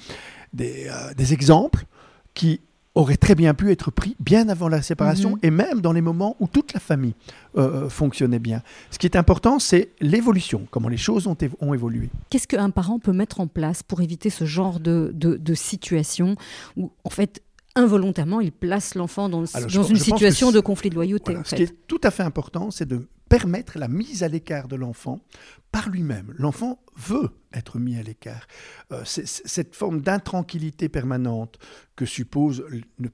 des, 0.54 0.88
euh, 0.88 1.14
des 1.16 1.34
exemples 1.34 1.86
qui 2.34 2.62
aurait 2.96 3.18
très 3.18 3.36
bien 3.36 3.54
pu 3.54 3.72
être 3.72 3.92
pris 3.92 4.16
bien 4.20 4.50
avant 4.50 4.68
la 4.68 4.82
séparation 4.82 5.32
mhm. 5.32 5.40
et 5.44 5.52
même 5.52 5.82
dans 5.82 5.94
les 5.94 6.02
moments 6.02 6.36
où 6.40 6.48
toute 6.48 6.74
la 6.74 6.80
famille 6.80 7.16
euh, 7.58 7.86
euh, 7.86 7.90
fonctionnait 7.90 8.40
bien. 8.40 8.62
Ce 8.92 9.00
qui 9.00 9.08
est 9.08 9.16
important, 9.16 9.60
c'est 9.60 9.90
l'évolution, 10.00 10.68
comment 10.70 10.90
les 10.90 10.98
choses 10.98 11.28
ont, 11.28 11.38
ont 11.60 11.74
évolué. 11.74 12.10
Qu'est-ce 12.30 12.48
qu'un 12.48 12.70
parent 12.70 13.00
peut 13.00 13.14
mettre 13.14 13.40
en 13.40 13.48
place 13.48 13.84
pour 13.84 14.02
éviter 14.02 14.30
ce 14.30 14.46
genre 14.46 14.80
de, 14.80 15.12
de, 15.14 15.54
situation 15.54 16.36
où, 16.78 16.92
en 17.04 17.10
fait, 17.10 17.42
involontairement, 17.76 18.42
il 18.42 18.52
place 18.52 18.96
l'enfant 18.96 19.30
dans, 19.30 19.44
dans 19.44 19.84
une 19.84 19.98
situation 19.98 20.52
de 20.52 20.60
conflit 20.60 20.90
de 20.90 20.96
loyauté. 20.96 21.36
Ce 21.46 21.56
qui 21.56 21.64
est 21.64 21.88
tout 21.88 22.02
à 22.04 22.12
fait 22.12 22.24
important, 22.24 22.72
c'est 22.72 22.88
de 22.88 23.08
permettre 23.34 23.80
la 23.80 23.88
mise 23.88 24.22
à 24.22 24.28
l'écart 24.28 24.68
de 24.68 24.76
l'enfant 24.76 25.26
par 25.72 25.90
lui-même. 25.90 26.36
L'enfant 26.38 26.80
veut 26.96 27.32
être 27.52 27.80
mis 27.80 27.98
à 27.98 28.04
l'écart. 28.04 28.46
Euh, 28.92 29.04
cette 29.06 29.76
forme 29.76 30.02
d'intranquillité 30.02 30.88
permanente 30.88 31.58
que 31.96 32.06
suppose, 32.06 32.64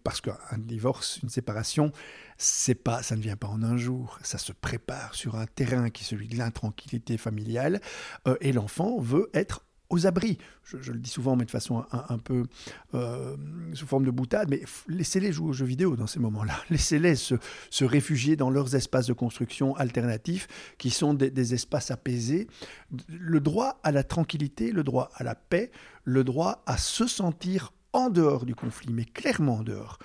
parce 0.03 0.19
qu'un 0.19 0.57
divorce, 0.57 1.21
une 1.23 1.29
séparation, 1.29 1.93
c'est 2.37 2.75
pas, 2.75 3.01
ça 3.01 3.15
ne 3.15 3.21
vient 3.21 3.37
pas 3.37 3.47
en 3.47 3.63
un 3.63 3.77
jour, 3.77 4.19
ça 4.21 4.37
se 4.37 4.51
prépare 4.51 5.15
sur 5.15 5.37
un 5.37 5.45
terrain 5.45 5.89
qui 5.89 6.03
est 6.03 6.07
celui 6.07 6.27
de 6.27 6.37
l'intranquillité 6.37 7.17
familiale, 7.17 7.79
euh, 8.27 8.35
et 8.41 8.51
l'enfant 8.51 8.99
veut 8.99 9.29
être 9.33 9.63
aux 9.89 10.05
abris. 10.07 10.37
Je, 10.63 10.91
le 10.91 10.99
dis 10.99 11.09
souvent, 11.09 11.35
mais 11.35 11.45
de 11.45 11.51
façon 11.51 11.83
un, 11.91 12.17
peu 12.19 12.45
euh, 12.93 13.35
sous 13.73 13.87
forme 13.87 14.05
de 14.05 14.11
boutade, 14.11 14.49
mais 14.49 14.61
laissez-les 14.87 15.31
jouer 15.31 15.49
aux 15.49 15.53
jeux 15.53 15.65
vidéo 15.65 15.95
dans 15.95 16.07
ces 16.07 16.19
moments-là. 16.19 16.53
Laissez-les 16.69 17.15
se, 17.15 17.35
réfugier 17.83 18.35
dans 18.35 18.49
leurs 18.49 18.75
espaces 18.75 19.07
de 19.07 19.13
construction 19.13 19.75
alternatifs, 19.75 20.47
qui 20.77 20.91
sont 20.91 21.13
des, 21.13 21.53
espaces 21.53 21.89
apaisés. 21.89 22.47
Le 23.07 23.39
droit 23.39 23.79
à 23.83 23.91
la 23.91 24.03
tranquillité, 24.03 24.71
le 24.71 24.83
droit 24.83 25.09
à 25.15 25.23
la 25.23 25.35
paix, 25.35 25.71
le 26.03 26.23
droit 26.23 26.61
à 26.65 26.77
se 26.77 27.07
sentir 27.07 27.73
en 27.93 28.09
dehors 28.09 28.45
du 28.45 28.53
conflit, 28.53 28.93
mais 28.93 29.05
clairement 29.05 29.57
en 29.57 29.63
dehors. 29.63 29.97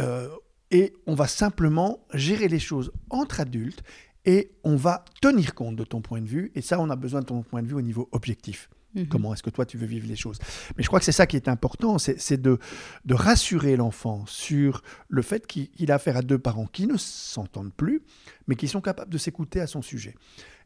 Euh, 0.00 0.28
et 0.70 0.94
on 1.06 1.14
va 1.14 1.26
simplement 1.26 2.06
gérer 2.14 2.48
les 2.48 2.60
choses 2.60 2.92
entre 3.10 3.40
adultes 3.40 3.82
et 4.24 4.52
on 4.62 4.76
va 4.76 5.04
tenir 5.20 5.54
compte 5.54 5.76
de 5.76 5.84
ton 5.84 6.00
point 6.00 6.20
de 6.20 6.28
vue. 6.28 6.52
Et 6.54 6.62
ça, 6.62 6.78
on 6.80 6.88
a 6.90 6.96
besoin 6.96 7.20
de 7.20 7.26
ton 7.26 7.42
point 7.42 7.62
de 7.62 7.66
vue 7.66 7.74
au 7.74 7.82
niveau 7.82 8.08
objectif. 8.12 8.68
Mhm. 8.94 9.08
Comment 9.08 9.32
est-ce 9.32 9.42
que 9.42 9.50
toi 9.50 9.64
tu 9.64 9.78
veux 9.78 9.86
vivre 9.86 10.06
les 10.06 10.16
choses? 10.16 10.38
Mais 10.76 10.82
je 10.82 10.88
crois 10.88 10.98
que 10.98 11.04
c'est 11.04 11.12
ça 11.12 11.26
qui 11.26 11.36
est 11.36 11.48
important, 11.48 11.98
c'est 11.98 12.40
de, 12.40 12.58
de, 13.04 13.14
rassurer 13.14 13.76
l'enfant 13.76 14.24
sur 14.26 14.82
le 15.08 15.22
fait 15.22 15.46
qu'il 15.46 15.90
a 15.90 15.94
affaire 15.94 16.16
à 16.16 16.22
deux 16.22 16.38
parents 16.38 16.66
qui 16.66 16.86
ne 16.86 16.96
s'entendent 16.96 17.72
plus, 17.72 18.02
mais 18.46 18.56
qui 18.56 18.68
sont 18.68 18.80
capables 18.80 19.10
de 19.10 19.18
s'écouter 19.18 19.60
à 19.60 19.66
son 19.66 19.82
sujet. 19.82 20.14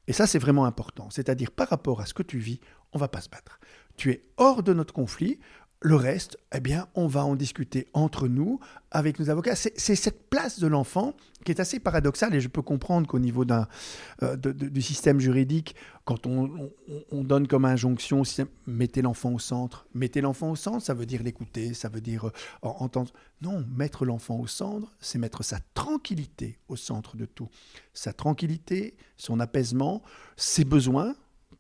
Et 0.09 0.13
ça, 0.13 0.27
c'est 0.27 0.39
vraiment 0.39 0.65
important. 0.67 1.11
C'est-à-dire, 1.11 1.51
par 1.51 1.69
rapport 1.69 2.01
à 2.01 2.07
ce 2.07 2.15
que 2.15 2.23
tu 2.23 2.39
vis, 2.39 2.61
on 2.93 2.99
va 2.99 3.09
pas 3.09 3.21
se 3.21 3.29
battre. 3.29 3.59
tu 3.97 4.11
es 4.11 4.25
hors 4.37 4.63
de 4.63 4.75
notre 4.75 4.93
conflit, 4.93 5.39
le 5.81 5.95
reste, 5.95 6.39
eh 6.55 6.61
bien, 6.61 6.89
on 6.95 7.07
va 7.07 7.25
en 7.25 7.37
discuter 7.37 7.87
entre 7.93 8.29
nous, 8.29 8.61
avec 8.91 9.19
nos 9.19 9.29
avocats. 9.29 9.55
C'est 9.55 9.95
cette 9.95 10.29
place 10.31 10.59
de 10.59 10.67
l'enfant 10.67 11.15
qui 11.45 11.53
est 11.53 11.61
assez 11.61 11.79
paradoxale, 11.79 12.35
et 12.35 12.41
je 12.41 12.49
peux 12.49 12.63
comprendre 12.63 13.07
qu'au 13.07 13.19
niveau 13.19 13.45
euh, 13.51 14.37
du 14.37 14.83
système 14.83 15.21
juridique, 15.21 15.77
quand 16.05 16.27
on, 16.27 16.71
donne 17.13 17.47
comme 17.47 17.65
injonction, 17.65 18.23
mettez 18.67 19.03
l'enfant 19.03 19.33
au 19.33 19.39
centre, 19.39 19.87
mettez 19.95 20.21
l'enfant 20.21 20.51
au 20.51 20.57
centre, 20.57 20.83
ça 20.83 20.95
veut 20.95 21.07
dire 21.07 21.23
l'écouter, 21.23 21.75
ça 21.75 21.89
veut 21.89 22.01
dire 22.01 22.27
euh, 22.27 22.31
entendre. 22.63 23.13
Non, 23.43 23.65
mettre 23.77 24.05
l'enfant 24.05 24.41
au 24.41 24.47
centre, 24.47 24.93
c'est 24.99 25.19
mettre 25.19 25.45
sa 25.45 25.59
tranquillité 25.75 26.59
au 26.69 26.77
centre 26.77 27.17
de 27.17 27.27
tout. 27.27 27.49
Sa 27.93 28.13
tranquillité, 28.13 28.97
son 29.17 29.41
apaisement, 29.41 30.03
ses 30.37 30.65
besoins, 30.65 31.15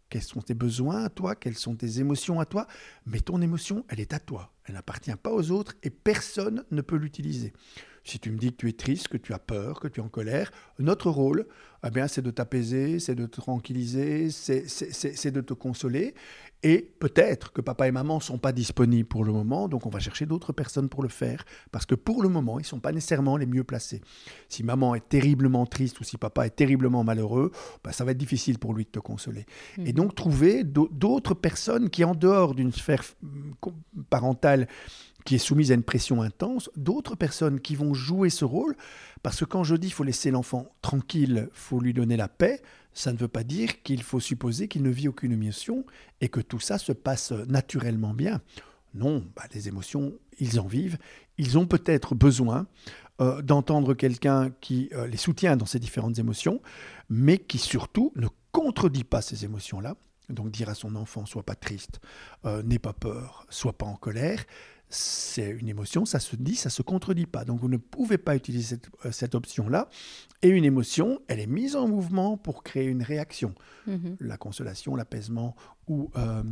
quels 0.08 0.22
sont 0.22 0.40
tes 0.40 0.54
besoins 0.54 1.04
à 1.04 1.08
toi, 1.08 1.34
quelles 1.34 1.56
sont 1.56 1.74
tes 1.74 2.00
émotions 2.00 2.40
à 2.40 2.46
toi, 2.46 2.66
mais 3.06 3.20
ton 3.20 3.40
émotion, 3.40 3.84
elle 3.88 4.00
est 4.00 4.12
à 4.12 4.18
toi, 4.20 4.52
elle 4.64 4.74
n'appartient 4.74 5.14
pas 5.22 5.32
aux 5.32 5.50
autres 5.50 5.74
et 5.82 5.90
personne 5.90 6.64
ne 6.70 6.80
peut 6.80 6.96
l'utiliser. 6.96 7.52
Si 8.04 8.20
tu 8.20 8.30
me 8.30 8.38
dis 8.38 8.52
que 8.52 8.56
tu 8.56 8.68
es 8.68 8.72
triste, 8.72 9.08
que 9.08 9.16
tu 9.16 9.34
as 9.34 9.40
peur, 9.40 9.80
que 9.80 9.88
tu 9.88 9.98
es 9.98 10.02
en 10.02 10.08
colère, 10.08 10.52
notre 10.78 11.10
rôle, 11.10 11.48
eh 11.84 11.90
bien, 11.90 12.06
c'est 12.06 12.22
de 12.22 12.30
t'apaiser, 12.30 13.00
c'est 13.00 13.16
de 13.16 13.26
te 13.26 13.40
tranquilliser, 13.40 14.30
c'est 14.30 15.30
de 15.32 15.40
te 15.40 15.54
consoler. 15.54 16.14
Et 16.62 16.90
peut-être 16.98 17.52
que 17.52 17.60
papa 17.60 17.86
et 17.86 17.92
maman 17.92 18.16
ne 18.16 18.22
sont 18.22 18.38
pas 18.38 18.52
disponibles 18.52 19.08
pour 19.08 19.24
le 19.24 19.32
moment, 19.32 19.68
donc 19.68 19.86
on 19.86 19.90
va 19.90 19.98
chercher 19.98 20.26
d'autres 20.26 20.52
personnes 20.52 20.88
pour 20.88 21.02
le 21.02 21.08
faire, 21.08 21.44
parce 21.70 21.86
que 21.86 21.94
pour 21.94 22.22
le 22.22 22.28
moment, 22.28 22.58
ils 22.58 22.62
ne 22.62 22.66
sont 22.66 22.80
pas 22.80 22.92
nécessairement 22.92 23.36
les 23.36 23.46
mieux 23.46 23.64
placés. 23.64 24.00
Si 24.48 24.62
maman 24.62 24.94
est 24.94 25.08
terriblement 25.08 25.66
triste 25.66 26.00
ou 26.00 26.04
si 26.04 26.16
papa 26.16 26.46
est 26.46 26.56
terriblement 26.56 27.04
malheureux, 27.04 27.52
ben, 27.84 27.92
ça 27.92 28.04
va 28.04 28.12
être 28.12 28.18
difficile 28.18 28.58
pour 28.58 28.74
lui 28.74 28.84
de 28.84 28.90
te 28.90 28.98
consoler. 28.98 29.46
Et 29.78 29.88
mhm. 29.88 29.92
donc 29.92 30.14
trouver 30.14 30.64
d'autres 30.64 31.34
personnes 31.34 31.90
qui, 31.90 32.04
en 32.04 32.14
dehors 32.14 32.54
d'une 32.54 32.72
sphère 32.72 33.04
parentale 34.10 34.66
qui 35.26 35.34
est 35.34 35.38
soumise 35.38 35.72
à 35.72 35.74
une 35.74 35.82
pression 35.82 36.22
intense, 36.22 36.70
d'autres 36.76 37.16
personnes 37.16 37.60
qui 37.60 37.74
vont 37.74 37.92
jouer 37.92 38.30
ce 38.30 38.44
rôle, 38.44 38.76
parce 39.22 39.40
que 39.40 39.44
quand 39.44 39.64
je 39.64 39.74
dis 39.74 39.88
qu'il 39.88 39.94
faut 39.94 40.04
laisser 40.04 40.30
l'enfant 40.30 40.68
tranquille, 40.82 41.48
faut 41.52 41.80
lui 41.80 41.92
donner 41.92 42.16
la 42.16 42.28
paix, 42.28 42.62
ça 42.96 43.12
ne 43.12 43.18
veut 43.18 43.28
pas 43.28 43.44
dire 43.44 43.82
qu'il 43.82 44.02
faut 44.02 44.20
supposer 44.20 44.68
qu'il 44.68 44.82
ne 44.82 44.90
vit 44.90 45.06
aucune 45.06 45.32
émotion 45.32 45.84
et 46.22 46.28
que 46.28 46.40
tout 46.40 46.60
ça 46.60 46.78
se 46.78 46.92
passe 46.92 47.30
naturellement 47.32 48.14
bien. 48.14 48.40
Non, 48.94 49.22
bah, 49.36 49.42
les 49.52 49.68
émotions, 49.68 50.14
ils 50.38 50.58
en 50.58 50.66
vivent. 50.66 50.96
Ils 51.36 51.58
ont 51.58 51.66
peut-être 51.66 52.14
besoin 52.14 52.66
euh, 53.20 53.42
d'entendre 53.42 53.92
quelqu'un 53.92 54.50
qui 54.62 54.88
euh, 54.94 55.06
les 55.06 55.18
soutient 55.18 55.58
dans 55.58 55.66
ces 55.66 55.78
différentes 55.78 56.18
émotions, 56.18 56.62
mais 57.10 57.36
qui 57.36 57.58
surtout 57.58 58.12
ne 58.16 58.28
contredit 58.50 59.04
pas 59.04 59.20
ces 59.20 59.44
émotions-là. 59.44 59.96
Donc 60.30 60.50
dire 60.50 60.70
à 60.70 60.74
son 60.74 60.96
enfant, 60.96 61.26
sois 61.26 61.42
pas 61.44 61.54
triste, 61.54 62.00
euh, 62.46 62.62
n'aie 62.62 62.78
pas 62.78 62.94
peur, 62.94 63.46
sois 63.50 63.74
pas 63.74 63.86
en 63.86 63.96
colère, 63.96 64.44
c'est 64.88 65.50
une 65.50 65.68
émotion, 65.68 66.04
ça 66.04 66.20
se 66.20 66.36
dit, 66.36 66.54
ça 66.54 66.70
se 66.70 66.82
contredit 66.82 67.26
pas. 67.26 67.44
Donc 67.44 67.60
vous 67.60 67.68
ne 67.68 67.76
pouvez 67.76 68.18
pas 68.18 68.36
utiliser 68.36 68.78
cette, 69.10 69.34
euh, 69.34 69.36
option-là. 69.36 69.88
Et 70.42 70.48
une 70.48 70.64
émotion, 70.64 71.20
elle 71.28 71.40
est 71.40 71.46
mise 71.46 71.76
en 71.76 71.88
mouvement 71.88 72.36
pour 72.36 72.62
créer 72.62 72.86
une 72.86 73.02
réaction. 73.02 73.54
Mhm. 73.86 74.16
La 74.20 74.36
consolation, 74.36 74.94
l'apaisement 74.94 75.56
ou, 75.88 76.10
euh, 76.16 76.42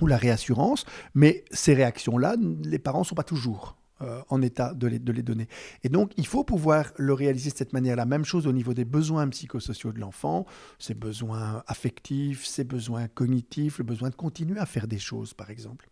ou 0.00 0.06
la 0.06 0.16
réassurance. 0.16 0.84
Mais 1.14 1.44
ces 1.50 1.74
réactions-là, 1.74 2.36
les 2.64 2.78
parents 2.78 3.00
ne 3.00 3.04
sont 3.04 3.14
pas 3.14 3.22
toujours 3.22 3.76
euh, 4.02 4.20
en 4.28 4.42
état 4.42 4.74
de 4.74 4.88
les, 4.88 4.98
de 4.98 5.12
les, 5.12 5.22
donner. 5.22 5.46
Et 5.84 5.88
donc, 5.88 6.12
il 6.16 6.26
faut 6.26 6.42
pouvoir 6.42 6.92
le 6.96 7.14
réaliser 7.14 7.52
de 7.52 7.56
cette 7.56 7.72
manière. 7.72 7.94
La 7.94 8.06
même 8.06 8.24
chose 8.24 8.48
au 8.48 8.52
niveau 8.52 8.74
des 8.74 8.84
besoins 8.84 9.28
psychosociaux 9.28 9.92
de 9.92 10.00
l'enfant, 10.00 10.46
ses 10.80 10.94
besoins 10.94 11.62
affectifs, 11.68 12.44
ses 12.44 12.64
besoins 12.64 13.06
cognitifs, 13.06 13.78
le 13.78 13.84
besoin 13.84 14.10
de 14.10 14.16
continuer 14.16 14.58
à 14.58 14.66
faire 14.66 14.88
des 14.88 14.98
choses, 14.98 15.32
par 15.32 15.48
exemple. 15.48 15.88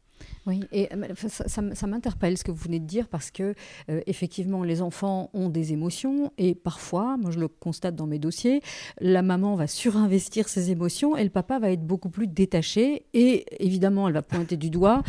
Oui, 0.46 0.60
et 0.72 0.88
euh, 0.92 1.06
ça, 1.14 1.86
m'interpelle 1.86 2.36
ce 2.36 2.44
que 2.44 2.50
vous 2.50 2.64
venez 2.64 2.80
de 2.80 2.86
dire 2.86 3.06
parce 3.08 3.30
que 3.30 3.54
euh, 3.88 4.00
effectivement 4.06 4.64
les 4.64 4.82
enfants 4.82 5.30
ont 5.34 5.48
des 5.48 5.72
émotions 5.72 6.32
et 6.36 6.54
parfois, 6.54 7.16
moi 7.16 7.30
je 7.30 7.38
le 7.38 7.48
constate 7.48 7.94
dans 7.94 8.06
mes 8.06 8.18
dossiers, 8.18 8.60
la 9.00 9.22
maman 9.22 9.54
va 9.54 9.66
surinvestir 9.66 10.48
ses 10.48 10.70
émotions 10.70 11.16
et 11.16 11.22
le 11.22 11.30
papa 11.30 11.58
va 11.58 11.70
être 11.70 11.86
beaucoup 11.86 12.08
plus 12.08 12.26
détaché 12.26 13.06
et 13.14 13.44
évidemment 13.64 14.08
elle 14.08 14.14
va 14.14 14.22
pointer 14.22 14.56
du 14.56 14.70
doigt 14.70 15.02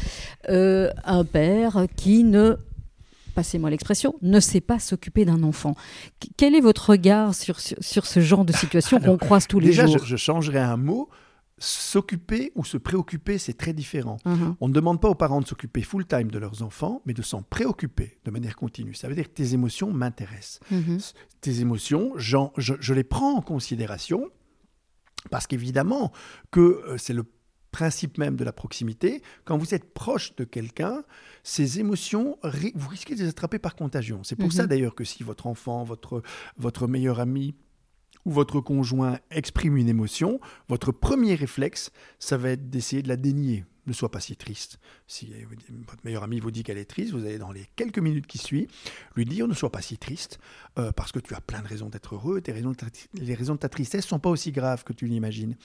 euh, 0.50 0.92
un 1.04 1.26
père 1.26 1.86
qui 1.96 2.24
ne 2.24 2.58
passez-moi 3.34 3.72
l'expression, 3.72 4.14
ne 4.22 4.40
sait 4.40 4.62
pas 4.62 4.78
s'occuper 4.78 5.26
d'un 5.26 5.42
enfant. 5.42 5.76
Quel 6.38 6.54
est 6.54 6.62
votre 6.62 6.92
regard 6.92 7.34
sur, 7.34 7.60
sur, 7.60 8.06
ce 8.06 8.20
genre 8.20 8.46
de 8.46 8.54
situation 8.54 9.00
qu'on 9.00 9.18
croise 9.18 9.48
tous 9.48 9.60
les 9.60 9.72
jours 9.74 9.86
Déjà, 9.86 9.98
je, 9.98 10.06
je 10.06 10.16
changerais 10.16 10.60
un 10.60 10.78
mot 10.78 11.10
s'occuper 11.64 12.52
ou 12.56 12.66
se 12.66 12.78
préoccuper, 12.78 13.38
c'est 13.38 13.54
très 13.54 13.74
différent. 13.74 14.18
Mhm. 14.26 14.56
On 14.60 14.68
ne 14.68 14.74
demande 14.74 15.00
pas 15.00 15.10
aux 15.10 15.16
parents 15.16 15.40
de 15.40 15.48
s'occuper 15.48 15.82
full-time 15.82 16.30
de 16.30 16.38
leurs 16.38 16.62
enfants, 16.62 17.02
mais 17.06 17.14
de 17.14 17.22
s'en 17.22 17.42
préoccuper 17.42 18.20
de 18.26 18.32
manière 18.32 18.56
continue. 18.56 18.94
Ça 18.94 19.08
veut 19.08 19.16
dire 19.16 19.30
que 19.30 19.34
tes 19.34 19.54
émotions 19.54 19.92
m'intéressent. 19.92 20.60
Mhm. 20.72 21.00
Tes 21.42 21.62
émotions, 21.62 22.14
je, 22.18 22.94
les 22.94 23.04
prends 23.04 23.38
en 23.38 23.42
considération 23.42 24.30
parce 25.32 25.48
qu'évidemment 25.48 26.12
que 26.52 26.60
euh, 26.60 26.98
c'est 26.98 27.14
le 27.14 27.24
principe 27.72 28.18
même 28.18 28.36
de 28.36 28.44
la 28.44 28.52
proximité. 28.52 29.24
Quand 29.46 29.58
vous 29.58 29.74
êtes 29.74 29.94
proche 29.94 30.36
de 30.36 30.44
quelqu'un, 30.44 31.04
ces 31.44 31.80
émotions, 31.80 32.38
vous 32.76 32.90
risquez 32.90 33.16
de 33.16 33.22
les 33.22 33.30
attraper 33.30 33.58
par 33.58 33.76
contagion. 33.76 34.22
C'est 34.24 34.36
pour 34.36 34.52
ça 34.52 34.64
mhm. 34.64 34.70
d'ailleurs 34.70 34.96
que 34.96 35.06
si 35.06 35.24
votre 35.24 35.48
enfant, 35.48 35.84
votre, 35.84 36.22
votre 36.58 36.88
meilleur 36.88 37.20
ami, 37.20 37.56
ou 38.26 38.32
votre 38.32 38.62
conjoint 38.62 39.20
exprime 39.32 39.78
une 39.78 39.90
émotion, 39.90 40.40
votre 40.70 40.92
premier 40.92 41.36
réflexe, 41.36 41.92
ça 42.20 42.38
va 42.38 42.50
être 42.50 42.70
d'essayer 42.70 43.02
de 43.02 43.08
la 43.08 43.18
dénier. 43.18 43.66
Ne 43.86 43.92
sois 43.92 44.10
pas 44.10 44.22
si 44.22 44.38
triste. 44.38 44.80
Si 45.08 45.34
votre 45.88 46.06
meilleur 46.06 46.24
ami 46.24 46.40
vous 46.40 46.52
dit 46.52 46.64
qu'elle 46.64 46.78
est 46.78 46.86
triste, 46.86 47.12
vous 47.12 47.26
allez 47.26 47.38
dans 47.38 47.52
les 47.52 47.68
quelques 47.76 48.00
minutes 48.00 48.28
qui 48.28 48.38
suivent 48.38 48.70
lui 49.16 49.26
dire 49.26 49.46
ne 49.46 49.54
sois 49.54 49.72
pas 49.72 49.82
si 49.82 49.98
triste 49.98 50.40
euh, 50.80 50.94
parce 50.94 51.12
que 51.12 51.20
tu 51.20 51.36
as 51.36 51.42
plein 51.42 51.62
de 51.62 51.68
raisons 51.68 51.90
d'être 51.90 52.16
heureux. 52.16 52.42
Les 53.14 53.34
raisons 53.36 53.56
de 53.56 53.60
ta 53.60 53.70
tristesse 53.70 54.06
sont 54.06 54.20
pas 54.20 54.30
aussi 54.30 54.54
graves 54.54 54.86
que 54.86 54.94
tu 54.94 55.06
l'imagines. 55.06 55.58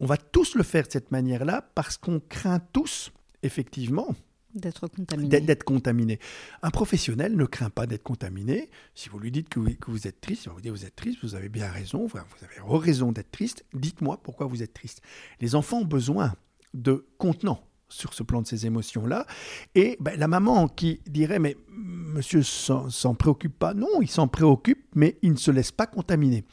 On 0.00 0.06
va 0.06 0.16
tous 0.16 0.54
le 0.54 0.62
faire 0.62 0.86
de 0.86 0.92
cette 0.92 1.10
manière-là 1.10 1.70
parce 1.74 1.98
qu'on 1.98 2.20
craint 2.20 2.60
tous 2.72 3.12
effectivement 3.42 4.14
D'être 4.58 4.88
contaminé. 4.88 5.40
D'être 5.40 5.64
contaminé. 5.64 6.18
Un 6.62 6.70
professionnel 6.70 7.36
ne 7.36 7.44
craint 7.44 7.70
pas 7.70 7.86
d'être 7.86 8.02
contaminé. 8.02 8.70
Si 8.94 9.08
vous 9.08 9.18
lui 9.18 9.30
dites 9.30 9.48
que 9.48 9.60
vous, 9.60 10.06
êtes 10.06 10.20
triste, 10.20 10.44
il 10.44 10.48
va 10.48 10.54
vous 10.54 10.60
dire 10.60 10.72
vous 10.72 10.84
êtes 10.84 10.96
triste, 10.96 11.18
vous 11.22 11.34
avez 11.34 11.48
bien 11.48 11.68
raison, 11.68 12.06
vous 12.06 12.18
avez 12.18 12.84
raison 12.84 13.12
d'être 13.12 13.30
triste, 13.30 13.64
dites-moi 13.74 14.20
pourquoi 14.22 14.46
vous 14.46 14.62
êtes 14.62 14.74
triste. 14.74 15.02
Les 15.40 15.54
enfants 15.54 15.78
ont 15.78 15.84
besoin 15.84 16.34
de 16.74 17.06
contenants 17.18 17.64
sur 17.88 18.12
ce 18.14 18.22
plan 18.22 18.42
de 18.42 18.46
ces 18.46 18.66
émotions-là. 18.66 19.26
Et 19.74 19.96
ben, 20.00 20.18
la 20.18 20.28
maman 20.28 20.68
qui 20.68 21.00
dirait, 21.06 21.38
mais 21.38 21.56
monsieur 21.68 22.42
s'en 22.42 23.14
préoccupe 23.14 23.58
pas, 23.58 23.74
non, 23.74 24.00
il 24.02 24.08
s'en 24.08 24.28
préoccupe, 24.28 24.84
mais 24.94 25.18
il 25.22 25.32
ne 25.32 25.36
se 25.36 25.50
laisse 25.50 25.72
pas 25.72 25.86
contaminer. 25.86 26.44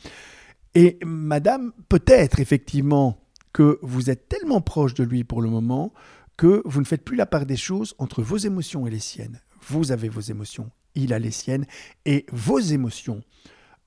Et 0.74 0.98
madame, 1.06 1.72
peut-être 1.90 2.40
effectivement 2.40 3.22
que 3.54 3.80
vous 3.82 4.10
êtes 4.10 4.28
tellement 4.28 4.62
proche 4.62 4.94
de 4.94 5.04
lui 5.04 5.24
pour 5.24 5.42
le 5.42 5.50
moment 5.50 5.94
que 6.38 6.62
vous 6.66 6.80
ne 6.80 6.86
faites 6.86 7.04
plus 7.04 7.16
la 7.16 7.26
part 7.26 7.46
des 7.46 7.58
choses 7.58 7.96
entre 7.98 8.22
vos 8.22 8.38
émotions 8.38 8.88
et 8.88 8.90
les 8.90 9.00
siennes. 9.00 9.40
Vous 9.68 9.92
avez 9.92 10.10
vos 10.10 10.22
émotions, 10.22 10.70
il 10.96 11.14
a 11.14 11.20
les 11.20 11.32
siennes, 11.32 11.66
et 12.06 12.26
vos 12.32 12.60
émotions 12.60 13.24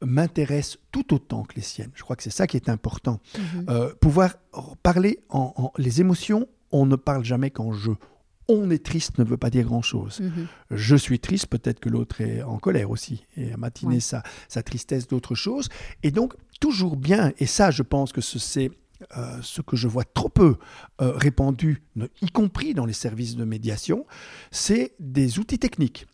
m'intéressent 0.02 0.78
tout 0.92 1.14
autant 1.14 1.42
que 1.42 1.56
les 1.56 1.62
siennes. 1.62 1.90
Je 1.94 2.02
crois 2.02 2.16
que 2.16 2.22
c'est 2.22 2.30
ça 2.30 2.46
qui 2.46 2.56
est 2.56 2.68
important. 2.68 3.20
Mhm. 3.36 3.66
Euh, 3.68 3.94
pouvoir 4.00 4.34
parler 4.82 5.20
en, 5.28 5.72
les 5.76 6.00
émotions, 6.00 6.46
on 6.70 6.86
ne 6.86 6.96
parle 6.96 7.24
jamais 7.24 7.50
qu'en 7.50 7.72
je. 7.72 7.90
On 8.50 8.70
est 8.70 8.82
triste 8.82 9.18
ne 9.18 9.24
veut 9.24 9.36
pas 9.36 9.50
dire 9.50 9.66
grand-chose. 9.66 10.20
Mhm. 10.20 10.46
Je 10.70 10.96
suis 10.96 11.20
triste, 11.20 11.48
peut-être 11.48 11.80
que 11.80 11.90
l'autre 11.90 12.22
est 12.22 12.42
en 12.42 12.58
colère 12.58 12.90
aussi, 12.90 13.26
et 13.36 13.52
a 13.52 13.56
matiné 13.58 14.00
sa, 14.00 14.22
sa 14.48 14.62
tristesse 14.62 15.06
d'autre 15.06 15.34
chose. 15.34 15.68
Et 16.02 16.10
donc, 16.10 16.34
toujours 16.60 16.96
bien, 16.96 17.32
et 17.38 17.46
ça, 17.46 17.70
je 17.70 17.82
pense 17.82 18.12
que 18.12 18.22
c'est 18.22 18.70
euh, 19.16 19.38
ce 19.42 19.60
que 19.60 19.76
je 19.76 19.88
vois 19.88 20.04
trop 20.04 20.28
peu 20.28 20.56
euh, 21.00 21.12
répandu, 21.12 21.82
y 22.20 22.30
compris 22.30 22.74
dans 22.74 22.86
les 22.86 22.92
services 22.92 23.36
de 23.36 23.44
médiation, 23.44 24.06
c'est 24.50 24.94
des 24.98 25.38
outils 25.38 25.58
techniques 25.58 26.06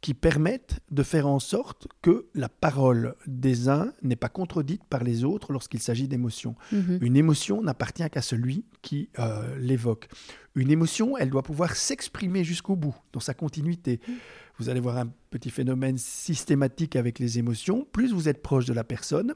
qui 0.00 0.14
permettent 0.14 0.80
de 0.90 1.02
faire 1.02 1.26
en 1.26 1.38
sorte 1.38 1.86
que 2.00 2.26
la 2.34 2.48
parole 2.48 3.14
des 3.26 3.68
uns 3.68 3.92
n'est 4.02 4.16
pas 4.16 4.30
contredite 4.30 4.82
par 4.84 5.04
les 5.04 5.24
autres 5.24 5.52
lorsqu'il 5.52 5.80
s'agit 5.80 6.08
d'émotions. 6.08 6.54
Mhm. 6.72 6.98
Une 7.02 7.16
émotion 7.16 7.62
n'appartient 7.62 8.08
qu'à 8.08 8.22
celui 8.22 8.64
qui 8.80 9.10
euh, 9.18 9.58
l'évoque. 9.58 10.08
Une 10.54 10.70
émotion, 10.70 11.18
elle 11.18 11.30
doit 11.30 11.42
pouvoir 11.42 11.76
s'exprimer 11.76 12.44
jusqu'au 12.44 12.76
bout, 12.76 12.96
dans 13.12 13.20
sa 13.20 13.34
continuité. 13.34 14.00
Mhm. 14.08 14.14
Vous 14.58 14.68
allez 14.68 14.80
voir 14.80 14.98
un 14.98 15.10
petit 15.30 15.50
phénomène 15.50 15.98
systématique 15.98 16.96
avec 16.96 17.18
les 17.18 17.38
émotions. 17.38 17.86
Plus 17.92 18.12
vous 18.12 18.28
êtes 18.28 18.42
proche 18.42 18.66
de 18.66 18.72
la 18.72 18.84
personne, 18.84 19.34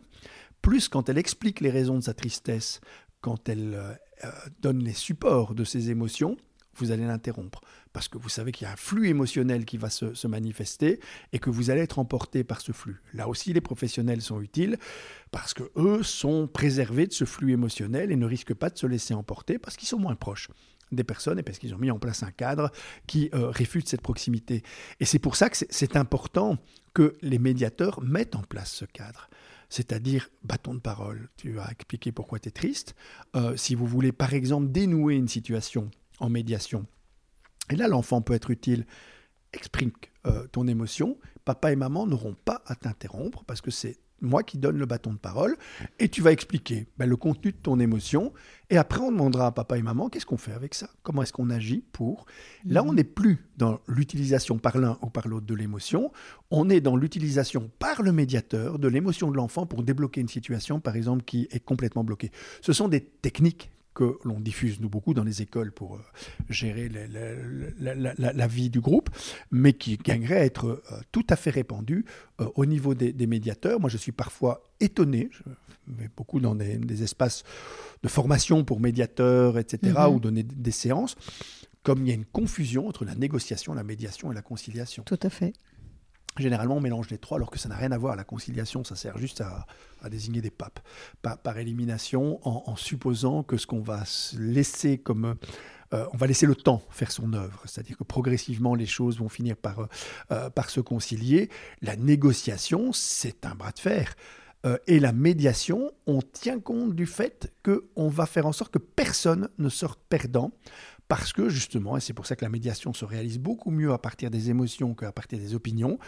plus 0.64 0.88
quand 0.88 1.10
elle 1.10 1.18
explique 1.18 1.60
les 1.60 1.68
raisons 1.68 1.98
de 1.98 2.04
sa 2.04 2.14
tristesse, 2.14 2.80
quand 3.20 3.50
elle 3.50 3.74
euh, 3.74 3.92
euh, 4.24 4.30
donne 4.60 4.82
les 4.82 4.94
supports 4.94 5.54
de 5.54 5.62
ses 5.62 5.90
émotions, 5.90 6.38
vous 6.76 6.90
allez 6.90 7.04
l'interrompre. 7.04 7.60
Parce 7.92 8.08
que 8.08 8.16
vous 8.16 8.30
savez 8.30 8.50
qu'il 8.50 8.66
y 8.66 8.70
a 8.70 8.72
un 8.72 8.76
flux 8.76 9.08
émotionnel 9.08 9.66
qui 9.66 9.76
va 9.76 9.90
se, 9.90 10.26
manifester 10.26 11.00
et 11.34 11.38
que 11.38 11.50
vous 11.50 11.68
allez 11.68 11.82
être 11.82 11.98
emporté 11.98 12.44
par 12.44 12.62
ce 12.62 12.72
flux. 12.72 13.02
Là 13.12 13.28
aussi, 13.28 13.52
les 13.52 13.60
professionnels 13.60 14.22
sont 14.22 14.40
utiles 14.40 14.78
parce 15.30 15.52
que 15.52 15.64
eux 15.76 16.02
sont 16.02 16.48
préservés 16.48 17.06
de 17.06 17.12
ce 17.12 17.26
flux 17.26 17.52
émotionnel 17.52 18.10
et 18.10 18.16
ne 18.16 18.26
risquent 18.26 18.54
pas 18.54 18.70
de 18.70 18.78
se 18.78 18.86
laisser 18.86 19.12
emporter 19.12 19.58
parce 19.58 19.76
qu'ils 19.76 19.88
sont 19.88 19.98
moins 19.98 20.16
proches. 20.16 20.48
des 20.92 21.04
personnes 21.04 21.38
et 21.38 21.42
parce 21.42 21.58
qu'ils 21.58 21.74
ont 21.74 21.78
mis 21.78 21.90
en 21.90 21.98
place 21.98 22.22
un 22.22 22.30
cadre 22.30 22.70
qui 23.06 23.28
euh, 23.34 23.50
réfute 23.50 23.86
cette 23.86 24.00
proximité. 24.00 24.62
Et 24.98 25.04
c'est 25.04 25.18
pour 25.18 25.36
ça 25.36 25.50
que 25.50 25.58
c'est 25.68 25.96
important 25.96 26.56
que 26.94 27.16
les 27.20 27.38
médiateurs 27.38 28.00
mettent 28.00 28.34
en 28.34 28.42
place 28.42 28.72
ce 28.72 28.86
cadre. 28.86 29.28
C'est-à-dire 29.68 30.30
bâton 30.42 30.74
de 30.74 30.80
parole. 30.80 31.28
Tu 31.36 31.52
vas 31.52 31.68
expliquer 31.70 32.12
pourquoi 32.12 32.38
tu 32.38 32.48
es 32.48 32.52
triste. 32.52 32.94
Euh, 33.36 33.56
si 33.56 33.74
vous 33.74 33.86
voulez, 33.86 34.12
par 34.12 34.34
exemple, 34.34 34.70
dénouer 34.70 35.14
une 35.16 35.28
situation 35.28 35.90
en 36.20 36.28
médiation, 36.28 36.86
et 37.70 37.76
là, 37.76 37.88
l'enfant 37.88 38.22
peut 38.22 38.34
être 38.34 38.50
utile. 38.50 38.86
Exprime 39.52 39.92
euh, 40.26 40.46
ton 40.48 40.66
émotion. 40.66 41.18
Papa 41.44 41.72
et 41.72 41.76
maman 41.76 42.06
n'auront 42.06 42.34
pas 42.34 42.62
à 42.66 42.74
t'interrompre 42.74 43.44
parce 43.44 43.60
que 43.60 43.70
c'est 43.70 43.98
moi 44.20 44.42
qui 44.42 44.58
donne 44.58 44.78
le 44.78 44.86
bâton 44.86 45.12
de 45.12 45.18
parole, 45.18 45.56
et 45.98 46.08
tu 46.08 46.22
vas 46.22 46.32
expliquer 46.32 46.86
ben, 46.98 47.08
le 47.08 47.16
contenu 47.16 47.52
de 47.52 47.56
ton 47.56 47.78
émotion, 47.78 48.32
et 48.70 48.76
après 48.76 49.00
on 49.00 49.12
demandera 49.12 49.46
à 49.46 49.52
papa 49.52 49.78
et 49.78 49.82
maman 49.82 50.08
qu'est-ce 50.08 50.26
qu'on 50.26 50.36
fait 50.36 50.52
avec 50.52 50.74
ça, 50.74 50.88
comment 51.02 51.22
est-ce 51.22 51.32
qu'on 51.32 51.50
agit 51.50 51.84
pour? 51.92 52.26
Là, 52.64 52.82
on 52.84 52.92
n'est 52.92 53.04
plus 53.04 53.46
dans 53.56 53.80
l'utilisation 53.86 54.58
par 54.58 54.78
l'un 54.78 54.98
ou 55.02 55.10
par 55.10 55.28
l'autre 55.28 55.46
de 55.46 55.54
l'émotion, 55.54 56.10
on 56.50 56.70
est 56.70 56.80
dans 56.80 56.96
l'utilisation 56.96 57.70
par 57.78 58.02
le 58.02 58.12
médiateur 58.12 58.78
de 58.78 58.88
l'émotion 58.88 59.30
de 59.30 59.36
l'enfant 59.36 59.66
pour 59.66 59.82
débloquer 59.82 60.20
une 60.20 60.28
situation, 60.28 60.80
par 60.80 60.96
exemple, 60.96 61.24
qui 61.24 61.48
est 61.50 61.64
complètement 61.64 62.04
bloquée. 62.04 62.30
Ce 62.62 62.72
sont 62.72 62.88
des 62.88 63.00
techniques 63.00 63.70
que 63.94 64.18
l'on 64.24 64.40
diffuse, 64.40 64.80
nous, 64.80 64.88
beaucoup 64.88 65.14
dans 65.14 65.24
les 65.24 65.40
écoles 65.40 65.72
pour 65.72 65.94
euh, 65.94 66.00
gérer 66.50 66.88
la, 66.88 68.46
vie 68.46 68.68
du 68.68 68.80
groupe, 68.80 69.08
mais 69.50 69.72
qui 69.72 69.96
gagnerait 69.96 70.38
à 70.38 70.44
être 70.44 70.66
euh, 70.66 71.00
tout 71.12 71.26
à 71.30 71.36
fait 71.36 71.50
répandu 71.50 72.04
euh, 72.40 72.48
au 72.56 72.66
niveau 72.66 72.94
des, 72.94 73.26
médiateurs. 73.26 73.80
Moi, 73.80 73.88
je 73.88 73.96
suis 73.96 74.12
parfois 74.12 74.62
étonné, 74.80 75.30
je 75.32 75.42
vais 75.86 76.10
beaucoup 76.16 76.40
dans 76.40 76.54
des, 76.54 77.02
espaces 77.02 77.44
de 78.02 78.08
formation 78.08 78.64
pour 78.64 78.80
médiateurs, 78.80 79.58
etc., 79.58 79.94
mhm. 79.96 80.14
ou 80.14 80.20
donner 80.20 80.42
des 80.42 80.72
séances, 80.72 81.16
comme 81.82 82.02
il 82.02 82.08
y 82.08 82.12
a 82.12 82.14
une 82.14 82.24
confusion 82.24 82.88
entre 82.88 83.04
la 83.04 83.14
négociation, 83.14 83.74
la 83.74 83.84
médiation 83.84 84.32
et 84.32 84.34
la 84.34 84.42
conciliation. 84.42 85.04
Tout 85.04 85.20
à 85.22 85.30
fait. 85.30 85.52
Généralement, 86.36 86.76
on 86.76 86.80
mélange 86.80 87.10
les 87.10 87.18
trois 87.18 87.38
alors 87.38 87.50
que 87.50 87.58
ça 87.58 87.68
n'a 87.68 87.76
rien 87.76 87.92
à 87.92 87.98
voir. 87.98 88.16
La 88.16 88.24
conciliation, 88.24 88.82
ça 88.82 88.96
sert 88.96 89.18
juste 89.18 89.40
à, 89.40 89.66
désigner 90.10 90.42
des 90.42 90.50
papes 90.50 90.80
par, 91.22 91.58
élimination, 91.58 92.40
en, 92.46 92.76
supposant 92.76 93.42
que 93.42 93.56
ce 93.56 93.66
qu'on 93.66 93.80
va 93.80 94.02
laisser 94.36 94.98
comme... 94.98 95.36
Euh, 95.92 96.06
on 96.12 96.16
va 96.16 96.26
laisser 96.26 96.46
le 96.46 96.56
temps 96.56 96.82
faire 96.90 97.12
son 97.12 97.34
œuvre, 97.34 97.60
c'est-à-dire 97.66 97.96
que 97.96 98.04
progressivement 98.04 98.74
les 98.74 98.86
choses 98.86 99.18
vont 99.18 99.28
finir 99.28 99.56
par, 99.56 99.80
euh, 99.80 99.86
euh, 100.32 100.50
par 100.50 100.70
se 100.70 100.80
concilier. 100.80 101.50
La 101.82 101.94
négociation, 101.94 102.92
c'est 102.92 103.46
un 103.46 103.54
bras 103.54 103.70
de 103.70 103.78
fer. 103.78 104.16
et 104.86 104.98
la 104.98 105.12
médiation, 105.12 105.92
on 106.06 106.22
tient 106.22 106.58
compte 106.58 106.94
du 106.94 107.04
fait 107.04 107.52
qu'on 107.62 108.08
va 108.08 108.24
faire 108.24 108.46
en 108.46 108.52
sorte 108.52 108.72
que 108.72 108.78
personne 108.78 109.50
ne 109.58 109.68
sorte 109.68 110.00
perdant 110.08 110.52
parce 111.08 111.32
que 111.32 111.48
justement, 111.48 111.96
et 111.96 112.00
c'est 112.00 112.12
pour 112.12 112.26
ça 112.26 112.36
que 112.36 112.44
la 112.44 112.48
médiation 112.48 112.92
se 112.92 113.04
réalise 113.04 113.38
beaucoup 113.38 113.70
mieux 113.70 113.92
à 113.92 113.98
partir 113.98 114.30
des 114.30 114.50
émotions 114.50 114.94
qu'à 114.94 115.12
partir 115.12 115.38
des 115.38 115.54
opinions, 115.54 115.98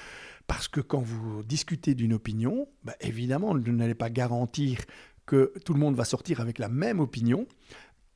parce 0.47 0.69
que 0.69 0.81
quand 0.81 1.01
vous 1.01 1.43
discutez 1.43 1.95
d'une 1.95 2.15
opinion, 2.15 2.69
bah, 2.85 2.95
évidemment, 3.01 3.55
vous 3.55 3.73
n'allez 3.73 3.95
pas 3.95 4.11
garantir 4.11 4.81
que 5.27 5.53
tout 5.65 5.75
le 5.75 5.81
monde 5.81 5.97
va 5.97 6.05
sortir 6.05 6.41
avec 6.41 6.59
la 6.59 6.69
même 6.69 7.01
opinion 7.01 7.47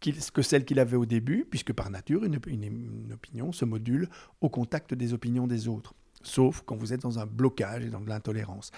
que 0.00 0.40
celle 0.40 0.64
qu'il 0.64 0.78
avait 0.78 0.96
au 0.96 1.04
début, 1.04 1.46
puisque 1.48 1.74
par 1.74 1.90
nature, 1.90 2.24
une, 2.24 2.38
une 2.46 3.12
opinion 3.12 3.52
se 3.52 3.66
module 3.66 4.08
au 4.40 4.48
contact 4.48 4.94
des 4.94 5.12
opinions 5.12 5.46
des 5.46 5.68
autres 5.68 5.94
sauf 6.22 6.62
quand 6.64 6.76
vous 6.76 6.92
êtes 6.92 7.02
dans 7.02 7.18
un 7.18 7.26
blocage 7.26 7.84
et 7.84 7.90
dans 7.90 8.00
de 8.00 8.08
l'intolérance. 8.08 8.70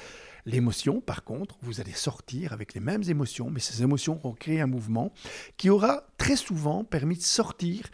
L'émotion, 0.44 1.00
par 1.00 1.24
contre, 1.24 1.56
vous 1.62 1.80
allez 1.80 1.92
sortir 1.92 2.52
avec 2.52 2.74
les 2.74 2.80
mêmes 2.80 3.02
émotions, 3.08 3.50
mais 3.50 3.60
ces 3.60 3.82
émotions 3.82 4.18
vont 4.22 4.32
créer 4.32 4.60
un 4.60 4.66
mouvement 4.66 5.12
qui 5.56 5.70
aura 5.70 6.04
très 6.18 6.36
souvent 6.36 6.84
permis 6.84 7.16
de 7.16 7.22
sortir 7.22 7.84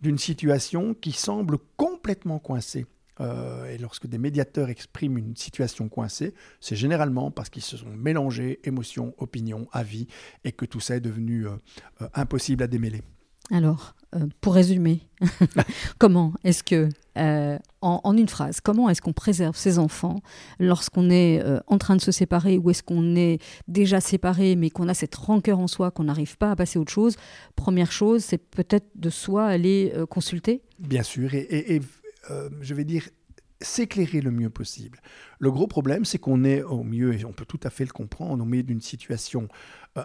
d'une 0.00 0.18
situation 0.18 0.94
qui 0.94 1.12
semble 1.12 1.58
complètement 1.76 2.38
coincée. 2.38 2.86
Euh, 3.20 3.66
et 3.66 3.78
lorsque 3.78 4.06
des 4.06 4.18
médiateurs 4.18 4.68
expriment 4.68 5.18
une 5.18 5.36
situation 5.36 5.88
coincée, 5.88 6.34
c'est 6.60 6.76
généralement 6.76 7.30
parce 7.30 7.50
qu'ils 7.50 7.62
se 7.62 7.76
sont 7.76 7.90
mélangés 7.90 8.60
émotions, 8.64 9.14
opinions, 9.18 9.68
avis, 9.72 10.06
et 10.44 10.52
que 10.52 10.64
tout 10.64 10.80
ça 10.80 10.96
est 10.96 11.00
devenu 11.00 11.46
euh, 11.46 11.56
euh, 12.02 12.08
impossible 12.14 12.62
à 12.62 12.68
démêler. 12.68 13.02
Alors, 13.50 13.94
euh, 14.14 14.26
pour 14.40 14.54
résumer, 14.54 15.00
comment 15.98 16.32
est-ce 16.42 16.62
que, 16.62 16.88
euh, 17.18 17.58
en, 17.82 18.16
une 18.16 18.28
phrase, 18.28 18.60
comment 18.60 18.88
est-ce 18.88 19.02
qu'on 19.02 19.12
préserve 19.12 19.54
ses 19.54 19.78
enfants 19.78 20.16
lorsqu'on 20.58 21.10
est 21.10 21.42
euh, 21.42 21.60
en 21.66 21.76
train 21.76 21.94
de 21.94 22.00
se 22.00 22.10
séparer 22.10 22.56
ou 22.56 22.70
est-ce 22.70 22.82
qu'on 22.82 23.16
est 23.16 23.38
déjà 23.66 24.00
séparé 24.00 24.56
mais 24.56 24.70
qu'on 24.70 24.88
a 24.88 24.94
cette 24.94 25.14
rancœur 25.14 25.58
en 25.58 25.66
soi, 25.66 25.90
qu'on 25.90 26.04
n'arrive 26.04 26.38
pas 26.38 26.50
à 26.50 26.56
passer 26.56 26.78
à 26.78 26.82
autre 26.82 26.92
chose? 26.92 27.16
Première 27.54 27.92
chose, 27.92 28.24
c'est 28.24 28.38
peut-être 28.38 28.88
de 28.94 29.10
soi 29.10 29.44
aller 29.44 29.92
consulter. 30.08 30.62
Bien 30.78 31.02
sûr, 31.02 31.34
et, 31.34 31.80
je 32.60 32.74
vais 32.74 32.84
dire 32.84 33.08
s'éclairer 33.60 34.20
le 34.20 34.30
mieux 34.30 34.50
possible. 34.50 35.00
Le 35.38 35.50
gros 35.50 35.66
problème, 35.66 36.04
c'est 36.04 36.18
qu'on 36.18 36.44
est 36.44 36.62
au 36.62 36.82
mieux, 36.82 37.14
et 37.14 37.24
on 37.24 37.32
peut 37.32 37.46
tout 37.46 37.60
à 37.62 37.70
fait 37.70 37.84
le 37.84 37.90
comprendre, 37.90 38.42
au 38.42 38.46
milieu 38.46 38.62
d'une 38.62 38.80
situation 38.80 39.48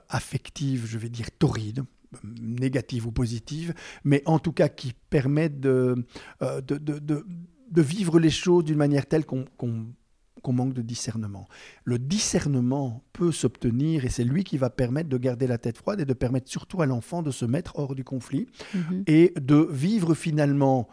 affective, 0.10 0.86
je 0.88 0.98
vais 0.98 1.10
dire 1.10 1.28
torride, 1.38 1.84
négative 2.24 3.08
ou 3.08 3.12
positive, 3.12 3.74
mais 4.04 4.22
en 4.26 4.40
tout 4.40 4.52
cas 4.52 4.70
qui 4.70 4.94
permettent 5.10 5.66
euh, 5.66 5.96
de, 6.42 6.78
de, 6.78 7.00
de, 7.00 7.26
de, 7.72 7.82
vivre 7.82 8.20
les 8.20 8.30
choses 8.30 8.64
d'une 8.64 8.78
manière 8.78 9.06
telle 9.06 9.26
qu'on 9.26 9.46
manque 10.48 10.74
de 10.74 10.82
discernement. 10.82 11.48
Le 11.84 12.00
discernement 12.00 13.04
peut 13.14 13.32
s'obtenir 13.32 14.06
et 14.06 14.10
c'est 14.10 14.24
lui 14.24 14.44
qui 14.44 14.58
va 14.58 14.70
permettre 14.70 15.10
de 15.10 15.18
garder 15.18 15.48
la 15.48 15.58
tête 15.58 15.78
froide 15.78 16.02
et 16.02 16.06
de 16.06 16.14
permettre 16.14 16.50
surtout 16.50 16.82
à 16.82 16.86
l'enfant 16.86 17.22
de 17.22 17.32
se 17.32 17.46
mettre 17.46 17.80
hors 17.80 17.96
du 17.96 18.04
conflit 18.04 18.48
mhm. 18.74 19.04
et 19.08 19.34
de 19.40 19.68
vivre 19.72 20.14
finalement 20.14 20.88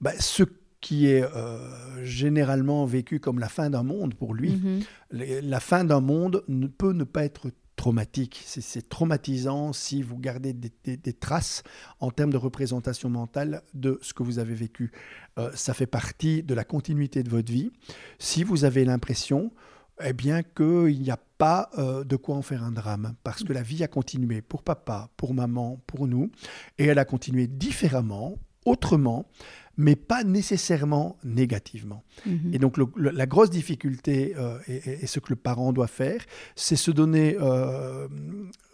bah, 0.00 0.12
ce 0.18 0.44
qui 0.84 1.06
est 1.06 1.24
euh, 1.24 2.04
généralement 2.04 2.84
vécu 2.84 3.18
comme 3.18 3.38
la 3.38 3.48
fin 3.48 3.70
d'un 3.70 3.82
monde 3.82 4.14
pour 4.14 4.34
lui. 4.34 4.56
Mhm. 4.56 4.80
La 5.42 5.58
fin 5.58 5.82
d'un 5.82 6.00
monde 6.00 6.44
ne 6.46 6.66
peut 6.66 6.92
ne 6.92 7.04
pas 7.04 7.24
être 7.24 7.50
traumatique. 7.76 8.42
C'est 8.46 8.88
traumatisant 8.88 9.72
si 9.72 10.02
vous 10.02 10.18
gardez 10.18 10.52
des, 10.52 11.12
traces 11.12 11.62
en 12.00 12.10
termes 12.10 12.32
de 12.32 12.36
représentation 12.36 13.08
mentale 13.08 13.62
de 13.74 13.98
ce 14.02 14.14
que 14.14 14.22
vous 14.22 14.38
avez 14.38 14.54
vécu. 14.54 14.92
Euh, 15.38 15.50
ça 15.54 15.74
fait 15.74 15.86
partie 15.86 16.42
de 16.42 16.54
la 16.54 16.64
continuité 16.64 17.22
de 17.22 17.30
votre 17.30 17.52
vie. 17.52 17.70
Si 18.18 18.44
vous 18.44 18.64
avez 18.64 18.84
l'impression 18.84 19.50
eh 20.02 20.12
bien 20.12 20.42
qu'il 20.42 21.00
n'y 21.00 21.10
a 21.10 21.18
pas 21.38 21.70
euh, 21.78 22.04
de 22.04 22.16
quoi 22.16 22.36
en 22.36 22.42
faire 22.42 22.64
un 22.64 22.72
drame, 22.72 23.14
parce 23.22 23.44
que 23.44 23.52
la 23.52 23.62
vie 23.62 23.84
a 23.84 23.88
continué 23.88 24.42
pour 24.42 24.62
papa, 24.62 25.10
pour 25.16 25.34
maman, 25.34 25.80
pour 25.86 26.08
nous, 26.08 26.30
et 26.78 26.86
elle 26.86 26.98
a 26.98 27.04
continué 27.04 27.46
différemment, 27.46 28.36
autrement, 28.64 29.26
mais 29.76 29.96
pas 29.96 30.24
nécessairement 30.24 31.16
négativement. 31.24 32.04
Mhm. 32.26 32.50
Et 32.52 32.58
donc 32.58 32.76
la 32.96 33.26
grosse 33.26 33.50
difficulté, 33.50 34.34
euh, 34.36 34.58
et, 34.68 35.06
ce 35.06 35.20
que 35.20 35.30
le 35.30 35.36
parent 35.36 35.72
doit 35.72 35.86
faire, 35.86 36.24
c'est 36.54 36.76
se 36.76 36.90
donner, 36.90 37.36
euh, 37.40 38.08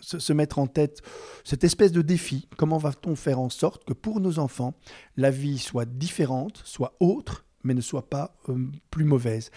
se, 0.00 0.32
mettre 0.32 0.58
en 0.58 0.66
tête 0.66 1.02
cette 1.44 1.64
espèce 1.64 1.92
de 1.92 2.02
défi. 2.02 2.48
Comment 2.56 2.78
va-t-on 2.78 3.16
faire 3.16 3.40
en 3.40 3.48
sorte 3.48 3.84
que 3.84 3.92
pour 3.92 4.20
nos 4.20 4.38
enfants, 4.38 4.74
la 5.16 5.30
vie 5.30 5.58
soit 5.58 5.86
différente, 5.86 6.60
soit 6.64 6.94
autre, 7.00 7.44
mais 7.64 7.74
ne 7.74 7.80
soit 7.80 8.08
pas 8.08 8.36
euh, 8.48 8.66
plus 8.90 9.04
mauvaise? 9.04 9.50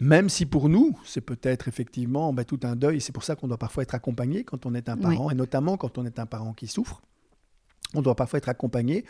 Même 0.00 0.30
si 0.30 0.46
pour 0.46 0.70
nous, 0.70 0.98
c'est 1.04 1.20
peut-être 1.20 1.68
effectivement 1.68 2.34
tout 2.44 2.60
un 2.62 2.74
deuil, 2.74 3.02
c'est 3.02 3.12
pour 3.12 3.22
ça 3.22 3.36
qu'on 3.36 3.48
doit 3.48 3.58
parfois 3.58 3.82
être 3.82 3.94
accompagné 3.94 4.44
quand 4.44 4.64
on 4.64 4.74
est 4.74 4.88
un 4.88 4.96
parent, 4.96 5.30
et 5.30 5.34
notamment 5.34 5.76
quand 5.76 5.98
on 5.98 6.06
est 6.06 6.18
un 6.18 6.24
parent 6.24 6.54
qui 6.54 6.66
souffre. 6.66 7.02
On 7.94 8.02
doit 8.02 8.14
parfois 8.14 8.38
être 8.38 8.48
accompagné 8.48 9.04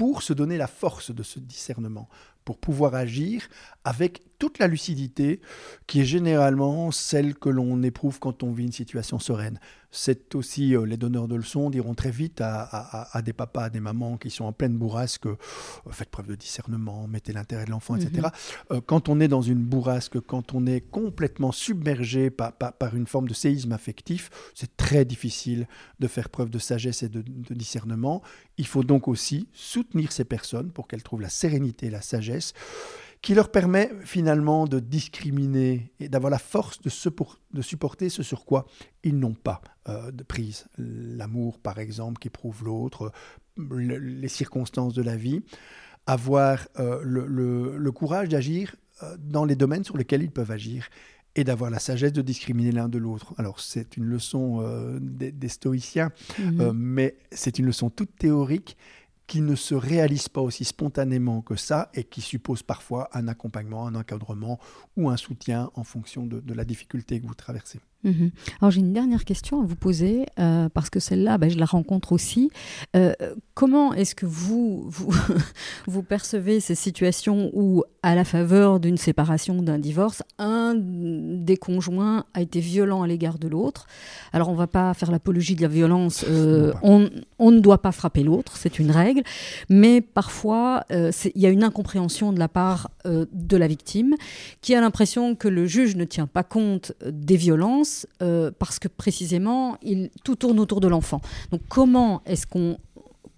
pour 0.00 0.22
se 0.22 0.32
donner 0.32 0.56
la 0.56 0.66
force 0.66 1.10
de 1.14 1.22
ce 1.22 1.38
discernement, 1.38 2.08
pour 2.50 2.58
pouvoir 2.58 2.96
agir 2.96 3.48
avec 3.84 4.22
toute 4.40 4.58
la 4.58 4.66
lucidité 4.66 5.40
qui 5.86 6.00
est 6.00 6.04
généralement 6.04 6.90
celle 6.90 7.36
que 7.36 7.48
l'on 7.48 7.80
éprouve 7.84 8.18
quand 8.18 8.42
on 8.42 8.50
vit 8.50 8.64
une 8.64 8.72
situation 8.72 9.20
sereine. 9.20 9.60
C'est 9.92 10.34
aussi, 10.34 10.74
euh, 10.74 10.84
les 10.84 10.96
donneurs 10.96 11.28
de 11.28 11.34
leçons 11.34 11.68
diront 11.68 11.94
très 11.94 12.10
vite 12.12 12.40
à, 12.40 13.20
des 13.24 13.32
papas, 13.32 13.64
à 13.64 13.70
des 13.70 13.80
mamans 13.80 14.16
qui 14.16 14.30
sont 14.30 14.44
en 14.44 14.52
pleine 14.52 14.76
bourrasque, 14.78 15.26
euh, 15.26 15.36
faites 15.90 16.10
preuve 16.10 16.28
de 16.28 16.36
discernement, 16.36 17.06
mettez 17.08 17.32
l'intérêt 17.32 17.64
de 17.64 17.70
l'enfant, 17.70 17.96
etc. 17.96 18.10
Mhm. 18.14 18.76
Euh, 18.76 18.80
quand 18.84 19.08
on 19.08 19.20
est 19.20 19.28
dans 19.28 19.42
une 19.42 19.62
bourrasque, 19.62 20.20
quand 20.20 20.54
on 20.54 20.64
est 20.66 20.80
complètement 20.80 21.52
submergé 21.52 22.30
par, 22.30 22.52
par, 22.52 22.96
une 22.96 23.06
forme 23.06 23.28
de 23.28 23.34
séisme 23.34 23.72
affectif, 23.72 24.30
c'est 24.54 24.76
très 24.76 25.04
difficile 25.04 25.66
de 25.98 26.06
faire 26.06 26.28
preuve 26.28 26.50
de 26.50 26.58
sagesse 26.58 27.02
et 27.02 27.08
de, 27.08 27.22
de 27.22 27.54
discernement. 27.54 28.22
Il 28.58 28.66
faut 28.66 28.84
donc 28.84 29.08
aussi 29.08 29.48
soutenir 29.52 30.12
ces 30.12 30.24
personnes 30.24 30.70
pour 30.70 30.86
qu'elles 30.86 31.02
trouvent 31.02 31.20
la 31.20 31.28
sérénité 31.28 31.86
et 31.86 31.90
la 31.90 32.02
sagesse 32.02 32.39
qui 33.22 33.34
leur 33.34 33.50
permet 33.50 33.90
finalement 34.04 34.66
de 34.66 34.80
discriminer 34.80 35.92
et 36.00 36.08
d'avoir 36.08 36.30
la 36.30 36.38
force 36.38 36.80
de, 36.80 36.90
de, 37.52 37.62
supporter 37.62 38.08
ce 38.08 38.22
sur 38.22 38.44
quoi 38.44 38.66
ils 39.04 39.18
n'ont 39.18 39.34
pas 39.34 39.60
euh, 39.88 40.10
de 40.10 40.22
prise. 40.22 40.66
L'amour, 40.78 41.58
par 41.58 41.78
exemple, 41.78 42.18
qui 42.18 42.30
prouve 42.30 42.64
l'autre, 42.64 43.12
les 43.58 44.28
circonstances 44.28 44.94
de 44.94 45.02
la 45.02 45.16
vie. 45.16 45.42
Avoir 46.06 46.66
euh, 46.78 47.00
le, 47.02 47.92
courage 47.92 48.30
d'agir 48.30 48.74
euh, 49.02 49.16
dans 49.18 49.44
les 49.44 49.54
domaines 49.54 49.84
sur 49.84 49.98
lesquels 49.98 50.22
ils 50.22 50.30
peuvent 50.30 50.50
agir 50.50 50.88
et 51.36 51.44
d'avoir 51.44 51.70
la 51.70 51.78
sagesse 51.78 52.12
de 52.12 52.22
discriminer 52.22 52.72
l'un 52.72 52.88
de 52.88 52.98
l'autre. 52.98 53.34
Alors 53.36 53.60
c'est 53.60 53.96
une 53.96 54.04
leçon 54.04 54.98
des, 55.00 55.48
stoïciens, 55.48 56.10
mmh 56.40 56.72
mais 56.74 57.16
c'est 57.30 57.60
une 57.60 57.66
leçon 57.66 57.88
toute 57.88 58.16
théorique 58.16 58.76
qui 59.30 59.42
ne 59.42 59.54
se 59.54 59.76
réalisent 59.76 60.28
pas 60.28 60.40
aussi 60.40 60.64
spontanément 60.64 61.40
que 61.40 61.54
ça 61.54 61.88
et 61.94 62.02
qui 62.02 62.20
supposent 62.20 62.64
parfois 62.64 63.08
un 63.12 63.28
accompagnement, 63.28 63.86
un 63.86 63.94
encadrement 63.94 64.58
ou 64.96 65.08
un 65.08 65.16
soutien 65.16 65.70
en 65.74 65.84
fonction 65.84 66.26
de, 66.26 66.52
la 66.52 66.64
difficulté 66.64 67.20
que 67.20 67.28
vous 67.28 67.34
traversez. 67.34 67.78
Mhm. 68.04 68.30
Alors 68.60 68.70
j'ai 68.70 68.80
une 68.80 68.92
dernière 68.92 69.24
question 69.24 69.60
à 69.60 69.64
vous 69.64 69.76
poser, 69.76 70.24
euh, 70.38 70.68
parce 70.70 70.88
que 70.88 71.00
celle-là, 71.00 71.36
ben, 71.36 71.50
je 71.50 71.58
la 71.58 71.66
rencontre 71.66 72.12
aussi. 72.12 72.50
Euh, 72.96 73.12
comment 73.54 73.92
est-ce 73.92 74.14
que 74.14 74.24
vous, 74.24 74.84
vous, 74.88 75.12
vous, 75.86 76.02
percevez 76.02 76.60
ces 76.60 76.74
situations 76.74 77.50
où, 77.52 77.84
à 78.02 78.14
la 78.14 78.24
faveur 78.24 78.80
d'une 78.80 78.96
séparation, 78.96 79.62
d'un 79.62 79.78
divorce, 79.78 80.22
un 80.38 80.74
des 80.76 81.58
conjoints 81.58 82.24
a 82.32 82.40
été 82.40 82.60
violent 82.60 83.02
à 83.02 83.06
l'égard 83.06 83.38
de 83.38 83.48
l'autre? 83.48 83.86
Alors 84.32 84.48
on 84.48 84.52
ne 84.52 84.58
va 84.58 84.66
pas 84.66 84.94
faire 84.94 85.10
l'apologie 85.10 85.54
de 85.54 85.62
la 85.62 85.68
violence, 85.68 86.24
euh, 86.26 86.72
on, 86.82 87.10
on, 87.38 87.50
ne 87.50 87.60
doit 87.60 87.82
pas 87.82 87.92
frapper 87.92 88.22
l'autre, 88.22 88.56
c'est 88.56 88.78
une 88.78 88.90
règle, 88.90 89.22
mais 89.68 90.00
parfois 90.00 90.84
il 90.90 91.40
y 91.40 91.46
a 91.46 91.50
une 91.50 91.64
incompréhension 91.64 92.32
de 92.32 92.38
la 92.38 92.48
part 92.48 92.90
de 93.04 93.56
la 93.56 93.66
victime 93.66 94.14
qui 94.60 94.74
a 94.74 94.80
l'impression 94.80 95.34
que 95.34 95.48
le 95.48 95.66
juge 95.66 95.96
ne 95.96 96.04
tient 96.04 96.26
pas 96.26 96.42
compte 96.42 96.92
des 97.04 97.36
violences 97.36 97.89
euh, 98.22 98.50
parce 98.58 98.78
que 98.78 98.88
précisément, 98.88 99.76
tout 100.24 100.36
tourne 100.36 100.58
autour 100.60 100.80
de 100.80 100.88
l'enfant. 100.88 101.20
Donc 101.50 101.60
comment 101.68 102.22
est-ce 102.26 102.46
qu'on 102.46 102.78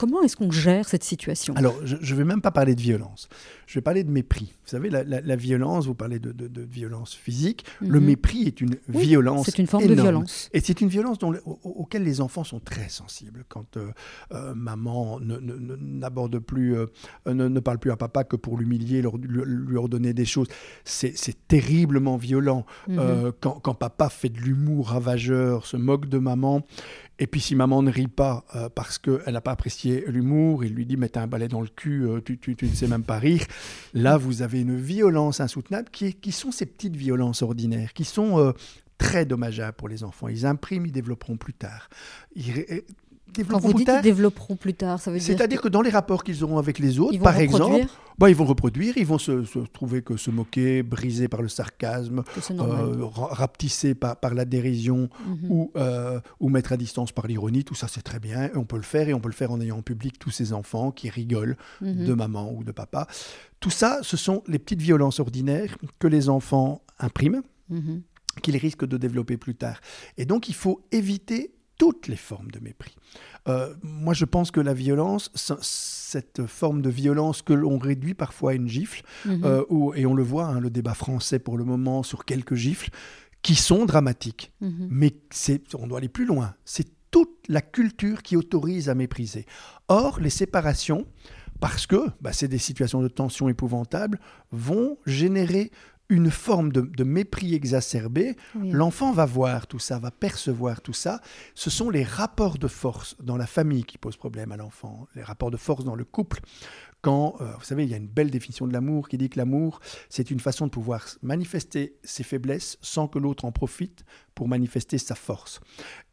Comment 0.03 0.21
est-ce 0.25 0.35
qu'on 0.35 0.51
gère 0.51 0.89
cette 0.89 1.05
situation? 1.05 1.55
Alors, 1.55 1.77
je 1.85 1.95
ne 1.95 2.19
vais 2.19 2.25
même 2.25 2.41
pas 2.43 2.51
parler 2.51 2.75
de 2.75 2.81
violence. 2.81 3.29
Je 3.69 3.75
vais 3.79 3.83
parler 3.83 4.03
de 4.03 4.11
mépris. 4.11 4.53
Vous 4.65 4.71
savez, 4.71 4.91
la, 4.91 5.37
violence, 5.37 5.87
vous 5.87 5.95
parlez 5.95 6.19
de, 6.19 6.61
violence 6.61 7.15
physique. 7.15 7.65
Le 7.81 8.01
mhm. 8.01 8.07
mépris 8.07 8.43
est 8.43 8.61
une 8.61 8.75
violence. 8.89 9.47
C'est 9.47 9.61
une 9.61 9.69
forme 9.69 9.87
de 9.87 9.95
violence. 9.95 10.51
Et 10.53 10.59
c'est 10.59 10.81
une 10.81 10.89
violence 10.89 11.21
dont, 11.21 11.33
auquel 11.63 12.03
les 12.03 12.21
enfants 12.21 12.43
sont 12.43 12.59
très 12.59 12.89
sensibles. 12.89 13.45
Quand 13.49 13.77
euh, 13.77 13.93
euh, 14.33 14.55
maman 14.57 15.21
n'aborde 15.21 16.41
plus, 16.41 16.77
euh, 16.77 16.87
ne, 17.27 17.61
parle 17.61 17.79
plus 17.79 17.93
à 17.93 17.97
papa 17.97 18.25
que 18.25 18.35
pour 18.35 18.59
l'humilier, 18.59 19.05
lui, 19.23 19.77
ordonner 19.77 20.15
des 20.15 20.25
choses, 20.25 20.49
c'est 20.85 21.47
terriblement 21.47 22.17
violent. 22.17 22.67
Mhm. 22.89 23.31
quand, 23.39 23.61
quand, 23.63 23.75
papa 23.75 24.09
fait 24.09 24.31
de 24.31 24.41
l'humour 24.41 24.89
ravageur, 24.89 25.65
se 25.65 25.77
moque 25.77 26.09
de 26.09 26.19
maman, 26.19 26.67
et 27.23 27.29
puis 27.29 27.41
si 27.41 27.55
maman 27.55 27.83
ne 27.83 27.91
rit 27.93 28.09
pas 28.09 28.45
euh, 28.57 28.69
parce 28.69 28.99
qu'elle 28.99 29.33
n'a 29.33 29.41
pas 29.41 29.53
apprécié 29.53 30.03
l'humour, 30.09 30.65
il 30.65 30.75
lui 30.75 30.85
dit 30.85 30.97
mais 30.97 31.09
t'as 31.09 31.23
un 31.23 31.29
balai 31.29 31.47
dans 31.47 31.61
le 31.61 31.69
cul, 31.69 32.05
euh, 32.05 32.21
tu, 32.21 32.37
tu, 32.37 32.57
ne 32.61 32.75
sais 32.75 32.89
même 32.89 33.05
pas 33.05 33.21
rire. 33.21 33.45
Là, 33.95 34.17
vous 34.17 34.43
avez 34.43 34.63
une 34.63 34.77
violence 34.77 35.39
insoutenable 35.39 35.89
qui, 35.93 36.15
qui 36.15 36.33
sont 36.33 36.51
ces 36.51 36.67
petites 36.67 36.97
violences 36.97 37.43
ordinaires, 37.43 37.93
qui 37.93 38.03
sont 38.03 38.41
euh, 38.41 38.51
très 38.99 39.25
dommageables 39.25 39.77
pour 39.77 39.89
les 39.89 40.03
enfants. 40.03 40.27
Ils 40.27 40.47
impriment, 40.47 40.87
ils 40.87 40.91
développeront 40.91 41.37
plus 41.37 41.55
tard. 41.55 41.89
Quand 43.49 43.59
vous 43.59 43.73
dites 43.73 43.89
qu'ils 43.89 44.03
développeront 44.03 44.57
plus 44.57 44.75
tard, 44.75 45.01
ça 45.01 45.11
veut 45.11 45.19
dire 45.19 45.27
C'est-à-dire 45.27 45.61
que... 45.61 45.69
dans 45.69 45.81
les 45.81 45.91
rapports 45.91 46.23
qu'ils 46.23 46.45
auront 46.45 46.59
avec 46.59 46.79
les 46.79 46.99
autres, 46.99 47.19
par 47.19 47.39
exemple, 47.39 47.87
bah, 48.19 48.29
ils 48.29 48.37
vont 48.37 48.45
reproduire, 48.45 48.97
ils 48.97 49.07
vont 49.07 49.19
se, 49.19 49.43
trouver 49.73 50.03
que 50.03 50.17
se 50.17 50.31
moquer, 50.31 50.83
brisé 50.83 51.29
par 51.29 51.43
le 51.43 51.49
sarcasme, 51.49 52.25
euh, 52.51 53.07
rapetissé 53.07 53.95
par, 53.95 54.17
par, 54.17 54.35
la 54.35 54.45
dérision 54.45 55.09
mhm. 55.27 55.51
ou, 55.51 55.73
euh, 55.77 56.21
ou 56.41 56.49
mettre 56.49 56.73
à 56.73 56.77
distance 56.77 57.13
par 57.13 57.27
l'ironie, 57.27 57.65
tout 57.65 57.75
ça 57.75 57.89
c'est 57.89 58.03
très 58.03 58.21
bien, 58.21 58.45
et 58.45 58.57
on 58.57 58.65
peut 58.65 58.77
le 58.77 58.83
faire, 58.83 59.09
et 59.09 59.15
on 59.15 59.21
peut 59.21 59.29
le 59.29 59.35
faire 59.35 59.51
en 59.51 59.61
ayant 59.61 59.79
en 59.79 59.83
public 59.83 60.19
tous 60.19 60.31
ces 60.31 60.53
enfants 60.53 60.91
qui 60.91 61.09
rigolent 61.09 61.57
mhm. 61.81 62.05
de 62.05 62.15
maman 62.15 62.53
ou 62.53 62.65
de 62.65 62.73
papa. 62.73 63.07
Tout 63.61 63.71
ça, 63.71 64.01
ce 64.03 64.17
sont 64.17 64.43
les 64.47 64.59
petites 64.59 64.83
violences 64.83 65.21
ordinaires 65.21 65.77
que 65.99 66.07
les 66.07 66.29
enfants 66.29 66.83
impriment, 66.99 67.43
mhm. 67.71 68.03
qu'ils 68.43 68.57
risquent 68.59 68.87
de 68.87 68.99
développer 68.99 69.39
plus 69.39 69.55
tard. 69.55 69.81
Et 70.19 70.27
donc 70.27 70.49
il 70.49 70.55
faut 70.55 70.85
éviter 70.93 71.55
toutes 71.83 72.07
les 72.07 72.15
formes 72.15 72.53
de 72.53 72.61
mépris. 72.61 72.95
Euh, 73.49 73.75
moi, 73.83 74.15
je 74.15 74.25
pense 74.25 74.53
que 74.53 74.61
la 74.61 74.73
violence, 74.73 75.33
cette 75.35 76.47
forme 76.47 76.81
de 76.81 76.91
violence 76.91 77.43
que 77.43 77.53
l'on 77.53 77.77
réduit 77.77 78.15
parfois 78.15 78.53
à 78.53 78.55
une 78.55 78.69
gifle, 78.69 79.03
mhm. 79.25 79.43
euh, 79.45 79.93
et 79.97 80.07
on 80.07 80.15
le 80.15 80.23
voit, 80.23 80.47
hein, 80.47 80.61
le 80.61 80.71
débat 80.71 80.95
français 80.95 81.41
pour 81.41 81.59
le 81.59 81.65
moment 81.65 82.05
sur 82.05 82.25
quelques 82.25 82.55
gifles, 82.55 82.91
qui 83.43 83.57
sont 83.57 83.85
dramatiques. 83.85 84.53
Mhm. 84.61 84.87
Mais 84.93 85.13
on 85.77 85.89
doit 85.89 85.99
aller 85.99 86.09
plus 86.09 86.25
loin. 86.25 86.55
C'est 86.65 86.87
toute 87.11 87.49
la 87.49 87.63
culture 87.63 88.23
qui 88.23 88.37
autorise 88.37 88.89
à 88.89 88.95
mépriser. 88.95 89.45
Or, 89.89 90.21
les 90.21 90.31
séparations, 90.31 91.05
parce 91.59 91.89
que 91.89 92.11
bah, 92.21 92.33
c'est 92.33 92.47
des 92.47 92.59
situations 92.59 93.03
de 93.03 93.09
tension 93.09 93.49
épouvantables, 93.49 94.21
vont 94.53 94.99
générer 95.05 95.73
une 96.13 96.31
forme 96.31 96.73
de, 96.73 97.05
mépris 97.05 97.55
exacerbé. 97.55 98.37
L'enfant 98.55 99.13
va 99.13 99.25
voir 99.25 99.67
tout 99.67 99.79
ça, 99.79 99.99
va 99.99 100.11
percevoir 100.11 100.83
tout 100.83 100.93
ça. 100.93 101.23
Ce 101.55 101.71
sont 101.71 101.89
les 101.89 102.05
rapports 102.05 102.59
de 102.59 102.69
force 102.69 103.17
dans 103.23 103.39
la 103.39 103.47
famille 103.47 103.85
qui 103.85 103.97
posent 103.97 104.19
problème 104.19 104.53
à 104.53 104.59
l'enfant, 104.59 105.09
les 105.17 105.23
rapports 105.23 105.51
de 105.51 105.57
force 105.57 105.85
dans 105.85 105.95
le 105.95 106.05
couple. 106.05 106.41
Quand, 107.03 107.35
euh, 107.41 107.51
vous 107.59 107.65
savez, 107.65 107.83
il 107.83 107.91
y 107.91 107.95
a 107.95 107.97
une 107.97 108.07
belle 108.07 108.31
définition 108.31 108.69
de 108.69 108.73
l'amour 108.73 109.09
qui 109.09 109.19
dit 109.19 109.29
que 109.29 109.37
l'amour, 109.37 109.81
c'est 110.09 110.31
une 110.31 110.39
façon 110.39 110.67
de 110.67 110.71
pouvoir 110.71 111.05
manifester 111.21 111.97
ses 112.05 112.23
faiblesses 112.23 112.79
sans 112.81 113.09
que 113.09 113.19
l'autre 113.19 113.45
en 113.45 113.51
profite 113.51 114.05
pour 114.37 114.47
manifester 114.47 114.99
sa 114.99 115.17
force 115.17 115.61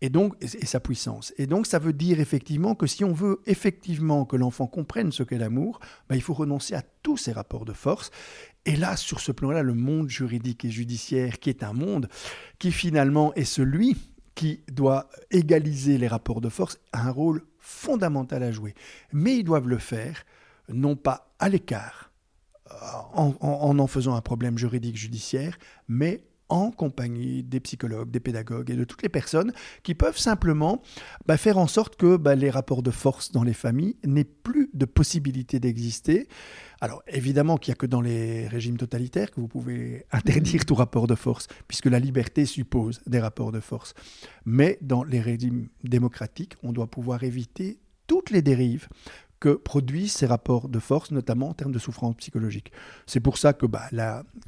et 0.02 0.10
donc 0.10 0.36
et, 0.42 0.66
sa 0.66 0.80
puissance. 0.80 1.32
Et 1.38 1.46
donc 1.46 1.68
ça 1.68 1.78
veut 1.78 1.94
dire 1.94 2.20
effectivement 2.20 2.74
que 2.74 2.88
si 2.88 3.06
on 3.06 3.14
veut 3.14 3.40
effectivement 3.46 4.26
que 4.26 4.36
l'enfant 4.36 4.66
comprenne 4.66 5.12
ce 5.12 5.22
qu'est 5.22 5.38
l'amour, 5.38 5.80
ben, 6.10 6.16
il 6.16 6.22
faut 6.24 6.34
renoncer 6.34 6.74
à 6.74 6.82
tous 7.04 7.18
ces 7.18 7.34
rapports 7.34 7.66
de 7.66 7.74
force. 7.74 8.10
Et 8.66 8.76
là, 8.76 8.98
sur 8.98 9.20
ce 9.20 9.32
plan-là, 9.32 9.62
le 9.62 9.76
monde 9.76 10.10
juridique 10.10 10.66
et 10.66 10.72
judiciaire, 10.72 11.40
qui 11.40 11.52
est 11.52 11.62
un 11.62 11.74
monde 11.74 12.10
qui 12.58 12.72
finalement 12.72 13.32
est 13.36 13.46
celui 13.46 13.96
qui 14.34 14.62
doit 14.72 15.08
égaliser 15.30 16.00
les 16.00 16.08
rapports 16.08 16.42
de 16.42 16.50
force, 16.50 16.80
a 16.94 17.08
un 17.08 17.12
rôle 17.12 17.44
fondamental 17.60 18.42
à 18.42 18.52
jouer. 18.52 18.74
Mais 19.14 19.38
ils 19.38 19.44
doivent 19.44 19.68
le 19.68 19.78
faire 19.78 20.24
non 20.72 20.96
pas 20.96 21.34
à 21.40 21.50
l'écart, 21.50 22.12
euh, 22.72 22.76
en, 23.14 23.80
en, 23.80 23.88
faisant 23.88 24.16
un 24.16 24.22
problème 24.22 24.58
juridique 24.58 24.98
judiciaire, 24.98 25.58
mais 25.88 26.24
en 26.50 26.72
compagnie 26.72 27.44
des 27.44 27.60
psychologues, 27.60 28.10
des 28.10 28.20
pédagogues 28.20 28.72
et 28.72 28.76
de 28.76 28.84
toutes 28.84 29.04
les 29.04 29.10
personnes 29.10 29.54
qui 29.84 29.94
peuvent 29.94 30.18
simplement 30.18 30.82
bah, 31.26 31.38
faire 31.38 31.58
en 31.58 31.68
sorte 31.68 31.96
que 31.96 32.18
bah, 32.18 32.36
les 32.36 32.50
rapports 32.50 32.84
de 32.84 32.92
force 32.92 33.32
dans 33.32 33.44
les 33.44 33.54
familles 33.54 33.96
n'aient 34.04 34.24
plus 34.24 34.70
de 34.74 34.86
possibilité 34.86 35.60
d'exister. 35.60 36.28
Alors 36.82 37.04
évidemment 37.08 37.58
qu'il 37.58 37.72
n'y 37.72 37.74
a 37.74 37.76
que 37.76 37.86
dans 37.86 38.02
les 38.02 38.48
régimes 38.48 38.78
totalitaires 38.78 39.32
que 39.32 39.40
vous 39.40 39.48
pouvez 39.48 40.06
interdire 40.12 40.66
tout 40.66 40.76
rapport 40.76 41.08
de 41.08 41.16
force, 41.16 41.48
puisque 41.68 41.86
la 41.86 42.00
liberté 42.00 42.46
suppose 42.46 43.02
des 43.06 43.20
rapports 43.20 43.52
de 43.52 43.60
force. 43.60 43.94
Mais 44.46 44.80
dans 44.82 45.04
les 45.04 45.22
régimes 45.22 45.70
démocratiques, 45.84 46.56
on 46.64 46.74
doit 46.74 46.88
pouvoir 46.88 47.24
éviter 47.24 47.80
toutes 48.08 48.32
les 48.32 48.42
dérives 48.42 48.88
que 49.40 49.54
produisent 49.54 50.14
ces 50.14 50.26
rapports 50.26 50.70
de 50.70 50.80
force, 50.80 51.12
notamment 51.12 51.50
en 51.50 51.54
termes 51.54 51.72
de 51.72 51.80
souffrance 51.80 52.16
psychologique. 52.18 52.72
C'est 53.06 53.20
pour 53.20 53.38
ça 53.38 53.54
que 53.54 53.66
bah, 53.66 53.90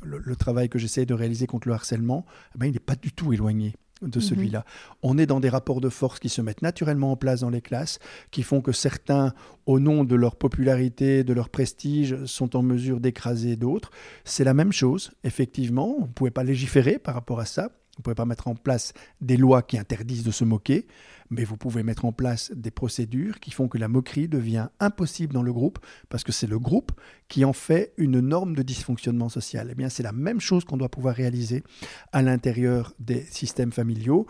le, 0.04 0.36
travail 0.36 0.70
que 0.70 0.80
j'essaie 0.80 1.06
de 1.06 1.14
réaliser 1.14 1.48
contre 1.48 1.68
le 1.68 1.74
harcèlement, 1.74 2.26
eh 2.56 2.58
ben, 2.58 2.66
il 2.66 2.74
n'est 2.74 2.80
pas 2.80 2.96
du 2.96 3.12
tout 3.12 3.34
éloigné 3.34 3.76
de 4.02 4.20
mhm. 4.20 4.26
celui-là. 4.26 4.66
On 5.04 5.18
est 5.18 5.26
dans 5.26 5.40
des 5.40 5.50
rapports 5.50 5.82
de 5.82 5.90
force 5.90 6.20
qui 6.20 6.30
se 6.30 6.42
mettent 6.42 6.62
naturellement 6.62 7.12
en 7.12 7.16
place 7.16 7.42
dans 7.42 7.50
les 7.50 7.62
classes, 7.62 8.00
qui 8.32 8.44
font 8.44 8.62
que 8.62 8.72
certains, 8.72 9.34
au 9.66 9.80
nom 9.80 10.04
de 10.04 10.16
leur 10.16 10.36
popularité, 10.36 11.24
de 11.24 11.34
leur 11.34 11.50
prestige, 11.50 12.24
sont 12.26 12.56
en 12.56 12.64
mesure 12.64 13.00
d'écraser 13.00 13.56
d'autres. 13.56 13.92
C'est 14.26 14.44
la 14.44 14.54
même 14.54 14.72
chose, 14.72 15.12
effectivement. 15.24 15.96
On 16.00 16.08
ne 16.08 16.12
pouvait 16.12 16.32
pas 16.32 16.44
légiférer 16.44 16.98
par 16.98 17.14
rapport 17.14 17.40
à 17.40 17.46
ça. 17.46 17.70
Vous 17.96 18.00
ne 18.00 18.04
pouvez 18.04 18.16
pas 18.16 18.26
mettre 18.26 18.48
en 18.48 18.56
place 18.56 18.94
des 19.20 19.38
lois 19.38 19.62
qui 19.62 19.78
interdisent 19.78 20.24
de 20.24 20.32
se 20.32 20.46
moquer, 20.46 20.88
mais 21.30 21.44
vous 21.44 21.58
pouvez 21.58 21.84
mettre 21.84 22.06
en 22.06 22.12
place 22.12 22.52
des 22.56 22.72
procédures 22.72 23.40
qui 23.40 23.52
font 23.52 23.68
que 23.68 23.78
la 23.78 23.88
moquerie 23.88 24.28
devient 24.28 24.68
impossible 24.80 25.34
dans 25.34 25.44
le 25.44 25.52
groupe, 25.52 25.80
parce 26.10 26.24
que 26.24 26.32
c'est 26.32 26.48
le 26.48 26.60
groupe 26.60 26.92
qui 27.28 27.46
en 27.46 27.54
fait 27.54 27.94
une 27.98 28.20
norme 28.20 28.56
de 28.56 28.64
dysfonctionnement 28.64 29.30
social. 29.30 29.70
Eh 29.72 29.76
bien, 29.76 29.90
c'est 29.90 30.04
la 30.04 30.12
même 30.12 30.40
chose 30.40 30.66
qu'on 30.66 30.78
doit 30.78 30.90
pouvoir 30.90 31.16
réaliser 31.16 31.64
à 32.12 32.22
l'intérieur 32.22 32.94
des 33.00 33.24
systèmes 33.24 33.72
familiaux, 33.72 34.26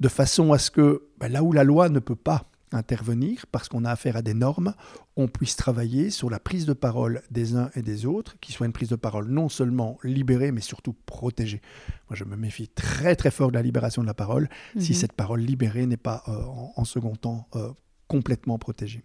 de 0.00 0.08
façon 0.08 0.52
à 0.52 0.58
ce 0.58 0.70
que 0.70 1.08
ben, 1.18 1.30
là 1.30 1.42
où 1.42 1.52
la 1.52 1.64
loi 1.64 1.88
ne 1.88 1.98
peut 1.98 2.16
pas 2.16 2.51
intervenir 2.72 3.46
parce 3.50 3.68
qu'on 3.68 3.84
a 3.84 3.90
affaire 3.90 4.16
à 4.16 4.22
des 4.22 4.34
normes, 4.34 4.74
on 5.16 5.28
puisse 5.28 5.56
travailler 5.56 6.10
sur 6.10 6.30
la 6.30 6.38
prise 6.38 6.66
de 6.66 6.72
parole 6.72 7.22
des 7.30 7.56
uns 7.56 7.70
et 7.74 7.82
des 7.82 8.06
autres, 8.06 8.36
qui 8.40 8.52
soit 8.52 8.66
une 8.66 8.72
prise 8.72 8.88
de 8.88 8.96
parole 8.96 9.28
non 9.28 9.48
seulement 9.48 9.98
libérée, 10.02 10.52
mais 10.52 10.60
surtout 10.60 10.94
protégée. 11.06 11.60
Moi, 12.08 12.16
je 12.16 12.24
me 12.24 12.36
méfie 12.36 12.68
très 12.68 13.16
très 13.16 13.30
fort 13.30 13.50
de 13.50 13.54
la 13.54 13.62
libération 13.62 14.02
de 14.02 14.06
la 14.06 14.14
parole 14.14 14.48
si 14.78 14.92
mhm. 14.92 14.98
cette 14.98 15.12
parole 15.12 15.40
libérée 15.40 15.86
n'est 15.86 15.96
pas 15.96 16.22
euh, 16.28 16.44
en, 16.76 16.84
second 16.84 17.16
temps 17.16 17.48
euh, 17.54 17.70
complètement 18.08 18.58
protégée. 18.58 19.04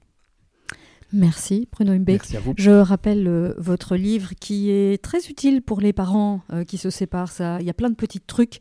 Merci 1.14 1.68
Bruno 1.72 1.94
Humbeck. 1.94 2.22
Merci 2.22 2.38
à 2.38 2.40
vous. 2.42 2.54
Je 2.58 2.72
rappelle 2.72 3.28
euh, 3.28 3.54
votre 3.58 3.96
livre 3.96 4.32
qui 4.40 4.72
est 4.72 5.02
très 5.02 5.20
utile 5.30 5.62
pour 5.62 5.80
les 5.80 5.94
parents 5.94 6.42
euh, 6.52 6.66
qui 6.66 6.78
se 6.78 6.90
séparent. 6.90 7.32
Ça, 7.32 7.58
il 7.62 7.66
y 7.66 7.70
a 7.70 7.74
plein 7.74 7.90
de 7.90 7.96
petits 7.96 8.20
trucs, 8.20 8.60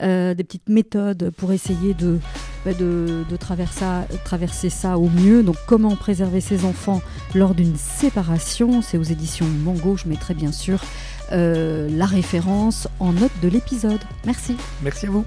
euh, 0.00 0.34
des 0.34 0.44
petites 0.44 0.68
méthodes 0.68 1.30
pour 1.36 1.52
essayer 1.52 1.94
de, 1.94 2.18
bah, 2.64 2.72
de, 2.74 3.24
traverser, 3.38 3.84
traverser, 4.24 4.70
ça 4.70 4.96
au 4.98 5.08
mieux. 5.08 5.42
Donc 5.42 5.56
comment 5.66 5.96
préserver 5.96 6.40
ses 6.40 6.64
enfants 6.64 7.02
lors 7.34 7.54
d'une 7.54 7.76
séparation? 7.76 8.80
C'est 8.80 8.98
aux 8.98 9.02
éditions 9.02 9.46
Mango. 9.46 9.96
Je 9.96 10.08
mettrai 10.08 10.34
bien 10.34 10.52
sûr 10.52 10.80
la 11.30 12.06
référence 12.06 12.88
en 13.00 13.12
note 13.12 13.32
de 13.42 13.48
l'épisode. 13.48 14.00
Merci. 14.24 14.56
Merci 14.82 15.06
à 15.06 15.10
vous. 15.10 15.26